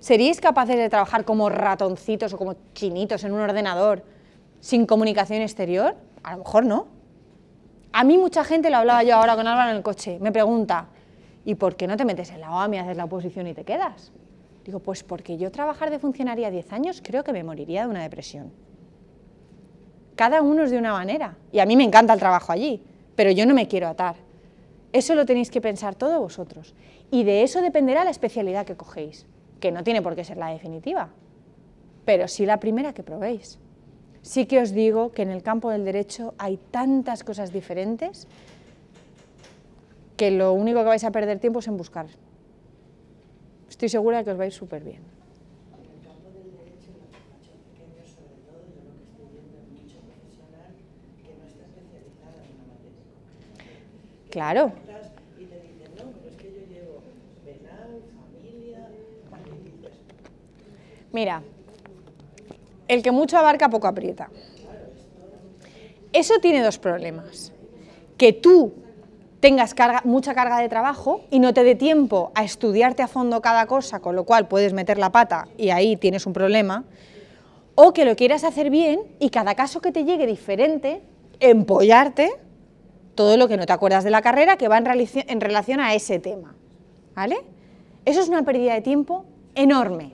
¿Seríais 0.00 0.40
capaces 0.40 0.76
de 0.76 0.88
trabajar 0.88 1.24
como 1.24 1.48
ratoncitos 1.48 2.32
o 2.32 2.38
como 2.38 2.54
chinitos 2.74 3.24
en 3.24 3.32
un 3.32 3.40
ordenador 3.40 4.04
sin 4.60 4.86
comunicación 4.86 5.42
exterior? 5.42 5.96
A 6.22 6.32
lo 6.32 6.38
mejor 6.38 6.64
no. 6.64 6.86
A 7.92 8.04
mí 8.04 8.18
mucha 8.18 8.44
gente, 8.44 8.70
lo 8.70 8.76
hablaba 8.76 9.02
yo 9.02 9.16
ahora 9.16 9.34
con 9.34 9.46
Álvaro 9.46 9.70
en 9.70 9.76
el 9.76 9.82
coche, 9.82 10.18
me 10.20 10.30
pregunta, 10.30 10.88
¿y 11.48 11.54
por 11.54 11.76
qué 11.76 11.86
no 11.86 11.96
te 11.96 12.04
metes 12.04 12.30
en 12.30 12.42
la 12.42 12.54
OAMI, 12.54 12.76
haces 12.76 12.98
la 12.98 13.06
oposición 13.06 13.46
y 13.46 13.54
te 13.54 13.64
quedas? 13.64 14.12
Digo, 14.66 14.80
pues 14.80 15.02
porque 15.02 15.38
yo 15.38 15.50
trabajar 15.50 15.88
de 15.88 15.98
funcionaria 15.98 16.50
10 16.50 16.74
años 16.74 17.00
creo 17.02 17.24
que 17.24 17.32
me 17.32 17.42
moriría 17.42 17.84
de 17.84 17.88
una 17.88 18.02
depresión. 18.02 18.52
Cada 20.14 20.42
uno 20.42 20.64
es 20.64 20.70
de 20.70 20.76
una 20.76 20.92
manera. 20.92 21.38
Y 21.50 21.60
a 21.60 21.64
mí 21.64 21.74
me 21.74 21.84
encanta 21.84 22.12
el 22.12 22.18
trabajo 22.18 22.52
allí, 22.52 22.82
pero 23.16 23.30
yo 23.30 23.46
no 23.46 23.54
me 23.54 23.66
quiero 23.66 23.88
atar. 23.88 24.16
Eso 24.92 25.14
lo 25.14 25.24
tenéis 25.24 25.50
que 25.50 25.62
pensar 25.62 25.94
todos 25.94 26.20
vosotros. 26.20 26.74
Y 27.10 27.24
de 27.24 27.42
eso 27.42 27.62
dependerá 27.62 28.04
la 28.04 28.10
especialidad 28.10 28.66
que 28.66 28.76
cogéis, 28.76 29.26
que 29.58 29.72
no 29.72 29.82
tiene 29.82 30.02
por 30.02 30.16
qué 30.16 30.24
ser 30.24 30.36
la 30.36 30.48
definitiva, 30.48 31.08
pero 32.04 32.28
sí 32.28 32.44
la 32.44 32.60
primera 32.60 32.92
que 32.92 33.02
probéis. 33.02 33.58
Sí 34.20 34.44
que 34.44 34.60
os 34.60 34.72
digo 34.72 35.12
que 35.12 35.22
en 35.22 35.30
el 35.30 35.42
campo 35.42 35.70
del 35.70 35.86
derecho 35.86 36.34
hay 36.36 36.58
tantas 36.70 37.24
cosas 37.24 37.54
diferentes 37.54 38.28
que 40.18 40.32
lo 40.32 40.52
único 40.52 40.80
que 40.80 40.86
vais 40.86 41.04
a 41.04 41.12
perder 41.12 41.38
tiempo 41.38 41.60
es 41.60 41.68
en 41.68 41.76
buscar. 41.76 42.06
Estoy 43.70 43.88
segura 43.88 44.18
de 44.18 44.24
que 44.24 44.30
os 44.32 44.38
va 44.38 44.42
a 44.42 44.46
ir 44.46 44.52
súper 44.52 44.82
bien. 44.82 45.00
Claro, 54.28 54.72
Mira, 61.10 61.42
el 62.86 63.02
que 63.02 63.10
mucho 63.10 63.38
abarca 63.38 63.70
poco 63.70 63.86
aprieta. 63.86 64.30
Eso 66.12 66.34
tiene 66.40 66.62
dos 66.62 66.78
problemas. 66.78 67.50
Que 68.18 68.34
tú 68.34 68.74
tengas 69.40 69.74
mucha 70.04 70.34
carga 70.34 70.58
de 70.58 70.68
trabajo 70.68 71.22
y 71.30 71.38
no 71.38 71.54
te 71.54 71.62
dé 71.62 71.74
tiempo 71.74 72.32
a 72.34 72.44
estudiarte 72.44 73.02
a 73.02 73.08
fondo 73.08 73.40
cada 73.40 73.66
cosa, 73.66 74.00
con 74.00 74.16
lo 74.16 74.24
cual 74.24 74.48
puedes 74.48 74.72
meter 74.72 74.98
la 74.98 75.10
pata 75.10 75.48
y 75.56 75.70
ahí 75.70 75.96
tienes 75.96 76.26
un 76.26 76.32
problema. 76.32 76.84
O 77.74 77.92
que 77.92 78.04
lo 78.04 78.16
quieras 78.16 78.42
hacer 78.42 78.70
bien 78.70 79.00
y 79.20 79.30
cada 79.30 79.54
caso 79.54 79.80
que 79.80 79.92
te 79.92 80.04
llegue 80.04 80.26
diferente, 80.26 81.02
empollarte 81.38 82.32
todo 83.14 83.36
lo 83.36 83.46
que 83.46 83.56
no 83.56 83.66
te 83.66 83.72
acuerdas 83.72 84.04
de 84.04 84.10
la 84.10 84.22
carrera 84.22 84.56
que 84.56 84.68
va 84.68 84.78
en, 84.78 84.86
en 84.86 85.40
relación 85.40 85.80
a 85.80 85.94
ese 85.94 86.18
tema. 86.18 86.54
¿Vale? 87.14 87.36
Eso 88.04 88.20
es 88.20 88.28
una 88.28 88.42
pérdida 88.42 88.74
de 88.74 88.80
tiempo 88.80 89.24
enorme. 89.54 90.12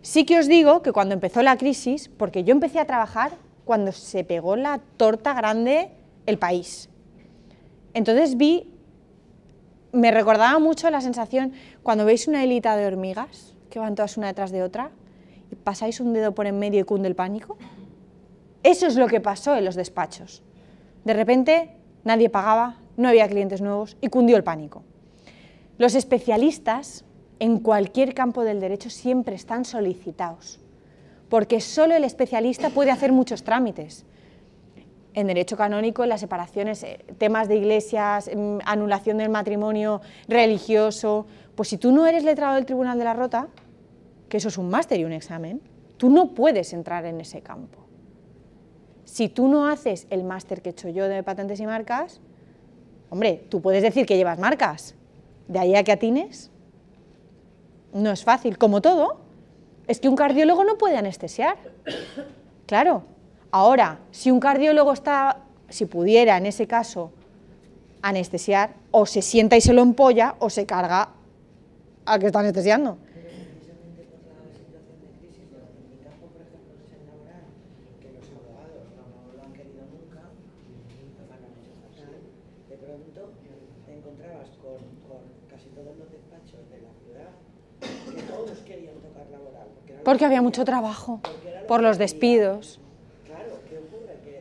Sí 0.00 0.24
que 0.24 0.38
os 0.38 0.46
digo 0.46 0.82
que 0.82 0.92
cuando 0.92 1.14
empezó 1.14 1.42
la 1.42 1.56
crisis, 1.58 2.08
porque 2.08 2.44
yo 2.44 2.52
empecé 2.52 2.78
a 2.78 2.84
trabajar 2.86 3.32
cuando 3.64 3.92
se 3.92 4.24
pegó 4.24 4.56
la 4.56 4.80
torta 4.96 5.34
grande 5.34 5.90
el 6.26 6.38
país. 6.38 6.88
Entonces 7.96 8.36
vi, 8.36 8.68
me 9.90 10.10
recordaba 10.10 10.58
mucho 10.58 10.90
la 10.90 11.00
sensación 11.00 11.54
cuando 11.82 12.04
veis 12.04 12.28
una 12.28 12.44
hilita 12.44 12.76
de 12.76 12.86
hormigas 12.86 13.54
que 13.70 13.78
van 13.78 13.94
todas 13.94 14.18
una 14.18 14.26
detrás 14.26 14.50
de 14.50 14.62
otra 14.62 14.90
y 15.50 15.54
pasáis 15.54 15.98
un 16.00 16.12
dedo 16.12 16.32
por 16.32 16.46
en 16.46 16.58
medio 16.58 16.80
y 16.80 16.84
cunde 16.84 17.08
el 17.08 17.14
pánico. 17.14 17.56
Eso 18.62 18.86
es 18.86 18.96
lo 18.96 19.06
que 19.06 19.22
pasó 19.22 19.56
en 19.56 19.64
los 19.64 19.76
despachos. 19.76 20.42
De 21.06 21.14
repente 21.14 21.70
nadie 22.04 22.28
pagaba, 22.28 22.76
no 22.98 23.08
había 23.08 23.26
clientes 23.28 23.62
nuevos 23.62 23.96
y 24.02 24.08
cundió 24.08 24.36
el 24.36 24.44
pánico. 24.44 24.84
Los 25.78 25.94
especialistas 25.94 27.06
en 27.38 27.60
cualquier 27.60 28.12
campo 28.12 28.44
del 28.44 28.60
derecho 28.60 28.90
siempre 28.90 29.36
están 29.36 29.64
solicitados, 29.64 30.60
porque 31.30 31.62
solo 31.62 31.94
el 31.94 32.04
especialista 32.04 32.68
puede 32.68 32.90
hacer 32.90 33.12
muchos 33.12 33.42
trámites. 33.42 34.04
En 35.16 35.26
derecho 35.26 35.56
canónico, 35.56 36.04
en 36.04 36.10
las 36.10 36.20
separaciones, 36.20 36.82
eh, 36.82 37.04
temas 37.18 37.48
de 37.48 37.56
iglesias, 37.56 38.30
mm, 38.32 38.58
anulación 38.66 39.16
del 39.16 39.30
matrimonio 39.30 40.02
religioso, 40.28 41.26
pues 41.54 41.70
si 41.70 41.78
tú 41.78 41.90
no 41.90 42.06
eres 42.06 42.22
letrado 42.22 42.54
del 42.54 42.66
Tribunal 42.66 42.98
de 42.98 43.04
la 43.04 43.14
Rota, 43.14 43.48
que 44.28 44.36
eso 44.36 44.48
es 44.48 44.58
un 44.58 44.68
máster 44.68 45.00
y 45.00 45.04
un 45.04 45.12
examen, 45.12 45.62
tú 45.96 46.10
no 46.10 46.34
puedes 46.34 46.74
entrar 46.74 47.06
en 47.06 47.20
ese 47.20 47.40
campo. 47.40 47.78
Si 49.04 49.30
tú 49.30 49.48
no 49.48 49.66
haces 49.66 50.06
el 50.10 50.22
máster 50.22 50.60
que 50.60 50.68
he 50.68 50.72
hecho 50.72 50.90
yo 50.90 51.08
de 51.08 51.22
patentes 51.22 51.60
y 51.60 51.66
marcas, 51.66 52.20
hombre, 53.08 53.42
tú 53.48 53.62
puedes 53.62 53.82
decir 53.82 54.04
que 54.04 54.18
llevas 54.18 54.38
marcas, 54.38 54.94
de 55.48 55.58
ahí 55.58 55.74
a 55.74 55.82
que 55.82 55.92
atines, 55.92 56.50
no 57.94 58.10
es 58.10 58.22
fácil. 58.22 58.58
Como 58.58 58.82
todo, 58.82 59.20
es 59.86 59.98
que 59.98 60.10
un 60.10 60.16
cardiólogo 60.16 60.64
no 60.64 60.76
puede 60.76 60.98
anestesiar. 60.98 61.56
Claro. 62.66 63.15
Ahora, 63.50 63.98
si 64.10 64.30
un 64.30 64.40
cardiólogo 64.40 64.92
está, 64.92 65.38
si 65.68 65.86
pudiera 65.86 66.36
en 66.36 66.46
ese 66.46 66.66
caso 66.66 67.10
anestesiar, 68.02 68.74
o 68.90 69.06
se 69.06 69.22
sienta 69.22 69.56
y 69.56 69.60
se 69.60 69.72
lo 69.72 69.82
empolla, 69.82 70.34
o 70.38 70.50
se 70.50 70.66
carga 70.66 71.08
al 72.04 72.20
que 72.20 72.26
está 72.26 72.40
anestesiando. 72.40 72.96
precisamente 72.96 74.04
por 74.06 74.20
la 74.30 74.46
situación 74.54 74.96
de 75.02 75.10
crisis, 75.18 75.46
de 75.50 75.58
en 75.58 75.90
mi 75.90 75.98
campo, 76.04 76.26
por 76.30 76.42
ejemplo, 76.42 76.70
que 76.78 76.84
es 76.86 76.92
el 76.94 77.02
laboral, 77.06 77.44
que 77.98 78.08
los 78.14 78.26
abogados 78.30 78.84
no, 78.94 79.02
no 79.10 79.32
lo 79.34 79.40
han 79.42 79.52
querido 79.58 79.82
nunca, 79.90 80.22
lo 80.22 81.10
sacan 81.26 81.50
hecho 81.56 81.72
fatal, 81.82 82.14
de 82.70 82.76
pronto 82.78 83.20
te 83.86 83.90
encontrabas 83.96 84.48
con, 84.62 84.78
con 85.08 85.20
casi 85.50 85.66
todos 85.74 85.94
los 85.98 86.08
despachos 86.12 86.62
de 86.70 86.78
la 86.86 86.92
ciudad 87.02 87.30
que 87.82 88.22
todos 88.22 88.58
querían 88.62 88.96
tocar 89.02 89.26
laboral. 89.34 89.66
Porque, 89.74 89.90
era 89.92 89.98
lo 89.98 90.04
Porque 90.04 90.18
que 90.20 90.24
había 90.30 90.38
querían. 90.38 90.44
mucho 90.46 90.62
trabajo, 90.64 91.18
Porque 91.26 91.48
era 91.50 91.60
lo 91.62 91.66
por 91.66 91.78
que 91.80 91.86
los 91.90 91.96
querían. 91.98 92.06
despidos. 92.06 92.78
Claro, 93.26 93.50
¿qué 93.66 93.74
ocurre? 93.82 94.14
Que 94.22 94.34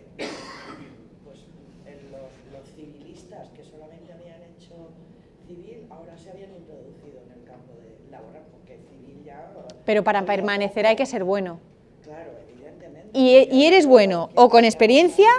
pues, 1.26 1.40
en 1.90 1.98
los, 2.14 2.30
los 2.54 2.66
civilistas 2.78 3.50
que 3.50 3.64
solamente 3.66 4.14
habían 4.14 4.42
hecho 4.54 4.94
civil, 5.50 5.88
ahora 5.90 6.14
se 6.18 6.30
habían 6.30 6.54
introducido 6.56 7.18
en 7.26 7.32
el 7.34 7.44
campo 7.50 7.74
de 7.82 7.98
laboral, 8.12 8.46
porque 8.54 8.78
civil 8.90 9.24
ya... 9.26 9.52
Pero 9.86 10.04
para 10.04 10.26
permanecer 10.26 10.86
hay 10.86 10.96
que 10.96 11.06
ser 11.06 11.24
bueno. 11.24 11.60
Claro, 12.04 12.32
evidentemente. 12.50 13.10
Y, 13.14 13.48
y 13.52 13.66
eres 13.66 13.86
bueno 13.86 14.30
o 14.36 14.50
con 14.50 14.66
experiencia 14.66 15.30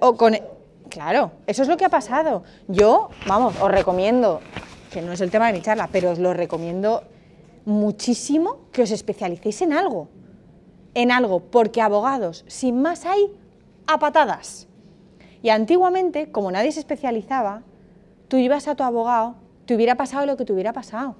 o 0.00 0.16
con... 0.16 0.36
Claro, 0.88 1.32
eso 1.46 1.62
es 1.62 1.68
lo 1.68 1.76
que 1.76 1.84
ha 1.84 1.90
pasado. 1.90 2.44
Yo, 2.68 3.10
vamos, 3.26 3.54
os 3.60 3.70
recomiendo, 3.70 4.40
que 4.90 5.02
no 5.02 5.12
es 5.12 5.20
el 5.20 5.30
tema 5.30 5.48
de 5.48 5.52
mi 5.52 5.62
charla, 5.62 5.88
pero 5.92 6.12
os 6.12 6.18
lo 6.18 6.32
recomiendo 6.32 7.02
muchísimo 7.64 8.60
que 8.72 8.82
os 8.82 8.90
especialicéis 8.90 9.60
en 9.62 9.72
algo. 9.72 10.08
En 10.94 11.10
algo, 11.10 11.40
porque 11.40 11.82
abogados, 11.82 12.44
sin 12.46 12.80
más 12.80 13.04
hay 13.04 13.30
a 13.86 13.98
patadas. 13.98 14.68
Y 15.42 15.50
antiguamente, 15.50 16.30
como 16.32 16.50
nadie 16.50 16.72
se 16.72 16.80
especializaba, 16.80 17.62
tú 18.28 18.38
ibas 18.38 18.68
a 18.68 18.74
tu 18.74 18.84
abogado, 18.84 19.34
te 19.66 19.74
hubiera 19.74 19.96
pasado 19.96 20.24
lo 20.24 20.36
que 20.36 20.44
te 20.44 20.52
hubiera 20.52 20.72
pasado. 20.72 21.16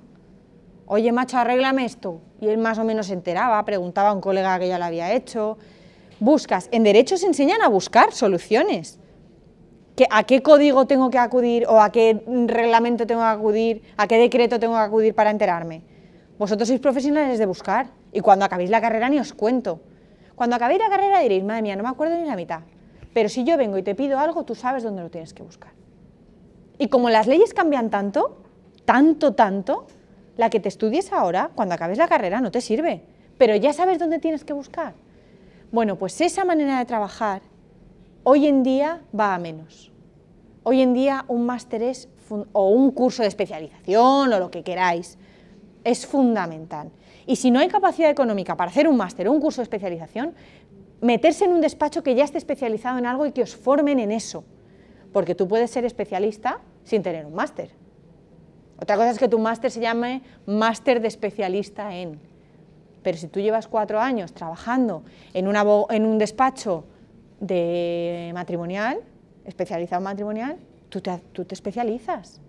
Oye, 0.86 1.10
macho, 1.12 1.36
arréglame 1.38 1.84
esto. 1.84 2.20
Y 2.40 2.48
él 2.48 2.58
más 2.58 2.78
o 2.78 2.84
menos 2.84 3.06
se 3.06 3.12
enteraba, 3.14 3.64
preguntaba 3.64 4.10
a 4.10 4.12
un 4.12 4.20
colega 4.20 4.58
que 4.58 4.68
ya 4.68 4.78
lo 4.78 4.84
había 4.84 5.12
hecho. 5.12 5.58
buscas. 6.18 6.68
En 6.72 6.82
derecho 6.82 7.18
se 7.18 7.26
enseñan 7.26 7.60
a 7.60 7.68
buscar 7.68 8.10
soluciones. 8.12 8.98
¿Que- 9.96 10.06
¿A 10.10 10.22
qué 10.24 10.40
código 10.42 10.86
tengo 10.86 11.10
que 11.10 11.18
acudir 11.18 11.66
o 11.68 11.78
a 11.80 11.92
qué 11.92 12.22
reglamento 12.46 13.06
tengo 13.06 13.20
que 13.20 13.26
acudir, 13.26 13.82
a 13.98 14.06
qué 14.06 14.16
decreto 14.16 14.58
tengo 14.58 14.74
que 14.74 14.80
acudir 14.80 15.14
para 15.14 15.30
enterarme? 15.30 15.82
Vosotros 16.38 16.68
sois 16.68 16.80
profesionales 16.80 17.38
de 17.38 17.44
buscar 17.44 17.88
y 18.12 18.20
cuando 18.20 18.46
acabéis 18.46 18.70
la 18.70 18.80
carrera 18.80 19.10
ni 19.10 19.18
os 19.18 19.34
cuento. 19.34 19.80
Cuando 20.34 20.56
acabéis 20.56 20.80
la 20.80 20.88
carrera 20.88 21.20
diréis, 21.20 21.44
madre 21.44 21.60
mía, 21.62 21.76
no 21.76 21.82
me 21.82 21.90
acuerdo 21.90 22.16
ni 22.16 22.24
la 22.26 22.36
mitad. 22.36 22.60
Pero 23.12 23.28
si 23.28 23.44
yo 23.44 23.58
vengo 23.58 23.76
y 23.76 23.82
te 23.82 23.94
pido 23.94 24.18
algo, 24.18 24.44
tú 24.44 24.54
sabes 24.54 24.82
dónde 24.84 25.02
lo 25.02 25.10
tienes 25.10 25.34
que 25.34 25.42
buscar. 25.42 25.72
Y 26.78 26.88
como 26.88 27.10
las 27.10 27.26
leyes 27.26 27.52
cambian 27.52 27.90
tanto, 27.90 28.38
tanto, 28.86 29.32
tanto, 29.34 29.86
la 30.36 30.50
que 30.50 30.60
te 30.60 30.68
estudies 30.68 31.12
ahora, 31.12 31.50
cuando 31.54 31.74
acabes 31.74 31.98
la 31.98 32.08
carrera, 32.08 32.40
no 32.40 32.50
te 32.50 32.60
sirve. 32.60 33.02
Pero 33.38 33.56
ya 33.56 33.72
sabes 33.72 33.98
dónde 33.98 34.18
tienes 34.18 34.44
que 34.44 34.52
buscar. 34.52 34.94
Bueno, 35.72 35.96
pues 35.96 36.20
esa 36.20 36.44
manera 36.44 36.78
de 36.78 36.84
trabajar 36.84 37.42
hoy 38.22 38.46
en 38.46 38.62
día 38.62 39.02
va 39.18 39.34
a 39.34 39.38
menos. 39.38 39.92
Hoy 40.62 40.80
en 40.80 40.94
día 40.94 41.24
un 41.28 41.46
máster 41.46 41.82
es 41.82 42.08
o 42.52 42.70
un 42.70 42.90
curso 42.90 43.22
de 43.22 43.28
especialización 43.28 44.32
o 44.32 44.38
lo 44.38 44.50
que 44.50 44.62
queráis 44.62 45.18
es 45.84 46.06
fundamental. 46.06 46.90
Y 47.26 47.36
si 47.36 47.50
no 47.50 47.60
hay 47.60 47.68
capacidad 47.68 48.10
económica 48.10 48.56
para 48.56 48.70
hacer 48.70 48.88
un 48.88 48.96
máster 48.96 49.28
o 49.28 49.32
un 49.32 49.40
curso 49.40 49.60
de 49.60 49.64
especialización, 49.64 50.34
meterse 51.00 51.44
en 51.44 51.52
un 51.52 51.60
despacho 51.60 52.02
que 52.02 52.14
ya 52.14 52.24
esté 52.24 52.38
especializado 52.38 52.98
en 52.98 53.06
algo 53.06 53.26
y 53.26 53.32
que 53.32 53.42
os 53.42 53.54
formen 53.54 53.98
en 53.98 54.10
eso. 54.10 54.44
Porque 55.12 55.34
tú 55.34 55.46
puedes 55.46 55.70
ser 55.70 55.84
especialista 55.84 56.60
sin 56.84 57.02
tener 57.02 57.26
un 57.26 57.34
máster. 57.34 57.70
Otra 58.80 58.96
cosa 58.96 59.10
es 59.10 59.18
que 59.18 59.28
tu 59.28 59.38
máster 59.38 59.70
se 59.70 59.80
llame 59.80 60.22
máster 60.46 61.00
de 61.00 61.08
especialista 61.08 61.94
en. 61.94 62.20
Pero 63.02 63.16
si 63.16 63.28
tú 63.28 63.40
llevas 63.40 63.68
cuatro 63.68 64.00
años 64.00 64.32
trabajando 64.32 65.02
en, 65.32 65.48
una 65.48 65.64
en 65.90 66.04
un 66.04 66.18
despacho 66.18 66.84
de 67.40 68.30
matrimonial, 68.34 69.00
especializado 69.44 70.00
en 70.00 70.04
matrimonial, 70.04 70.56
tú 70.88 71.00
te, 71.00 71.16
tú 71.32 71.44
te 71.44 71.54
especializas. 71.54 72.40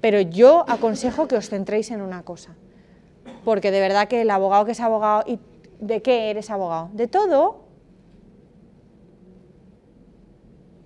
Pero 0.00 0.20
yo 0.20 0.64
aconsejo 0.68 1.26
que 1.26 1.36
os 1.36 1.48
centréis 1.48 1.90
en 1.90 2.02
una 2.02 2.22
cosa. 2.22 2.54
Porque 3.44 3.70
de 3.70 3.80
verdad 3.80 4.08
que 4.08 4.22
el 4.22 4.30
abogado 4.30 4.64
que 4.64 4.72
es 4.72 4.80
abogado, 4.80 5.24
¿y 5.26 5.38
de 5.80 6.02
qué 6.02 6.30
eres 6.30 6.50
abogado? 6.50 6.90
De 6.92 7.06
todo. 7.06 7.60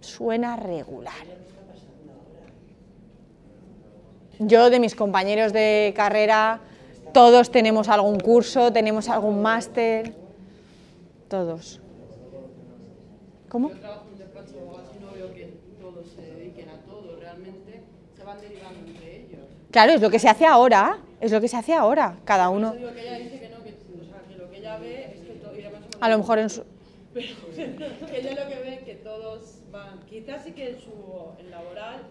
Suena 0.00 0.56
regular. 0.56 1.14
Yo 4.46 4.70
de 4.70 4.80
mis 4.80 4.96
compañeros 4.96 5.52
de 5.52 5.92
carrera, 5.94 6.60
todos 7.12 7.50
tenemos 7.50 7.88
algún 7.88 8.18
curso, 8.18 8.72
tenemos 8.72 9.08
algún 9.08 9.40
máster, 9.40 10.14
todos. 11.28 11.80
¿Cómo? 13.48 13.70
Yo 13.70 13.78
trabajo 13.78 14.06
en 14.06 14.12
un 14.14 14.18
despacho 14.18 14.52
de 14.54 14.60
abogados 14.60 14.90
y 14.98 15.04
no 15.04 15.12
veo 15.12 15.32
que 15.32 15.54
todos 15.80 16.08
se 16.08 16.22
dediquen 16.22 16.70
a 16.70 16.78
todo, 16.78 17.16
realmente 17.20 17.82
se 18.16 18.24
van 18.24 18.40
derivando 18.40 18.80
entre 18.80 19.16
ellos. 19.16 19.40
Claro, 19.70 19.92
es 19.92 20.00
lo 20.00 20.10
que 20.10 20.18
se 20.18 20.28
hace 20.28 20.46
ahora, 20.46 20.98
es 21.20 21.30
lo 21.30 21.40
que 21.40 21.48
se 21.48 21.56
hace 21.56 21.74
ahora, 21.74 22.18
cada 22.24 22.48
uno. 22.48 22.72
digo 22.72 22.92
que 22.92 23.02
ella 23.02 23.18
dice 23.18 23.38
que 23.38 23.48
no, 23.48 23.62
que, 23.62 23.70
o 23.70 24.04
sea, 24.04 24.22
que 24.28 24.36
lo 24.36 24.50
que 24.50 24.58
ella 24.58 24.76
ve 24.78 25.12
es 25.14 25.20
que 25.20 25.34
todo, 25.34 25.56
y 25.56 25.60
además 25.60 25.82
somos 25.82 26.02
A 26.02 26.08
lo 26.08 26.18
mejor 26.18 26.38
en 26.40 26.50
su... 26.50 26.64
pero 27.14 28.06
que 28.10 28.18
ella 28.18 28.44
lo 28.44 28.50
que 28.50 28.56
ve 28.56 28.74
es 28.74 28.82
que 28.82 28.94
todos 28.96 29.58
van, 29.70 30.00
quizás 30.08 30.42
sí 30.42 30.52
que 30.52 30.70
en 30.70 30.80
su 30.80 30.90
en 31.38 31.50
laboral 31.50 32.02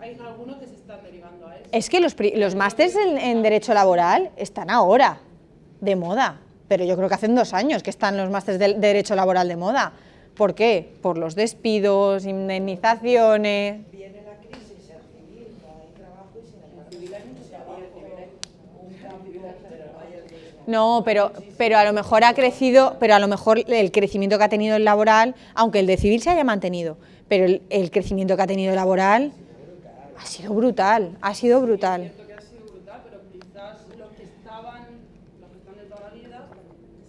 hay 0.00 0.16
algunos 0.26 0.56
que 0.58 0.66
se 0.66 0.74
están 0.74 1.02
derivando 1.02 1.46
a 1.46 1.56
eso. 1.56 1.64
Es 1.72 1.88
que 1.88 2.00
los, 2.00 2.16
los 2.34 2.54
másters 2.54 2.96
en, 2.96 3.18
en 3.18 3.42
derecho 3.42 3.74
laboral 3.74 4.30
están 4.36 4.70
ahora 4.70 5.18
de 5.80 5.96
moda, 5.96 6.40
pero 6.68 6.84
yo 6.84 6.96
creo 6.96 7.08
que 7.08 7.14
hacen 7.14 7.34
dos 7.34 7.54
años 7.54 7.82
que 7.82 7.90
están 7.90 8.16
los 8.16 8.30
másters 8.30 8.58
de, 8.58 8.74
de 8.74 8.80
derecho 8.80 9.14
laboral 9.14 9.48
de 9.48 9.56
moda. 9.56 9.92
¿Por 10.36 10.54
qué? 10.54 10.94
Por 11.00 11.16
los 11.16 11.34
despidos, 11.36 12.26
indemnizaciones. 12.26 13.90
Viene 13.92 14.22
la 14.22 14.36
crisis 14.38 14.90
en 14.90 15.00
civil, 15.12 15.48
no 15.62 15.68
hay 15.80 15.92
trabajo 15.96 16.30
y 16.34 16.46
sin 16.50 16.62
embargo 16.62 16.90
civil 16.90 17.14
hay 17.14 17.22
mucho 17.28 17.48
trabajo. 17.48 17.76
Un 18.82 18.94
campo, 18.94 19.30
pero 19.68 19.84
no 19.92 20.00
hay 20.00 20.14
el 20.14 20.24
mismo. 20.24 20.64
No, 20.66 21.02
pero, 21.04 21.32
pero 21.56 21.78
a 21.78 21.84
lo 21.84 21.92
mejor 21.92 22.24
ha 22.24 22.34
crecido, 22.34 22.96
pero 22.98 23.14
a 23.14 23.20
lo 23.20 23.28
mejor 23.28 23.60
el 23.66 23.92
crecimiento 23.92 24.38
que 24.38 24.44
ha 24.44 24.48
tenido 24.48 24.74
el 24.76 24.84
laboral, 24.84 25.36
aunque 25.54 25.78
el 25.78 25.86
de 25.86 25.96
civil 25.96 26.20
se 26.20 26.30
haya 26.30 26.42
mantenido, 26.42 26.96
pero 27.28 27.44
el, 27.44 27.62
el 27.70 27.90
crecimiento 27.92 28.36
que 28.36 28.42
ha 28.42 28.46
tenido 28.48 28.70
el 28.70 28.76
laboral 28.76 29.32
ha 30.24 30.26
sido 30.26 30.54
brutal, 30.54 31.18
ha 31.20 31.34
sido 31.34 31.60
brutal. 31.60 32.00
cierto 32.00 32.26
que 32.26 32.32
ha 32.32 32.40
sido 32.40 32.64
brutal, 32.72 33.02
pero 33.04 33.20
quizás 33.30 33.76
los 33.98 34.08
que 34.12 34.22
estaban, 34.22 34.86
los 35.38 35.50
que 35.50 35.58
están 35.58 35.76
de 35.76 35.84
toda 35.84 36.00
la 36.08 36.14
vida, 36.14 36.46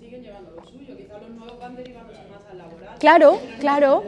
siguen 0.01 0.21
llevando 0.21 0.51
lo 0.51 0.69
suyo. 0.69 0.97
Quizás 0.97 1.21
los 1.21 1.29
nuevos 1.29 1.57
van 1.57 1.77
derivándose 1.77 2.19
más 2.29 2.41
al 2.51 2.57
laboral. 2.57 2.95
Claro, 2.99 3.39
claro. 3.61 4.03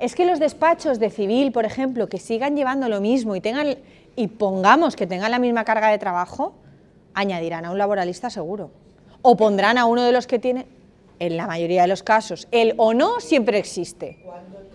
Es 0.00 0.14
que 0.14 0.26
los 0.26 0.38
despachos 0.38 0.98
de 0.98 1.08
civil, 1.08 1.50
por 1.50 1.64
ejemplo, 1.64 2.10
que 2.10 2.18
sigan 2.18 2.56
llevando 2.56 2.90
lo 2.90 3.00
mismo 3.00 3.34
y 3.34 3.40
tengan 3.40 3.78
y 4.16 4.26
pongamos 4.26 4.94
que 4.94 5.06
tengan 5.06 5.30
la 5.30 5.38
misma 5.38 5.64
carga 5.64 5.88
de 5.88 5.96
trabajo, 5.96 6.52
añadirán 7.14 7.64
a 7.64 7.70
un 7.70 7.78
laboralista 7.78 8.28
seguro. 8.28 8.70
O 9.22 9.38
pondrán 9.38 9.78
a 9.78 9.86
uno 9.86 10.02
de 10.02 10.12
los 10.12 10.26
que 10.26 10.38
tiene, 10.38 10.66
en 11.18 11.38
la 11.38 11.46
mayoría 11.46 11.82
de 11.82 11.88
los 11.88 12.02
casos, 12.02 12.48
el 12.50 12.74
o 12.76 12.92
no 12.92 13.18
siempre 13.20 13.58
existe. 13.58 14.18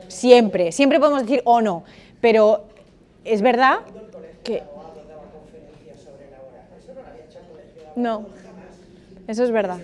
Siempre, 0.08 0.72
siempre 0.72 1.00
podemos 1.00 1.22
decir 1.24 1.42
o 1.46 1.62
no, 1.62 1.84
pero 2.22 2.66
es 3.24 3.42
verdad 3.42 3.80
que 4.44 4.64
no, 7.96 8.26
eso 9.28 9.44
es 9.44 9.52
verdad. 9.52 9.80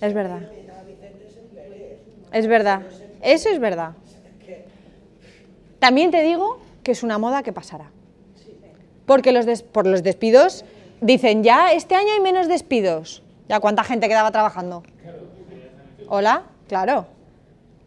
Es 0.00 0.14
verdad. 0.14 0.40
Es 2.32 2.46
verdad. 2.46 2.82
Eso 3.22 3.48
es 3.48 3.58
verdad. 3.60 3.92
También 5.78 6.10
te 6.10 6.22
digo 6.22 6.58
que 6.82 6.92
es 6.92 7.02
una 7.02 7.18
moda 7.18 7.42
que 7.42 7.52
pasará. 7.52 7.90
Porque 9.06 9.32
los 9.32 9.44
des- 9.46 9.62
por 9.62 9.86
los 9.86 10.02
despidos 10.02 10.64
dicen, 11.00 11.44
ya 11.44 11.72
este 11.72 11.94
año 11.94 12.08
hay 12.14 12.20
menos 12.20 12.48
despidos. 12.48 13.22
¿Ya 13.48 13.60
cuánta 13.60 13.84
gente 13.84 14.08
quedaba 14.08 14.30
trabajando? 14.32 14.82
Hola, 16.08 16.44
claro. 16.68 17.06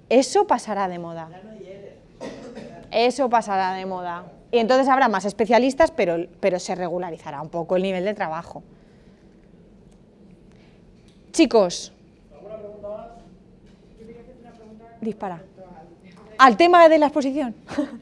Eso 0.09 0.45
pasará 0.47 0.87
de 0.87 0.99
moda. 0.99 1.29
Eso 2.91 3.29
pasará 3.29 3.73
de 3.73 3.85
moda. 3.85 4.25
Y 4.51 4.59
entonces 4.59 4.87
habrá 4.87 5.09
más 5.09 5.25
especialistas, 5.25 5.91
pero, 5.91 6.59
se 6.59 6.75
regularizará 6.75 7.41
un 7.41 7.49
poco 7.49 7.75
el 7.75 7.83
nivel 7.83 8.05
de 8.05 8.13
trabajo. 8.13 8.63
Chicos. 11.31 11.91
Dispara. 15.01 15.43
Al 16.39 16.57
tema 16.57 16.87
de 16.89 16.97
la 16.97 17.07
exposición. 17.07 17.55
Cuando 17.75 17.93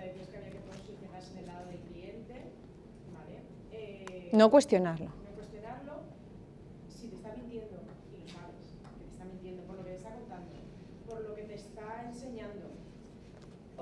decías 0.00 0.28
que 0.28 0.36
había 0.36 0.50
que 0.50 0.58
posicionarse 0.58 1.32
en 1.32 1.38
el 1.38 1.46
lado 1.46 1.66
del 1.66 1.78
cliente, 1.78 2.42
¿vale? 3.14 4.30
No 4.32 4.50
cuestionarlo. 4.50 5.06
no 5.06 5.34
cuestionarlo, 5.36 5.92
si 6.88 7.08
te 7.08 7.16
está 7.16 7.32
mintiendo, 7.36 7.78
y 8.12 8.22
lo 8.22 8.28
sabes, 8.32 8.72
que 8.98 9.04
te 9.04 9.12
está 9.12 9.24
mintiendo 9.24 9.62
por 9.64 9.76
lo 9.76 9.84
que 9.84 9.90
te 9.90 9.96
está 9.96 10.10
contando, 10.10 10.50
por 11.08 11.20
lo 11.20 11.34
que 11.34 11.42
te 11.42 11.54
está 11.54 12.04
enseñando, 12.08 12.70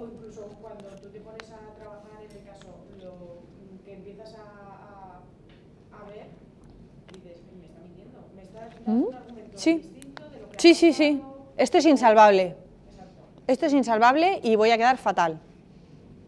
o 0.01 0.05
incluso 0.07 0.47
cuando 0.61 0.89
tú 1.01 1.09
te 1.11 1.21
pones 1.21 1.51
a 1.51 1.75
trabajar, 1.79 2.23
en 2.29 2.37
el 2.37 2.45
caso, 2.45 2.69
lo 3.03 3.43
que 3.85 3.95
empiezas 3.95 4.35
a, 4.35 4.41
a, 4.43 6.01
a 6.01 6.09
ver, 6.09 6.27
dices, 7.13 7.41
me 7.59 7.67
está 7.67 7.81
mintiendo, 7.81 8.19
me 8.35 8.43
está 8.43 8.69
dando 8.85 9.09
un 9.09 9.15
argumento 9.15 9.59
Sí. 9.59 9.75
distinto 9.77 10.29
de 10.31 10.41
lo 10.41 10.49
que 10.51 10.59
Sí, 10.61 10.75
sí, 10.75 10.93
sí. 10.93 11.17
pasado". 11.17 11.41
Esto 11.57 11.79
es 11.79 11.87
insalvable. 11.87 12.57
Exacto. 12.91 13.23
Esto 13.47 13.67
es 13.67 13.73
insalvable 13.75 14.41
y 14.43 14.57
voy 14.57 14.71
a 14.71 14.79
quedar 14.79 14.97
fatal. 14.97 15.39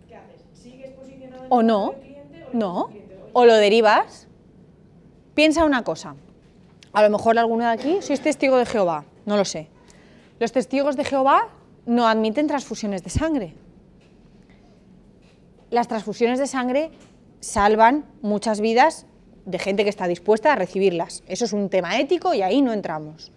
¿Qué 0.08 0.16
haces? 0.16 0.42
¿Sigues 0.52 0.90
posicionado 0.92 1.44
en 1.46 1.52
¿O 1.52 1.60
el 1.60 1.66
no? 1.66 1.90
del 1.92 2.00
cliente 2.00 2.44
o 2.52 2.56
No. 2.56 2.72
dices 2.74 2.84
al 2.84 2.90
cliente, 2.92 3.14
"Oye, 3.22 3.30
O 3.34 3.44
lo 3.46 3.54
derivas. 3.54 4.28
Piensa 5.34 5.64
una 5.64 5.82
cosa. 5.82 6.14
A 6.92 7.02
lo 7.02 7.08
mejor 7.08 7.38
alguno 7.38 7.64
de 7.64 7.70
aquí 7.70 8.02
sois 8.02 8.20
testigo 8.20 8.58
de 8.58 8.66
Jehová. 8.66 9.06
No 9.24 9.38
lo 9.38 9.46
sé. 9.46 9.68
Los 10.38 10.52
testigos 10.52 10.94
de 10.96 11.04
Jehová 11.04 11.48
no 11.86 12.06
admiten 12.06 12.46
transfusiones 12.46 13.02
de 13.02 13.08
sangre. 13.08 13.54
Las 15.72 15.88
transfusiones 15.88 16.38
de 16.38 16.46
sangre 16.46 16.90
salvan 17.40 18.04
muchas 18.20 18.60
vidas 18.60 19.06
de 19.46 19.58
gente 19.58 19.84
que 19.84 19.88
está 19.88 20.06
dispuesta 20.06 20.52
a 20.52 20.54
recibirlas. 20.54 21.24
Eso 21.26 21.46
es 21.46 21.54
un 21.54 21.70
tema 21.70 21.98
ético 21.98 22.34
y 22.34 22.42
ahí 22.42 22.60
no 22.60 22.74
entramos. 22.74 23.32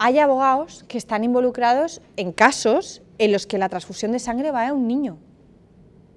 Hay 0.00 0.18
abogados 0.18 0.84
que 0.88 0.98
están 0.98 1.22
involucrados 1.22 2.02
en 2.16 2.32
casos 2.32 3.00
en 3.18 3.30
los 3.30 3.46
que 3.46 3.58
la 3.58 3.68
transfusión 3.68 4.10
de 4.10 4.18
sangre 4.18 4.50
va 4.50 4.66
a 4.66 4.72
un 4.72 4.88
niño. 4.88 5.18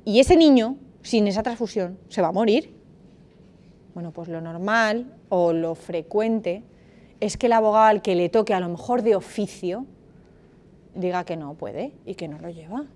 Y 0.03 0.19
ese 0.19 0.35
niño, 0.35 0.77
sin 1.03 1.27
esa 1.27 1.43
transfusión, 1.43 1.99
se 2.09 2.23
va 2.23 2.29
a 2.29 2.31
morir. 2.31 2.73
Bueno, 3.93 4.09
pues 4.09 4.29
lo 4.29 4.41
normal 4.41 5.13
o 5.29 5.53
lo 5.53 5.75
frecuente 5.75 6.63
es 7.19 7.37
que 7.37 7.45
el 7.45 7.53
abogado 7.53 7.85
al 7.85 8.01
que 8.01 8.15
le 8.15 8.29
toque 8.29 8.55
a 8.55 8.59
lo 8.59 8.69
mejor 8.69 9.03
de 9.03 9.15
oficio 9.15 9.85
diga 10.95 11.23
que 11.23 11.37
no 11.37 11.53
puede 11.53 11.93
y 12.03 12.15
que 12.15 12.27
no 12.27 12.39
lo 12.39 12.49
lleva. 12.49 12.87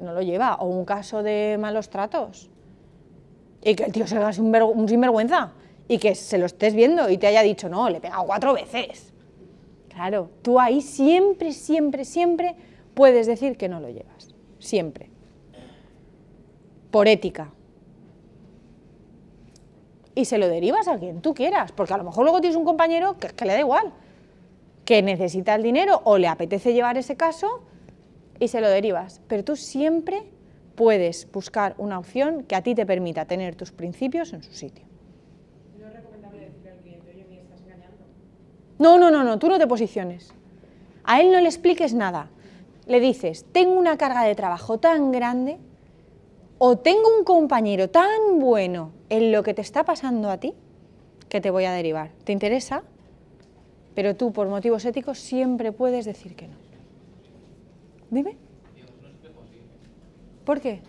No 0.00 0.12
lo 0.12 0.22
lleva. 0.22 0.56
O 0.56 0.66
un 0.66 0.84
caso 0.84 1.22
de 1.22 1.56
malos 1.60 1.88
tratos. 1.88 2.50
Y 3.62 3.74
que 3.74 3.84
el 3.84 3.92
tío 3.92 4.06
sea 4.06 4.28
un 4.28 4.88
sinvergüenza 4.88 5.52
y 5.88 5.98
que 5.98 6.14
se 6.14 6.38
lo 6.38 6.46
estés 6.46 6.74
viendo 6.74 7.10
y 7.10 7.18
te 7.18 7.26
haya 7.26 7.42
dicho, 7.42 7.68
no, 7.68 7.88
le 7.88 7.98
he 7.98 8.00
pegado 8.00 8.24
cuatro 8.24 8.54
veces. 8.54 9.12
Claro, 9.88 10.30
tú 10.42 10.58
ahí 10.58 10.80
siempre, 10.80 11.52
siempre, 11.52 12.04
siempre 12.04 12.56
puedes 12.94 13.26
decir 13.26 13.56
que 13.56 13.68
no 13.68 13.80
lo 13.80 13.88
llevas. 13.88 14.34
Siempre. 14.58 15.10
Por 16.90 17.06
ética. 17.06 17.52
Y 20.14 20.24
se 20.24 20.38
lo 20.38 20.48
derivas 20.48 20.88
a 20.88 20.98
quien 20.98 21.20
tú 21.20 21.34
quieras, 21.34 21.72
porque 21.72 21.92
a 21.92 21.98
lo 21.98 22.04
mejor 22.04 22.24
luego 22.24 22.40
tienes 22.40 22.56
un 22.56 22.64
compañero 22.64 23.18
que, 23.18 23.28
que 23.28 23.44
le 23.44 23.52
da 23.52 23.60
igual, 23.60 23.92
que 24.84 25.02
necesita 25.02 25.54
el 25.54 25.62
dinero 25.62 26.00
o 26.04 26.18
le 26.18 26.28
apetece 26.28 26.72
llevar 26.72 26.96
ese 26.96 27.16
caso 27.16 27.62
y 28.44 28.48
se 28.48 28.60
lo 28.60 28.68
derivas. 28.68 29.20
Pero 29.26 29.44
tú 29.44 29.56
siempre 29.56 30.22
puedes 30.74 31.30
buscar 31.30 31.74
una 31.78 31.98
opción 31.98 32.44
que 32.44 32.56
a 32.56 32.62
ti 32.62 32.74
te 32.74 32.86
permita 32.86 33.24
tener 33.24 33.54
tus 33.54 33.72
principios 33.72 34.32
en 34.32 34.42
su 34.42 34.52
sitio. 34.52 34.84
No 35.78 35.86
es 35.86 35.94
recomendable 35.94 36.40
decirle 36.40 36.70
al 36.70 36.78
cliente, 36.78 37.10
oye, 37.10 37.26
me 37.28 37.40
estás 37.40 37.60
engañando. 37.60 38.04
No, 38.78 38.98
no, 38.98 39.10
no, 39.10 39.24
no, 39.24 39.38
tú 39.38 39.48
no 39.48 39.58
te 39.58 39.66
posiciones. 39.66 40.32
A 41.04 41.20
él 41.20 41.32
no 41.32 41.40
le 41.40 41.46
expliques 41.46 41.94
nada. 41.94 42.30
Le 42.86 43.00
dices, 43.00 43.46
tengo 43.52 43.78
una 43.78 43.96
carga 43.96 44.24
de 44.24 44.34
trabajo 44.34 44.78
tan 44.78 45.10
grande 45.10 45.58
o 46.58 46.78
tengo 46.78 47.08
un 47.18 47.24
compañero 47.24 47.90
tan 47.90 48.38
bueno 48.38 48.92
en 49.08 49.32
lo 49.32 49.42
que 49.42 49.54
te 49.54 49.62
está 49.62 49.84
pasando 49.84 50.30
a 50.30 50.38
ti 50.38 50.54
que 51.28 51.40
te 51.40 51.50
voy 51.50 51.64
a 51.64 51.72
derivar. 51.72 52.10
¿Te 52.24 52.32
interesa? 52.32 52.82
Pero 53.94 54.16
tú, 54.16 54.32
por 54.32 54.48
motivos 54.48 54.84
éticos, 54.84 55.18
siempre 55.18 55.72
puedes 55.72 56.04
decir 56.04 56.36
que 56.36 56.48
no. 56.48 56.63
Dime. 58.14 58.36
¿Por 60.44 60.60
qué? 60.60 60.80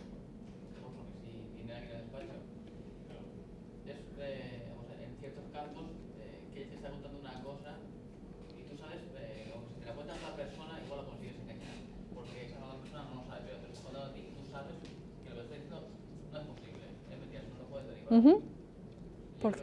Ujú. 18.11 18.29
Yo 18.29 19.39
¿Por 19.41 19.55
qué? 19.55 19.61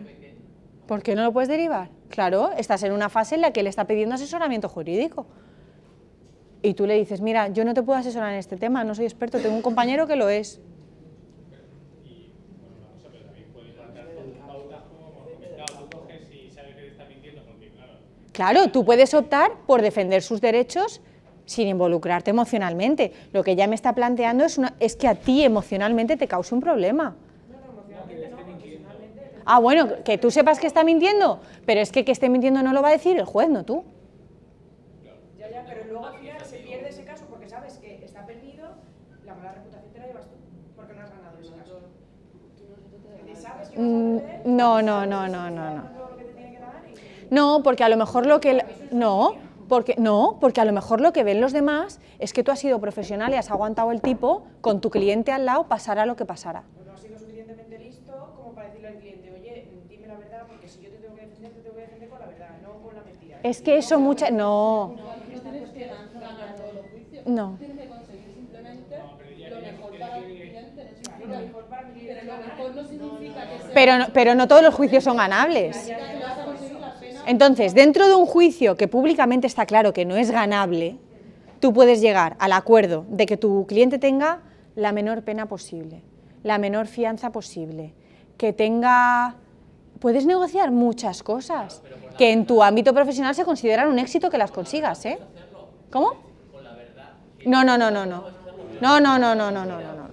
¿Por 0.89 1.03
qué 1.05 1.15
no 1.15 1.23
lo 1.23 1.33
puedes 1.33 1.49
derivar? 1.49 1.91
Claro, 2.11 2.51
estás 2.59 2.83
en 2.83 2.93
una 2.93 3.09
fase 3.09 3.37
en 3.37 3.41
la 3.41 3.53
que 3.53 3.61
él 3.61 3.69
está 3.69 3.87
pidiendo 3.87 4.17
asesoramiento 4.17 4.69
jurídico. 4.69 5.27
Y 6.63 6.75
tú 6.75 6.87
le 6.87 6.95
dices, 6.95 7.21
mira, 7.21 7.49
yo 7.49 7.65
no 7.65 7.75
te 7.75 7.83
puedo 7.83 7.99
asesorar 7.99 8.33
en 8.33 8.39
este 8.39 8.57
tema, 8.57 8.85
no 8.85 8.95
soy 8.95 9.05
experto, 9.07 9.41
tengo 9.41 9.55
un 9.57 9.63
compañero 9.63 10.07
que 10.07 10.17
lo 10.17 10.29
es. 10.29 10.61
Claro, 18.33 18.71
tú 18.71 18.85
puedes 18.85 19.13
optar 19.15 19.51
por 19.67 19.83
defender 19.83 20.23
sus 20.23 20.41
derechos 20.41 21.03
sin 21.45 21.69
involucrarte 21.69 22.31
emocionalmente. 22.31 23.13
Lo 23.33 23.43
que 23.45 23.53
ella 23.53 23.67
me 23.67 23.75
está 23.75 23.95
planteando 23.95 24.45
es, 24.45 24.59
una- 24.59 24.75
es 24.81 24.97
que 24.97 25.09
a 25.09 25.17
ti 25.17 25.45
emocionalmente 25.45 26.17
te 26.17 26.29
cause 26.29 26.55
un 26.55 26.61
problema. 26.61 27.17
Ah, 29.45 29.59
bueno, 29.59 30.03
que 30.05 30.19
tú 30.19 30.31
sepas 30.31 30.59
que 30.61 30.67
está 30.69 30.85
mintiendo, 30.85 31.41
pero 31.67 31.81
es 31.81 31.91
que 31.91 32.05
que 32.05 32.13
esté 32.13 32.29
mintiendo 32.29 32.63
no 32.63 32.73
lo 32.73 32.83
va 32.83 32.89
a 32.89 32.93
decir 32.93 33.17
el 33.19 33.25
juez, 33.25 33.49
no 33.49 33.65
tú. 33.65 33.85
Ya, 35.39 35.49
ya, 35.51 35.65
pero 35.69 35.85
luego 35.89 36.07
al 36.07 36.19
final 36.19 36.45
se 36.45 36.59
pierde 36.59 36.89
ese 36.91 37.05
caso 37.05 37.27
porque 37.29 37.49
sabes 37.49 37.75
que 37.79 38.05
está 38.05 38.25
perdido, 38.27 38.69
la 39.25 39.35
mala 39.35 39.53
reputación 39.55 39.93
te 39.93 39.99
la 39.99 40.07
llevas 40.07 40.29
tú, 40.31 40.37
porque 40.77 40.95
no 40.95 41.03
has 41.03 41.11
ganado 41.11 41.41
ese 41.41 41.55
caso. 41.55 41.81
Que 42.37 42.37
sabes 42.37 42.51
que 42.61 42.67
Mm, 42.67 42.85
vas 42.85 42.95
a 42.95 43.55
perder, 43.55 43.62
No, 43.77 44.83
no, 44.83 45.07
no, 45.07 45.07
no, 45.07 45.27
no, 45.29 45.51
no. 45.51 45.83
todo 45.83 46.11
lo 46.11 46.17
que 46.17 46.25
te 46.25 46.33
tiene 46.35 46.53
que 46.53 46.59
dar 46.59 46.83
y... 46.89 47.35
No, 47.35 47.63
porque 47.63 47.85
a 47.85 47.89
lo 47.89 47.97
mejor 47.97 48.27
lo 48.27 48.41
que 48.41 48.65
no, 48.91 49.37
porque 49.69 49.95
no, 49.99 50.37
porque 50.41 50.61
a 50.61 50.65
lo 50.65 50.73
mejor 50.73 51.01
lo 51.01 51.13
que 51.13 51.25
ven 51.25 51.41
los 51.41 51.53
demás 51.53 52.01
es 52.19 52.33
que 52.33 52.43
tú 52.45 52.51
has 52.51 52.59
sido 52.59 52.81
profesional 52.81 53.33
y 53.33 53.37
has 53.37 53.51
aguantado 53.51 53.91
el 53.93 54.03
tipo 54.03 54.45
con 54.61 54.81
tu 54.81 54.91
cliente 54.91 55.33
al 55.33 55.47
lado 55.47 55.65
pasara 55.69 56.05
lo 56.05 56.17
que 56.17 56.27
pasara. 56.27 56.65
Pues 56.75 56.87
no 56.87 56.93
has 56.93 57.01
sido 57.01 57.19
suficientemente 57.19 57.79
listo 57.79 58.13
como 58.37 58.53
para 58.53 58.69
decirle 58.69 58.89
al 58.89 58.97
cliente, 58.97 59.33
oye, 59.33 59.69
dime 59.89 60.07
la 60.07 60.17
verdad, 60.17 60.43
porque 60.47 60.69
si 60.69 60.83
yo 60.83 60.91
te 60.91 60.99
tengo 60.99 61.15
que 61.15 61.23
defender, 61.23 61.53
te 61.53 61.61
tengo 61.61 61.77
que 61.77 61.81
defender 61.83 62.09
con 62.11 62.21
la 62.21 62.27
verdad, 62.27 62.49
no 62.63 62.83
con 62.83 62.95
la 62.95 63.03
mentira. 63.03 63.41
Es 63.43 63.63
que 63.63 63.79
eso 63.79 63.99
mucha 63.99 64.31
no, 64.31 64.97
No 64.97 65.51
tienes 65.51 65.71
que 65.71 65.87
ganar 65.87 66.57
todos 66.57 66.75
los 66.75 66.87
juicios. 66.91 67.27
No. 67.27 67.59
Pero 73.75 73.99
no, 73.99 74.07
pero 74.13 74.35
no 74.35 74.49
todos 74.49 74.63
los 74.63 74.75
juicios 74.75 75.05
son 75.05 75.17
ganables. 75.17 75.91
Entonces, 77.27 77.75
dentro 77.75 78.09
de 78.09 78.15
un 78.15 78.27
juicio 78.27 78.77
que 78.77 78.89
públicamente 78.89 79.47
está 79.47 79.67
claro 79.67 79.93
que 79.93 80.05
no 80.05 80.17
es 80.17 80.31
ganable, 80.31 80.99
tú 81.61 81.73
puedes 81.73 82.01
llegar 82.01 82.37
al 82.41 82.53
acuerdo 82.53 83.05
de 83.09 83.27
que 83.27 83.37
tu 83.37 83.67
cliente 83.67 83.99
tenga 83.99 84.41
la 84.75 84.93
menor 84.93 85.23
pena 85.23 85.47
posible, 85.47 86.03
la 86.43 86.59
menor 86.59 86.87
fianza 86.87 87.31
posible, 87.31 87.95
que 88.37 88.53
tenga... 88.53 89.37
Puedes 90.01 90.27
negociar 90.27 90.73
muchas 90.73 91.23
cosas 91.23 91.81
que 92.19 92.33
en 92.33 92.45
tu 92.45 92.61
ámbito 92.65 92.93
profesional 92.93 93.37
se 93.37 93.45
consideran 93.45 93.89
un 93.89 94.01
éxito 94.01 94.31
que 94.31 94.39
las 94.39 94.51
consigas, 94.51 95.05
¿eh? 95.07 95.19
¿Cómo? 95.93 96.15
No, 97.47 97.63
no, 97.63 97.79
no, 97.79 97.91
no. 97.91 98.05
No, 98.05 98.25
no, 98.99 99.19
no, 99.19 99.35
no, 99.37 99.53
no, 99.53 99.53
no, 99.53 99.65
no, 99.65 99.81
no. 99.81 100.09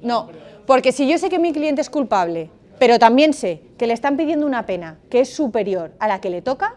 No, 0.00 0.28
porque 0.66 0.90
si 0.90 1.06
yo 1.06 1.18
sé 1.18 1.28
que 1.28 1.38
mi 1.38 1.52
cliente 1.52 1.82
es 1.82 1.90
culpable, 1.90 2.48
pero 2.78 2.98
también 2.98 3.32
sé 3.32 3.62
que 3.78 3.86
le 3.86 3.94
están 3.94 4.16
pidiendo 4.16 4.46
una 4.46 4.66
pena 4.66 4.98
que 5.10 5.20
es 5.20 5.34
superior 5.34 5.92
a 5.98 6.08
la 6.08 6.20
que 6.20 6.30
le 6.30 6.42
toca, 6.42 6.74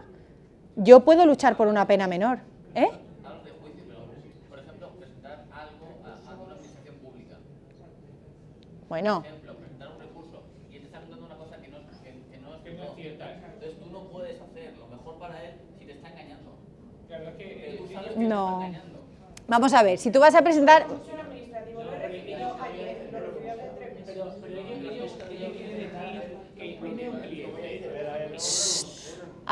yo 0.76 1.00
puedo 1.00 1.26
luchar 1.26 1.56
por 1.56 1.68
una 1.68 1.86
pena 1.86 2.06
menor, 2.06 2.38
¿eh? 2.74 2.88
Hablo 3.24 3.44
de 3.44 3.50
juicio, 3.50 3.84
pero, 3.86 4.00
por 4.48 4.58
ejemplo, 4.58 4.88
presentar 4.98 5.44
algo 5.52 5.98
a, 6.04 6.32
a 6.32 6.36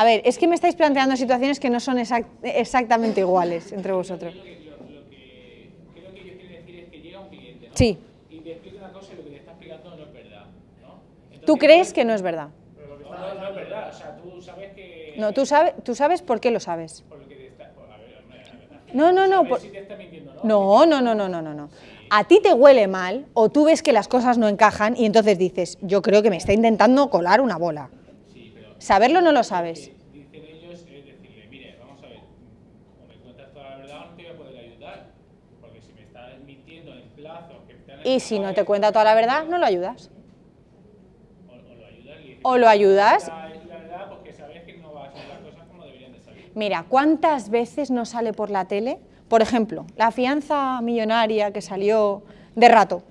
A 0.00 0.04
ver, 0.04 0.22
es 0.24 0.38
que 0.38 0.46
me 0.46 0.54
estáis 0.54 0.76
planteando 0.76 1.16
situaciones 1.16 1.58
que 1.58 1.70
no 1.70 1.80
son 1.80 1.98
exact- 1.98 2.28
exactamente 2.42 3.20
iguales 3.20 3.72
entre 3.72 3.92
vosotros. 3.92 4.32
Lo 4.36 4.42
que, 4.44 4.50
lo, 4.64 4.70
lo 4.94 5.10
que 5.10 6.00
creo 6.00 6.14
que 6.14 6.20
ellos 6.20 6.36
quieren 6.38 6.60
decir 6.60 6.76
es 6.84 6.90
que 6.92 7.00
llega 7.00 7.18
un 7.20 7.28
cliente, 7.30 7.66
¿no? 7.66 7.72
Sí. 7.74 7.98
Y 8.30 8.38
te 8.38 8.52
explica 8.52 8.78
una 8.84 8.92
cosa 8.92 9.12
y 9.12 9.16
lo 9.16 9.24
que 9.24 9.30
te 9.30 9.36
está 9.38 9.50
explicando 9.50 9.90
no 9.96 10.04
es 10.04 10.12
verdad, 10.12 10.44
¿no? 10.80 11.02
Entonces, 11.24 11.44
¿Tú 11.44 11.58
crees 11.58 11.92
que 11.92 12.04
no 12.04 12.14
es 12.14 12.22
verdad? 12.22 12.50
No, 13.10 13.34
no, 13.34 13.40
no 13.40 13.48
es 13.48 13.54
verdad, 13.56 13.88
o 13.92 13.92
sea, 13.98 14.16
tú 14.18 14.40
sabes 14.40 14.68
que... 14.76 15.14
No, 15.16 15.32
tú 15.32 15.44
sabes, 15.46 15.74
tú 15.82 15.96
sabes 15.96 16.22
por 16.22 16.38
qué 16.40 16.52
lo 16.52 16.60
sabes. 16.60 17.02
Por 17.08 17.18
lo 17.18 17.28
que 17.28 17.34
te 17.34 17.46
está... 17.48 17.64
por- 17.74 17.90
a 17.90 17.98
ver, 17.98 18.18
hombre, 18.22 18.38
a 18.38 18.76
ver, 18.76 18.94
No, 18.94 19.10
no, 19.10 19.26
no. 19.26 19.48
por- 19.48 19.60
si 19.60 19.68
te 19.70 19.80
está 19.80 19.96
mintiendo, 19.96 20.32
¿no? 20.44 20.86
No, 20.86 20.86
no, 20.86 21.00
no, 21.00 21.14
no, 21.16 21.28
no, 21.28 21.42
no, 21.42 21.54
no. 21.54 21.70
A 22.08 22.22
ti 22.22 22.38
te 22.40 22.52
huele 22.54 22.86
mal 22.86 23.26
o 23.34 23.48
tú 23.48 23.64
ves 23.64 23.82
que 23.82 23.92
las 23.92 24.06
cosas 24.06 24.38
no 24.38 24.46
encajan 24.48 24.96
y 24.96 25.06
entonces 25.06 25.38
dices, 25.38 25.76
yo 25.82 26.02
creo 26.02 26.22
que 26.22 26.30
me 26.30 26.36
está 26.36 26.52
intentando 26.52 27.10
colar 27.10 27.40
una 27.40 27.56
bola. 27.58 27.90
Saberlo 28.78 29.20
no 29.20 29.32
lo 29.32 29.42
sabes. 29.42 29.90
dicen 30.12 30.44
ellos 30.44 30.80
es 30.90 31.04
decirle, 31.04 31.46
mire, 31.50 31.76
vamos 31.80 32.02
a 32.02 32.06
ver, 32.08 32.18
o 33.02 33.06
me 33.08 33.14
cuentas 33.16 33.52
toda 33.52 33.70
la 33.70 33.76
verdad 33.76 34.00
no 34.10 34.16
te 34.16 34.22
voy 34.22 34.32
a 34.32 34.36
poder 34.36 34.56
ayudar. 34.58 35.12
Porque 35.60 35.80
si 35.80 35.92
me 35.94 36.02
estás 36.02 36.38
mintiendo 36.46 36.92
en 36.92 37.00
plazos 37.16 37.62
que 37.66 37.74
te 37.74 37.92
han 37.92 38.00
Y 38.04 38.20
si 38.20 38.38
no 38.38 38.54
te 38.54 38.64
cuenta 38.64 38.92
toda 38.92 39.04
la 39.04 39.14
verdad, 39.14 39.46
no 39.46 39.58
lo 39.58 39.66
ayudas. 39.66 40.10
O, 41.48 41.72
o 41.72 41.76
lo 41.76 41.86
ayudas 41.86 42.18
y 42.24 42.38
O 42.42 42.56
lo 42.58 42.68
ayudas. 42.68 43.28
"La- 43.28 43.54
es 43.56 43.64
la 43.66 43.76
verdad 43.78 44.06
porque 44.08 44.32
sabes 44.32 44.62
que 44.64 44.78
no 44.78 44.92
va 44.94 45.06
a 45.06 45.12
ser 45.12 45.26
las 45.26 45.38
cosas 45.38 45.66
como 45.68 45.84
deberían 45.84 46.12
de 46.12 46.20
salir. 46.20 46.50
Mira, 46.54 46.84
¿cuántas 46.88 47.50
veces 47.50 47.90
no 47.90 48.04
sale 48.04 48.32
por 48.32 48.50
la 48.50 48.66
tele? 48.66 48.98
Por 49.28 49.42
ejemplo, 49.42 49.84
la 49.96 50.10
fianza 50.12 50.80
millonaria 50.80 51.52
que 51.52 51.60
salió 51.60 52.22
de 52.54 52.68
rato, 52.68 53.02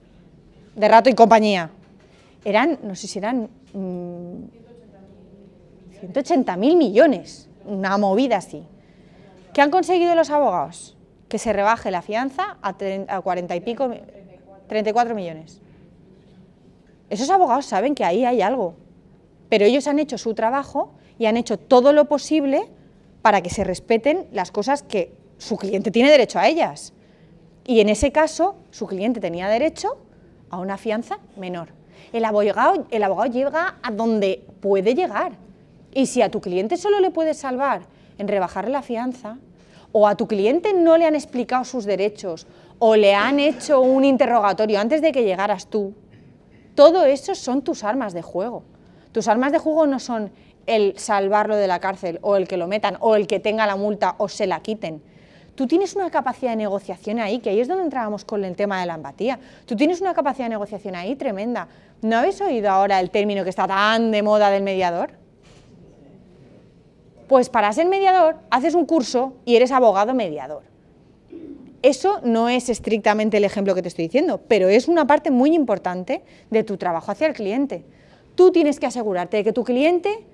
de 0.75 0.87
rato 0.87 1.09
y 1.09 1.13
compañía. 1.13 1.69
Eran, 2.45 2.79
no 2.83 2.95
sé 2.95 3.07
si 3.07 3.19
eran 3.19 3.49
mm, 3.73 4.16
180 5.99 6.55
mil 6.57 6.75
millones, 6.77 7.49
una 7.65 7.97
movida 7.97 8.37
así. 8.37 8.63
¿Qué 9.53 9.61
han 9.61 9.71
conseguido 9.71 10.15
los 10.15 10.29
abogados? 10.29 10.95
Que 11.27 11.39
se 11.39 11.51
rebaje 11.53 11.91
la 11.91 12.01
fianza 12.01 12.57
a, 12.61 12.75
a 13.07 13.21
40 13.21 13.55
y 13.55 13.59
pico, 13.61 13.87
mi- 13.87 14.01
34 14.67 15.15
millones. 15.15 15.61
Esos 17.09 17.29
abogados 17.29 17.65
saben 17.65 17.95
que 17.95 18.03
ahí 18.03 18.25
hay 18.25 18.41
algo, 18.41 18.75
pero 19.49 19.65
ellos 19.65 19.87
han 19.87 19.99
hecho 19.99 20.17
su 20.17 20.33
trabajo 20.33 20.91
y 21.17 21.25
han 21.25 21.37
hecho 21.37 21.57
todo 21.57 21.93
lo 21.93 22.05
posible 22.05 22.67
para 23.21 23.41
que 23.41 23.49
se 23.49 23.63
respeten 23.63 24.27
las 24.31 24.51
cosas 24.51 24.83
que 24.83 25.13
su 25.37 25.57
cliente 25.57 25.89
tiene 25.91 26.11
derecho 26.11 26.37
a 26.39 26.47
ellas. 26.47 26.93
Y 27.65 27.79
en 27.79 27.89
ese 27.89 28.11
caso, 28.11 28.55
su 28.71 28.87
cliente 28.87 29.19
tenía 29.19 29.47
derecho 29.47 29.97
a 30.49 30.59
una 30.59 30.77
fianza 30.77 31.19
menor. 31.37 31.69
El 32.13 32.23
abogado, 32.25 32.87
el 32.91 33.03
abogado 33.03 33.31
llega 33.31 33.75
a 33.81 33.91
donde 33.91 34.45
puede 34.61 34.93
llegar. 34.95 35.33
Y 35.97 36.05
si 36.05 36.21
a 36.21 36.29
tu 36.29 36.41
cliente 36.41 36.77
solo 36.77 36.99
le 36.99 37.09
puedes 37.09 37.39
salvar 37.39 37.81
en 38.19 38.27
rebajarle 38.27 38.69
la 38.69 38.83
fianza, 38.83 39.39
o 39.91 40.07
a 40.07 40.13
tu 40.13 40.27
cliente 40.27 40.75
no 40.75 40.95
le 40.95 41.07
han 41.07 41.15
explicado 41.15 41.65
sus 41.65 41.85
derechos, 41.85 42.45
o 42.77 42.95
le 42.95 43.15
han 43.15 43.39
hecho 43.39 43.81
un 43.81 44.05
interrogatorio 44.05 44.79
antes 44.79 45.01
de 45.01 45.11
que 45.11 45.23
llegaras 45.23 45.65
tú, 45.65 45.95
todo 46.75 47.05
eso 47.05 47.33
son 47.33 47.63
tus 47.63 47.83
armas 47.83 48.13
de 48.13 48.21
juego. 48.21 48.61
Tus 49.11 49.27
armas 49.27 49.51
de 49.51 49.57
juego 49.57 49.87
no 49.87 49.99
son 49.99 50.29
el 50.67 50.99
salvarlo 50.99 51.55
de 51.55 51.65
la 51.65 51.79
cárcel, 51.79 52.19
o 52.21 52.35
el 52.35 52.47
que 52.47 52.57
lo 52.57 52.67
metan, 52.67 52.97
o 52.99 53.15
el 53.15 53.25
que 53.25 53.39
tenga 53.39 53.65
la 53.65 53.75
multa 53.75 54.13
o 54.19 54.29
se 54.29 54.45
la 54.45 54.59
quiten. 54.59 55.01
Tú 55.55 55.65
tienes 55.65 55.95
una 55.95 56.11
capacidad 56.11 56.51
de 56.51 56.57
negociación 56.57 57.17
ahí, 57.17 57.39
que 57.39 57.49
ahí 57.49 57.59
es 57.59 57.67
donde 57.67 57.85
entrábamos 57.85 58.23
con 58.23 58.45
el 58.45 58.55
tema 58.55 58.79
de 58.81 58.85
la 58.85 58.93
empatía. 58.93 59.39
Tú 59.65 59.75
tienes 59.75 59.99
una 60.01 60.13
capacidad 60.13 60.45
de 60.45 60.49
negociación 60.49 60.93
ahí 60.93 61.15
tremenda. 61.15 61.67
¿No 62.03 62.17
habéis 62.17 62.39
oído 62.39 62.69
ahora 62.69 62.99
el 62.99 63.09
término 63.09 63.43
que 63.43 63.49
está 63.49 63.65
tan 63.65 64.11
de 64.11 64.21
moda 64.21 64.51
del 64.51 64.61
mediador? 64.61 65.25
Pues 67.27 67.49
para 67.49 67.71
ser 67.73 67.87
mediador 67.87 68.37
haces 68.49 68.73
un 68.73 68.85
curso 68.85 69.33
y 69.45 69.55
eres 69.55 69.71
abogado 69.71 70.13
mediador. 70.13 70.63
Eso 71.81 72.21
no 72.23 72.49
es 72.49 72.69
estrictamente 72.69 73.37
el 73.37 73.43
ejemplo 73.43 73.75
que 73.75 73.81
te 73.81 73.87
estoy 73.87 74.05
diciendo, 74.05 74.41
pero 74.47 74.67
es 74.67 74.87
una 74.87 75.05
parte 75.05 75.29
muy 75.29 75.53
importante 75.53 76.23
de 76.49 76.63
tu 76.63 76.77
trabajo 76.77 77.11
hacia 77.11 77.27
el 77.27 77.33
cliente. 77.33 77.85
Tú 78.35 78.51
tienes 78.51 78.79
que 78.79 78.87
asegurarte 78.87 79.37
de 79.37 79.43
que 79.43 79.53
tu 79.53 79.63
cliente 79.63 80.25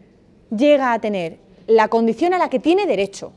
llega 0.56 0.94
a 0.94 1.00
tener 1.00 1.38
la 1.68 1.90
condición 1.90 2.34
a 2.34 2.38
la 2.38 2.50
que 2.50 2.60
tiene 2.60 2.86
derecho. 2.86 3.34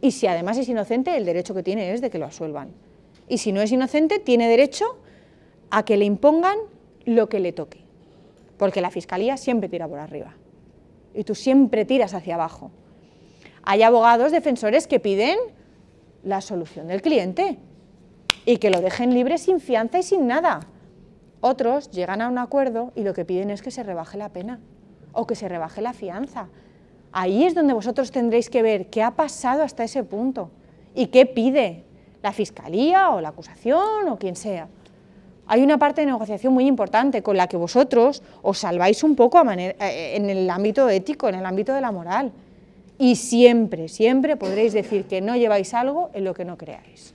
Y 0.00 0.10
si 0.10 0.26
además 0.26 0.58
es 0.58 0.68
inocente, 0.68 1.16
el 1.16 1.24
derecho 1.24 1.54
que 1.54 1.62
tiene 1.62 1.92
es 1.92 2.00
de 2.00 2.10
que 2.10 2.18
lo 2.18 2.26
asuelvan. 2.26 2.70
Y 3.28 3.38
si 3.38 3.52
no 3.52 3.62
es 3.62 3.72
inocente, 3.72 4.18
tiene 4.18 4.48
derecho 4.48 4.84
a 5.70 5.84
que 5.84 5.96
le 5.96 6.04
impongan 6.04 6.58
lo 7.04 7.28
que 7.28 7.40
le 7.40 7.52
toque. 7.52 7.80
Porque 8.58 8.80
la 8.80 8.90
fiscalía 8.90 9.36
siempre 9.36 9.68
tira 9.68 9.88
por 9.88 9.98
arriba. 9.98 10.34
Y 11.14 11.24
tú 11.24 11.34
siempre 11.34 11.84
tiras 11.84 12.14
hacia 12.14 12.34
abajo. 12.34 12.70
Hay 13.68 13.82
abogados 13.82 14.30
defensores 14.30 14.86
que 14.86 15.00
piden 15.00 15.36
la 16.22 16.40
solución 16.40 16.86
del 16.86 17.02
cliente 17.02 17.58
y 18.44 18.58
que 18.58 18.70
lo 18.70 18.80
dejen 18.80 19.12
libre 19.12 19.38
sin 19.38 19.58
fianza 19.58 19.98
y 19.98 20.04
sin 20.04 20.28
nada. 20.28 20.60
Otros 21.40 21.90
llegan 21.90 22.22
a 22.22 22.28
un 22.28 22.38
acuerdo 22.38 22.92
y 22.94 23.02
lo 23.02 23.12
que 23.12 23.24
piden 23.24 23.50
es 23.50 23.62
que 23.62 23.72
se 23.72 23.82
rebaje 23.82 24.18
la 24.18 24.28
pena 24.28 24.60
o 25.12 25.26
que 25.26 25.34
se 25.34 25.48
rebaje 25.48 25.82
la 25.82 25.94
fianza. 25.94 26.46
Ahí 27.10 27.42
es 27.42 27.56
donde 27.56 27.74
vosotros 27.74 28.12
tendréis 28.12 28.50
que 28.50 28.62
ver 28.62 28.88
qué 28.88 29.02
ha 29.02 29.16
pasado 29.16 29.64
hasta 29.64 29.82
ese 29.82 30.04
punto 30.04 30.52
y 30.94 31.08
qué 31.08 31.26
pide 31.26 31.82
la 32.22 32.30
fiscalía 32.30 33.10
o 33.10 33.20
la 33.20 33.30
acusación 33.30 34.08
o 34.08 34.16
quien 34.16 34.36
sea. 34.36 34.68
Hay 35.48 35.64
una 35.64 35.76
parte 35.76 36.02
de 36.02 36.06
negociación 36.06 36.54
muy 36.54 36.68
importante 36.68 37.20
con 37.20 37.36
la 37.36 37.48
que 37.48 37.56
vosotros 37.56 38.22
os 38.42 38.58
salváis 38.58 39.02
un 39.02 39.16
poco 39.16 39.42
eh, 39.50 40.14
en 40.14 40.30
el 40.30 40.48
ámbito 40.50 40.88
ético, 40.88 41.28
en 41.28 41.34
el 41.34 41.46
ámbito 41.46 41.74
de 41.74 41.80
la 41.80 41.90
moral 41.90 42.32
y 42.98 43.16
siempre, 43.16 43.88
siempre 43.88 44.36
podréis 44.36 44.72
decir 44.72 45.06
que 45.06 45.20
no 45.20 45.36
lleváis 45.36 45.74
algo 45.74 46.10
en 46.14 46.24
lo 46.24 46.34
que 46.34 46.44
no 46.44 46.56
creáis. 46.56 47.14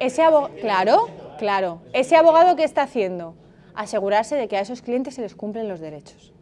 Ese 0.00 0.22
abogado, 0.22 0.54
claro, 0.60 1.08
claro. 1.38 1.80
Ese 1.92 2.16
abogado 2.16 2.56
que 2.56 2.64
está 2.64 2.82
haciendo, 2.82 3.34
asegurarse 3.74 4.34
de 4.34 4.48
que 4.48 4.56
a 4.56 4.60
esos 4.60 4.82
clientes 4.82 5.14
se 5.14 5.22
les 5.22 5.36
cumplen 5.36 5.68
los 5.68 5.78
derechos. 5.78 6.32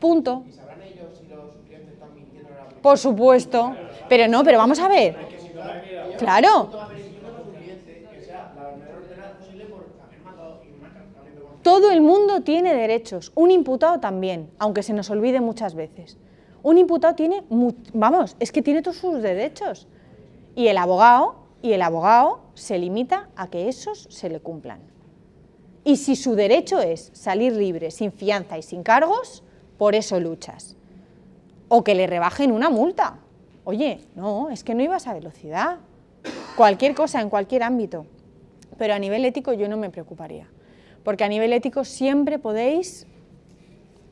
Punto. 0.00 0.44
Por 2.82 2.98
supuesto. 2.98 3.76
Pero 4.08 4.26
no, 4.26 4.42
pero 4.42 4.58
vamos 4.58 4.80
a 4.80 4.88
ver. 4.88 5.16
Claro. 6.18 6.87
Todo 11.68 11.90
el 11.90 12.00
mundo 12.00 12.40
tiene 12.40 12.74
derechos, 12.74 13.30
un 13.34 13.50
imputado 13.50 14.00
también, 14.00 14.48
aunque 14.58 14.82
se 14.82 14.94
nos 14.94 15.10
olvide 15.10 15.42
muchas 15.42 15.74
veces. 15.74 16.16
Un 16.62 16.78
imputado 16.78 17.14
tiene, 17.14 17.44
vamos, 17.92 18.36
es 18.40 18.52
que 18.52 18.62
tiene 18.62 18.80
todos 18.80 18.96
sus 18.96 19.20
derechos. 19.20 19.86
Y 20.54 20.68
el 20.68 20.78
abogado, 20.78 21.34
y 21.60 21.74
el 21.74 21.82
abogado 21.82 22.40
se 22.54 22.78
limita 22.78 23.28
a 23.36 23.48
que 23.48 23.68
esos 23.68 24.06
se 24.08 24.30
le 24.30 24.40
cumplan. 24.40 24.80
Y 25.84 25.98
si 25.98 26.16
su 26.16 26.36
derecho 26.36 26.78
es 26.78 27.10
salir 27.12 27.52
libre, 27.52 27.90
sin 27.90 28.12
fianza 28.12 28.56
y 28.56 28.62
sin 28.62 28.82
cargos, 28.82 29.44
por 29.76 29.94
eso 29.94 30.18
luchas. 30.20 30.74
O 31.68 31.84
que 31.84 31.94
le 31.94 32.06
rebajen 32.06 32.50
una 32.50 32.70
multa. 32.70 33.18
Oye, 33.64 34.06
no, 34.14 34.48
es 34.48 34.64
que 34.64 34.74
no 34.74 34.82
ibas 34.82 35.06
a 35.06 35.12
velocidad. 35.12 35.80
Cualquier 36.56 36.94
cosa 36.94 37.20
en 37.20 37.28
cualquier 37.28 37.62
ámbito. 37.62 38.06
Pero 38.78 38.94
a 38.94 38.98
nivel 38.98 39.26
ético 39.26 39.52
yo 39.52 39.68
no 39.68 39.76
me 39.76 39.90
preocuparía 39.90 40.48
porque 41.08 41.24
a 41.24 41.28
nivel 41.28 41.54
ético 41.54 41.86
siempre 41.86 42.38
podéis 42.38 43.06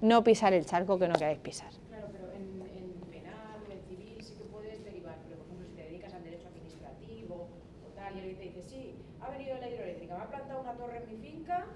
no 0.01 0.25
pisar 0.25 0.55
el 0.55 0.65
charco 0.65 0.99
que 0.99 1.07
no 1.07 1.13
queráis 1.13 1.39
pisar. 1.41 1.69
Claro, 1.91 2.07
pero 2.11 2.33
en, 2.33 2.47
en 2.73 2.89
penal, 3.13 3.61
en 3.71 3.83
civil 3.85 4.17
sí 4.25 4.33
que 4.33 4.45
puedes 4.45 4.83
derivar, 4.83 5.17
pero 5.29 5.37
por 5.37 5.45
ejemplo 5.45 5.67
si 5.69 5.75
te 5.77 5.83
dedicas 5.83 6.15
al 6.15 6.25
derecho 6.25 6.49
administrativo 6.49 7.49
o 7.85 7.89
tal, 7.95 8.17
y 8.17 8.21
alguien 8.21 8.39
te 8.39 8.45
dice, 8.45 8.63
sí, 8.63 8.95
ha 9.21 9.29
venido 9.29 9.59
la 9.59 9.69
hidroeléctrica, 9.69 10.17
me 10.17 10.23
ha 10.23 10.27
plantado 10.29 10.63
una 10.63 10.73
torre 10.73 11.03
en 11.05 11.07
mi 11.21 11.29
finca, 11.29 11.67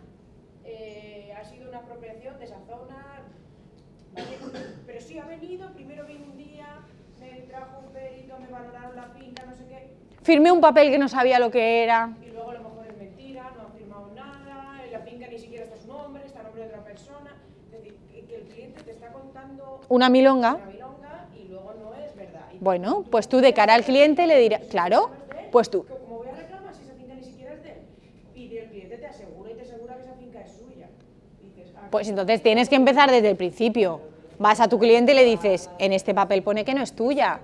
eh, 0.64 1.34
ha 1.38 1.44
sido 1.44 1.68
una 1.68 1.80
apropiación 1.80 2.38
de 2.38 2.44
esa 2.46 2.60
zona, 2.66 3.20
pero 4.86 5.00
sí 5.02 5.18
ha 5.18 5.26
venido, 5.26 5.70
primero 5.74 6.06
vino 6.06 6.24
un 6.32 6.38
día, 6.38 6.80
me 7.20 7.42
trajo 7.42 7.80
un 7.86 7.92
perito, 7.92 8.38
me 8.38 8.46
valoraron 8.46 8.96
la 8.96 9.10
finca, 9.10 9.44
no 9.44 9.54
sé 9.54 9.66
qué. 9.68 9.90
Firmé 10.22 10.50
un 10.50 10.62
papel 10.62 10.90
que 10.90 10.96
no 10.96 11.10
sabía 11.10 11.38
lo 11.38 11.50
que 11.50 11.82
era. 11.82 12.16
Y 12.22 12.30
luego 12.30 12.52
a 12.52 12.54
lo 12.54 12.60
mejor 12.60 12.86
es 12.86 12.96
mentira, 12.96 13.52
no 13.54 13.68
ha 13.68 13.70
firmado 13.70 14.10
nada, 14.14 14.80
la 14.90 15.00
finca 15.00 15.26
ni 15.28 15.38
siquiera 15.38 15.64
está 15.64 15.76
su 15.76 15.86
nombre, 15.88 16.26
está 16.26 16.40
a 16.40 16.42
nombre 16.42 16.62
de 16.62 16.68
otra 16.68 16.84
persona. 16.84 17.36
Es 17.66 17.72
decir, 17.72 17.96
que 18.28 18.34
el 18.34 18.42
cliente 18.42 18.82
te 18.82 18.90
está 18.90 19.12
contando 19.12 19.79
una 19.90 20.08
milonga, 20.08 20.54
una 20.54 20.66
milonga 20.66 21.26
y 21.36 21.48
luego 21.48 21.74
no 21.80 21.94
es 21.94 22.14
verdad. 22.14 22.46
Y 22.54 22.58
bueno, 22.60 23.04
pues 23.10 23.28
tú 23.28 23.40
de 23.40 23.52
cara 23.52 23.74
al 23.74 23.84
cliente 23.84 24.26
le 24.26 24.38
dirás, 24.38 24.62
claro, 24.70 25.10
pues 25.50 25.68
tú. 25.68 25.84
Como 25.84 26.18
voy 26.18 26.28
a 26.28 26.32
reclamar 26.36 26.72
si 26.74 26.84
esa 26.84 26.94
finca 26.94 27.14
ni 27.14 27.24
siquiera 27.24 27.54
es 27.54 27.62
de 27.64 27.70
él? 27.70 27.78
Y 28.36 28.56
el 28.56 28.68
cliente 28.68 28.96
te 28.98 29.06
asegura 29.06 29.50
y 29.50 29.54
te 29.54 29.62
asegura 29.62 29.96
que 29.96 30.02
esa 30.02 30.14
finca 30.14 30.40
es 30.42 30.52
suya. 30.52 30.86
Dices, 31.42 31.72
ah, 31.76 31.88
Pues 31.90 32.08
entonces 32.08 32.40
tienes 32.40 32.68
que 32.68 32.76
empezar 32.76 33.10
desde 33.10 33.30
el 33.30 33.36
principio. 33.36 34.00
Vas 34.38 34.60
a 34.60 34.68
tu 34.68 34.78
cliente 34.78 35.10
y 35.10 35.16
le 35.16 35.24
dices, 35.24 35.68
en 35.80 35.92
este 35.92 36.14
papel 36.14 36.44
pone 36.44 36.64
que 36.64 36.72
no 36.72 36.82
es 36.82 36.92
tuya. 36.92 37.40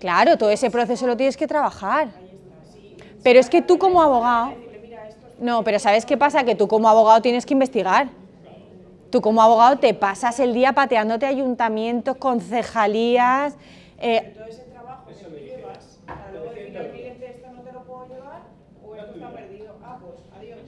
Claro, 0.00 0.38
todo 0.38 0.48
ese 0.50 0.70
proceso 0.70 1.06
lo 1.06 1.18
tienes 1.18 1.36
que 1.36 1.46
trabajar. 1.46 2.08
Pero 3.22 3.38
es 3.38 3.50
que 3.50 3.60
tú 3.60 3.78
como 3.78 4.00
abogado... 4.00 4.54
No, 5.38 5.62
pero 5.64 5.78
¿sabes 5.78 6.06
qué 6.06 6.16
pasa? 6.16 6.44
Que 6.44 6.54
tú 6.54 6.66
como 6.66 6.88
abogado 6.88 7.20
tienes 7.20 7.44
que 7.44 7.52
investigar. 7.52 8.08
Tú 9.10 9.20
como 9.20 9.42
abogado 9.42 9.78
te 9.78 9.92
pasas 9.94 10.38
el 10.40 10.54
día 10.54 10.72
pateándote 10.72 11.26
ayuntamientos, 11.26 12.16
concejalías... 12.16 13.54
eh, 13.98 14.32
todo 14.34 14.44
ese 14.46 14.62
trabajo 14.64 15.14
que 15.16 15.24
tú 15.24 15.36
llevas 15.36 15.98
para 16.06 16.30
luego 16.30 16.50
decirle 16.50 16.78
al 16.78 16.90
cliente 16.90 17.28
esto 17.30 17.50
no 17.56 17.62
te 17.62 17.72
lo 17.72 17.82
puedo 17.84 18.06
llevar 18.08 18.42
o 18.82 18.94
esto 18.96 19.12
está 19.14 19.28
perdido. 19.32 19.74
Ah, 19.82 19.98
pues 20.00 20.14
adiós. 20.38 20.58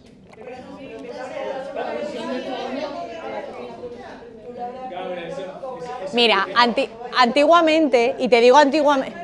Mira, 6.12 6.48
anti- 6.54 6.90
antiguamente, 7.10 8.16
y 8.18 8.28
te 8.28 8.40
digo 8.40 8.56
antiguamente, 8.56 9.16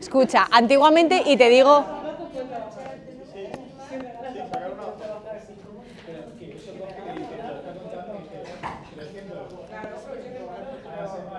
escucha, 0.00 0.46
antiguamente 0.50 1.22
y 1.26 1.36
te 1.36 1.48
digo, 1.48 1.95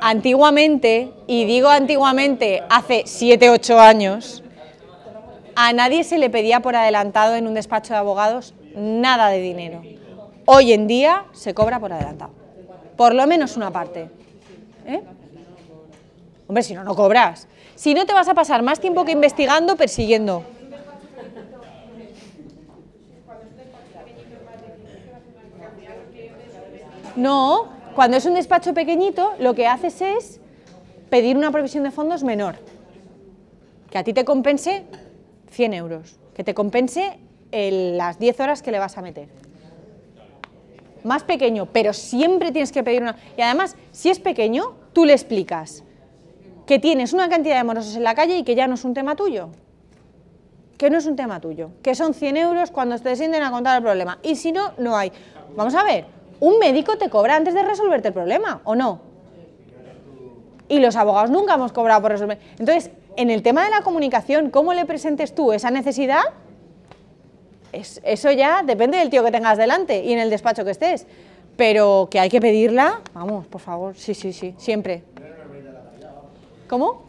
antiguamente, 0.01 1.11
y 1.27 1.45
digo 1.45 1.69
antiguamente, 1.69 2.63
hace 2.69 3.03
7, 3.05 3.49
8 3.49 3.79
años, 3.79 4.43
a 5.55 5.73
nadie 5.73 6.03
se 6.03 6.17
le 6.17 6.29
pedía 6.29 6.61
por 6.61 6.75
adelantado 6.75 7.35
en 7.35 7.47
un 7.47 7.53
despacho 7.53 7.93
de 7.93 7.99
abogados 7.99 8.53
nada 8.75 9.29
de 9.29 9.41
dinero. 9.41 9.81
Hoy 10.45 10.71
en 10.73 10.87
día 10.87 11.25
se 11.33 11.53
cobra 11.53 11.79
por 11.79 11.91
adelantado, 11.91 12.31
por 12.95 13.13
lo 13.13 13.25
menos 13.27 13.57
una 13.57 13.71
parte. 13.71 14.09
¿Eh? 14.85 15.01
Hombre, 16.47 16.63
si 16.63 16.73
no, 16.73 16.83
no 16.83 16.95
cobras. 16.95 17.47
Si 17.75 17.93
no, 17.93 18.05
te 18.05 18.13
vas 18.13 18.27
a 18.27 18.33
pasar 18.33 18.63
más 18.63 18.79
tiempo 18.79 19.03
que 19.03 19.11
investigando, 19.11 19.75
persiguiendo. 19.75 20.43
No, 27.15 27.76
cuando 27.97 28.17
es 28.17 28.27
un 28.27 28.35
despacho 28.35 28.75
pequeñito, 28.75 29.33
lo 29.39 29.55
que 29.55 29.65
haces 29.65 30.01
es 30.01 30.39
pedir 31.09 31.35
una 31.35 31.49
provisión 31.51 31.83
de 31.83 31.89
fondos 31.89 32.23
menor. 32.23 32.57
Que 33.89 33.97
a 33.97 34.03
ti 34.03 34.13
te 34.13 34.23
compense 34.23 34.83
100 35.49 35.73
euros. 35.73 36.19
Que 36.35 36.43
te 36.43 36.53
compense 36.53 37.17
el- 37.51 37.97
las 37.97 38.19
10 38.19 38.39
horas 38.39 38.61
que 38.61 38.71
le 38.71 38.77
vas 38.77 38.99
a 38.99 39.01
meter. 39.01 39.29
Más 41.03 41.23
pequeño, 41.23 41.65
pero 41.73 41.91
siempre 41.91 42.51
tienes 42.51 42.71
que 42.71 42.83
pedir 42.83 43.01
una... 43.01 43.15
Y 43.35 43.41
además, 43.41 43.75
si 43.91 44.11
es 44.11 44.19
pequeño, 44.19 44.75
tú 44.93 45.03
le 45.03 45.13
explicas 45.13 45.83
que 46.67 46.77
tienes 46.77 47.13
una 47.13 47.29
cantidad 47.29 47.57
de 47.57 47.63
morosos 47.63 47.95
en 47.95 48.03
la 48.03 48.13
calle 48.13 48.37
y 48.37 48.43
que 48.43 48.53
ya 48.53 48.67
no 48.67 48.75
es 48.75 48.85
un 48.85 48.93
tema 48.93 49.15
tuyo. 49.15 49.49
que 50.77 50.91
no 50.91 50.99
es 50.99 51.07
un 51.07 51.15
tema 51.15 51.41
tuyo, 51.41 51.71
que 51.81 51.95
son 51.95 52.13
100 52.13 52.37
euros 52.37 52.69
cuando 52.69 52.99
te 52.99 53.15
sienten 53.15 53.41
a 53.41 53.49
contar 53.49 53.77
el 53.77 53.83
problema. 53.83 54.19
Y 54.21 54.35
si 54.35 54.51
no, 54.51 54.73
no 54.77 54.95
hay. 54.95 55.11
Vamos 55.55 55.73
a 55.73 55.83
ver, 55.83 56.05
un 56.39 56.59
médico 56.59 56.97
te 56.97 57.09
cobra 57.09 57.35
antes 57.35 57.53
de 57.53 57.63
resolverte 57.63 58.09
el 58.09 58.13
problema, 58.13 58.61
¿o 58.63 58.75
no? 58.75 58.99
Y 60.69 60.79
los 60.79 60.95
abogados 60.95 61.29
nunca 61.29 61.53
hemos 61.55 61.71
cobrado 61.71 62.01
por 62.01 62.11
resolver. 62.11 62.39
Entonces, 62.59 62.91
en 63.15 63.29
el 63.31 63.41
tema 63.41 63.63
de 63.63 63.69
la 63.71 63.81
comunicación, 63.81 64.49
¿cómo 64.49 64.73
le 64.73 64.85
presentes 64.85 65.33
tú 65.33 65.53
esa 65.53 65.71
necesidad? 65.71 66.21
Es- 67.71 68.01
eso 68.03 68.31
ya 68.31 68.63
depende 68.63 68.97
del 68.97 69.09
tío 69.09 69.23
que 69.23 69.31
tengas 69.31 69.57
delante 69.57 70.03
y 70.03 70.13
en 70.13 70.19
el 70.19 70.29
despacho 70.29 70.65
que 70.65 70.71
estés. 70.71 71.07
Pero 71.55 72.07
que 72.11 72.19
hay 72.19 72.29
que 72.29 72.39
pedirla, 72.39 73.01
vamos, 73.13 73.47
por 73.47 73.61
favor, 73.61 73.95
sí, 73.95 74.13
sí, 74.13 74.31
sí, 74.33 74.53
siempre. 74.57 75.03
¿Cómo? 76.69 77.03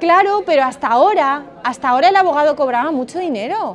Claro, 0.00 0.42
pero 0.44 0.64
hasta 0.64 0.88
ahora, 0.88 1.44
hasta 1.62 1.88
ahora 1.90 2.08
el 2.08 2.16
abogado 2.16 2.56
cobraba 2.56 2.90
mucho 2.90 3.18
dinero. 3.18 3.74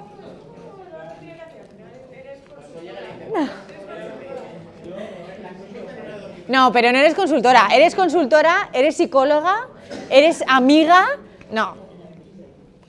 No, 6.48 6.72
pero 6.72 6.92
no 6.92 6.98
eres 6.98 7.14
consultora. 7.14 7.68
Eres 7.72 7.94
consultora, 7.94 8.70
eres 8.74 8.98
psicóloga, 8.98 9.68
eres 10.10 10.44
amiga. 10.48 11.20
No. 11.52 11.76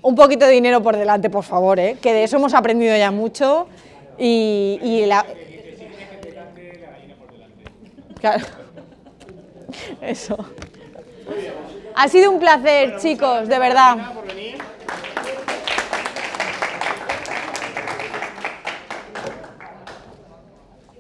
Un 0.03 0.15
poquito 0.15 0.47
de 0.47 0.53
dinero 0.53 0.83
por 0.83 0.97
delante, 0.97 1.29
por 1.29 1.45
favor, 1.45 1.79
¿eh? 1.79 1.99
que 2.01 2.15
de 2.15 2.25
eso 2.25 2.39
hemos 2.39 2.55
aprendido 2.55 2.97
ya 2.97 3.11
mucho. 3.11 3.69
Y, 4.19 5.05
la... 5.07 5.27
Claro. 8.19 8.47
Eso. 10.03 10.37
Ha 11.95 12.09
sido 12.09 12.31
un 12.31 12.39
placer, 12.39 12.99
chicos, 12.99 13.49
de 13.49 13.59
verdad. 13.59 13.97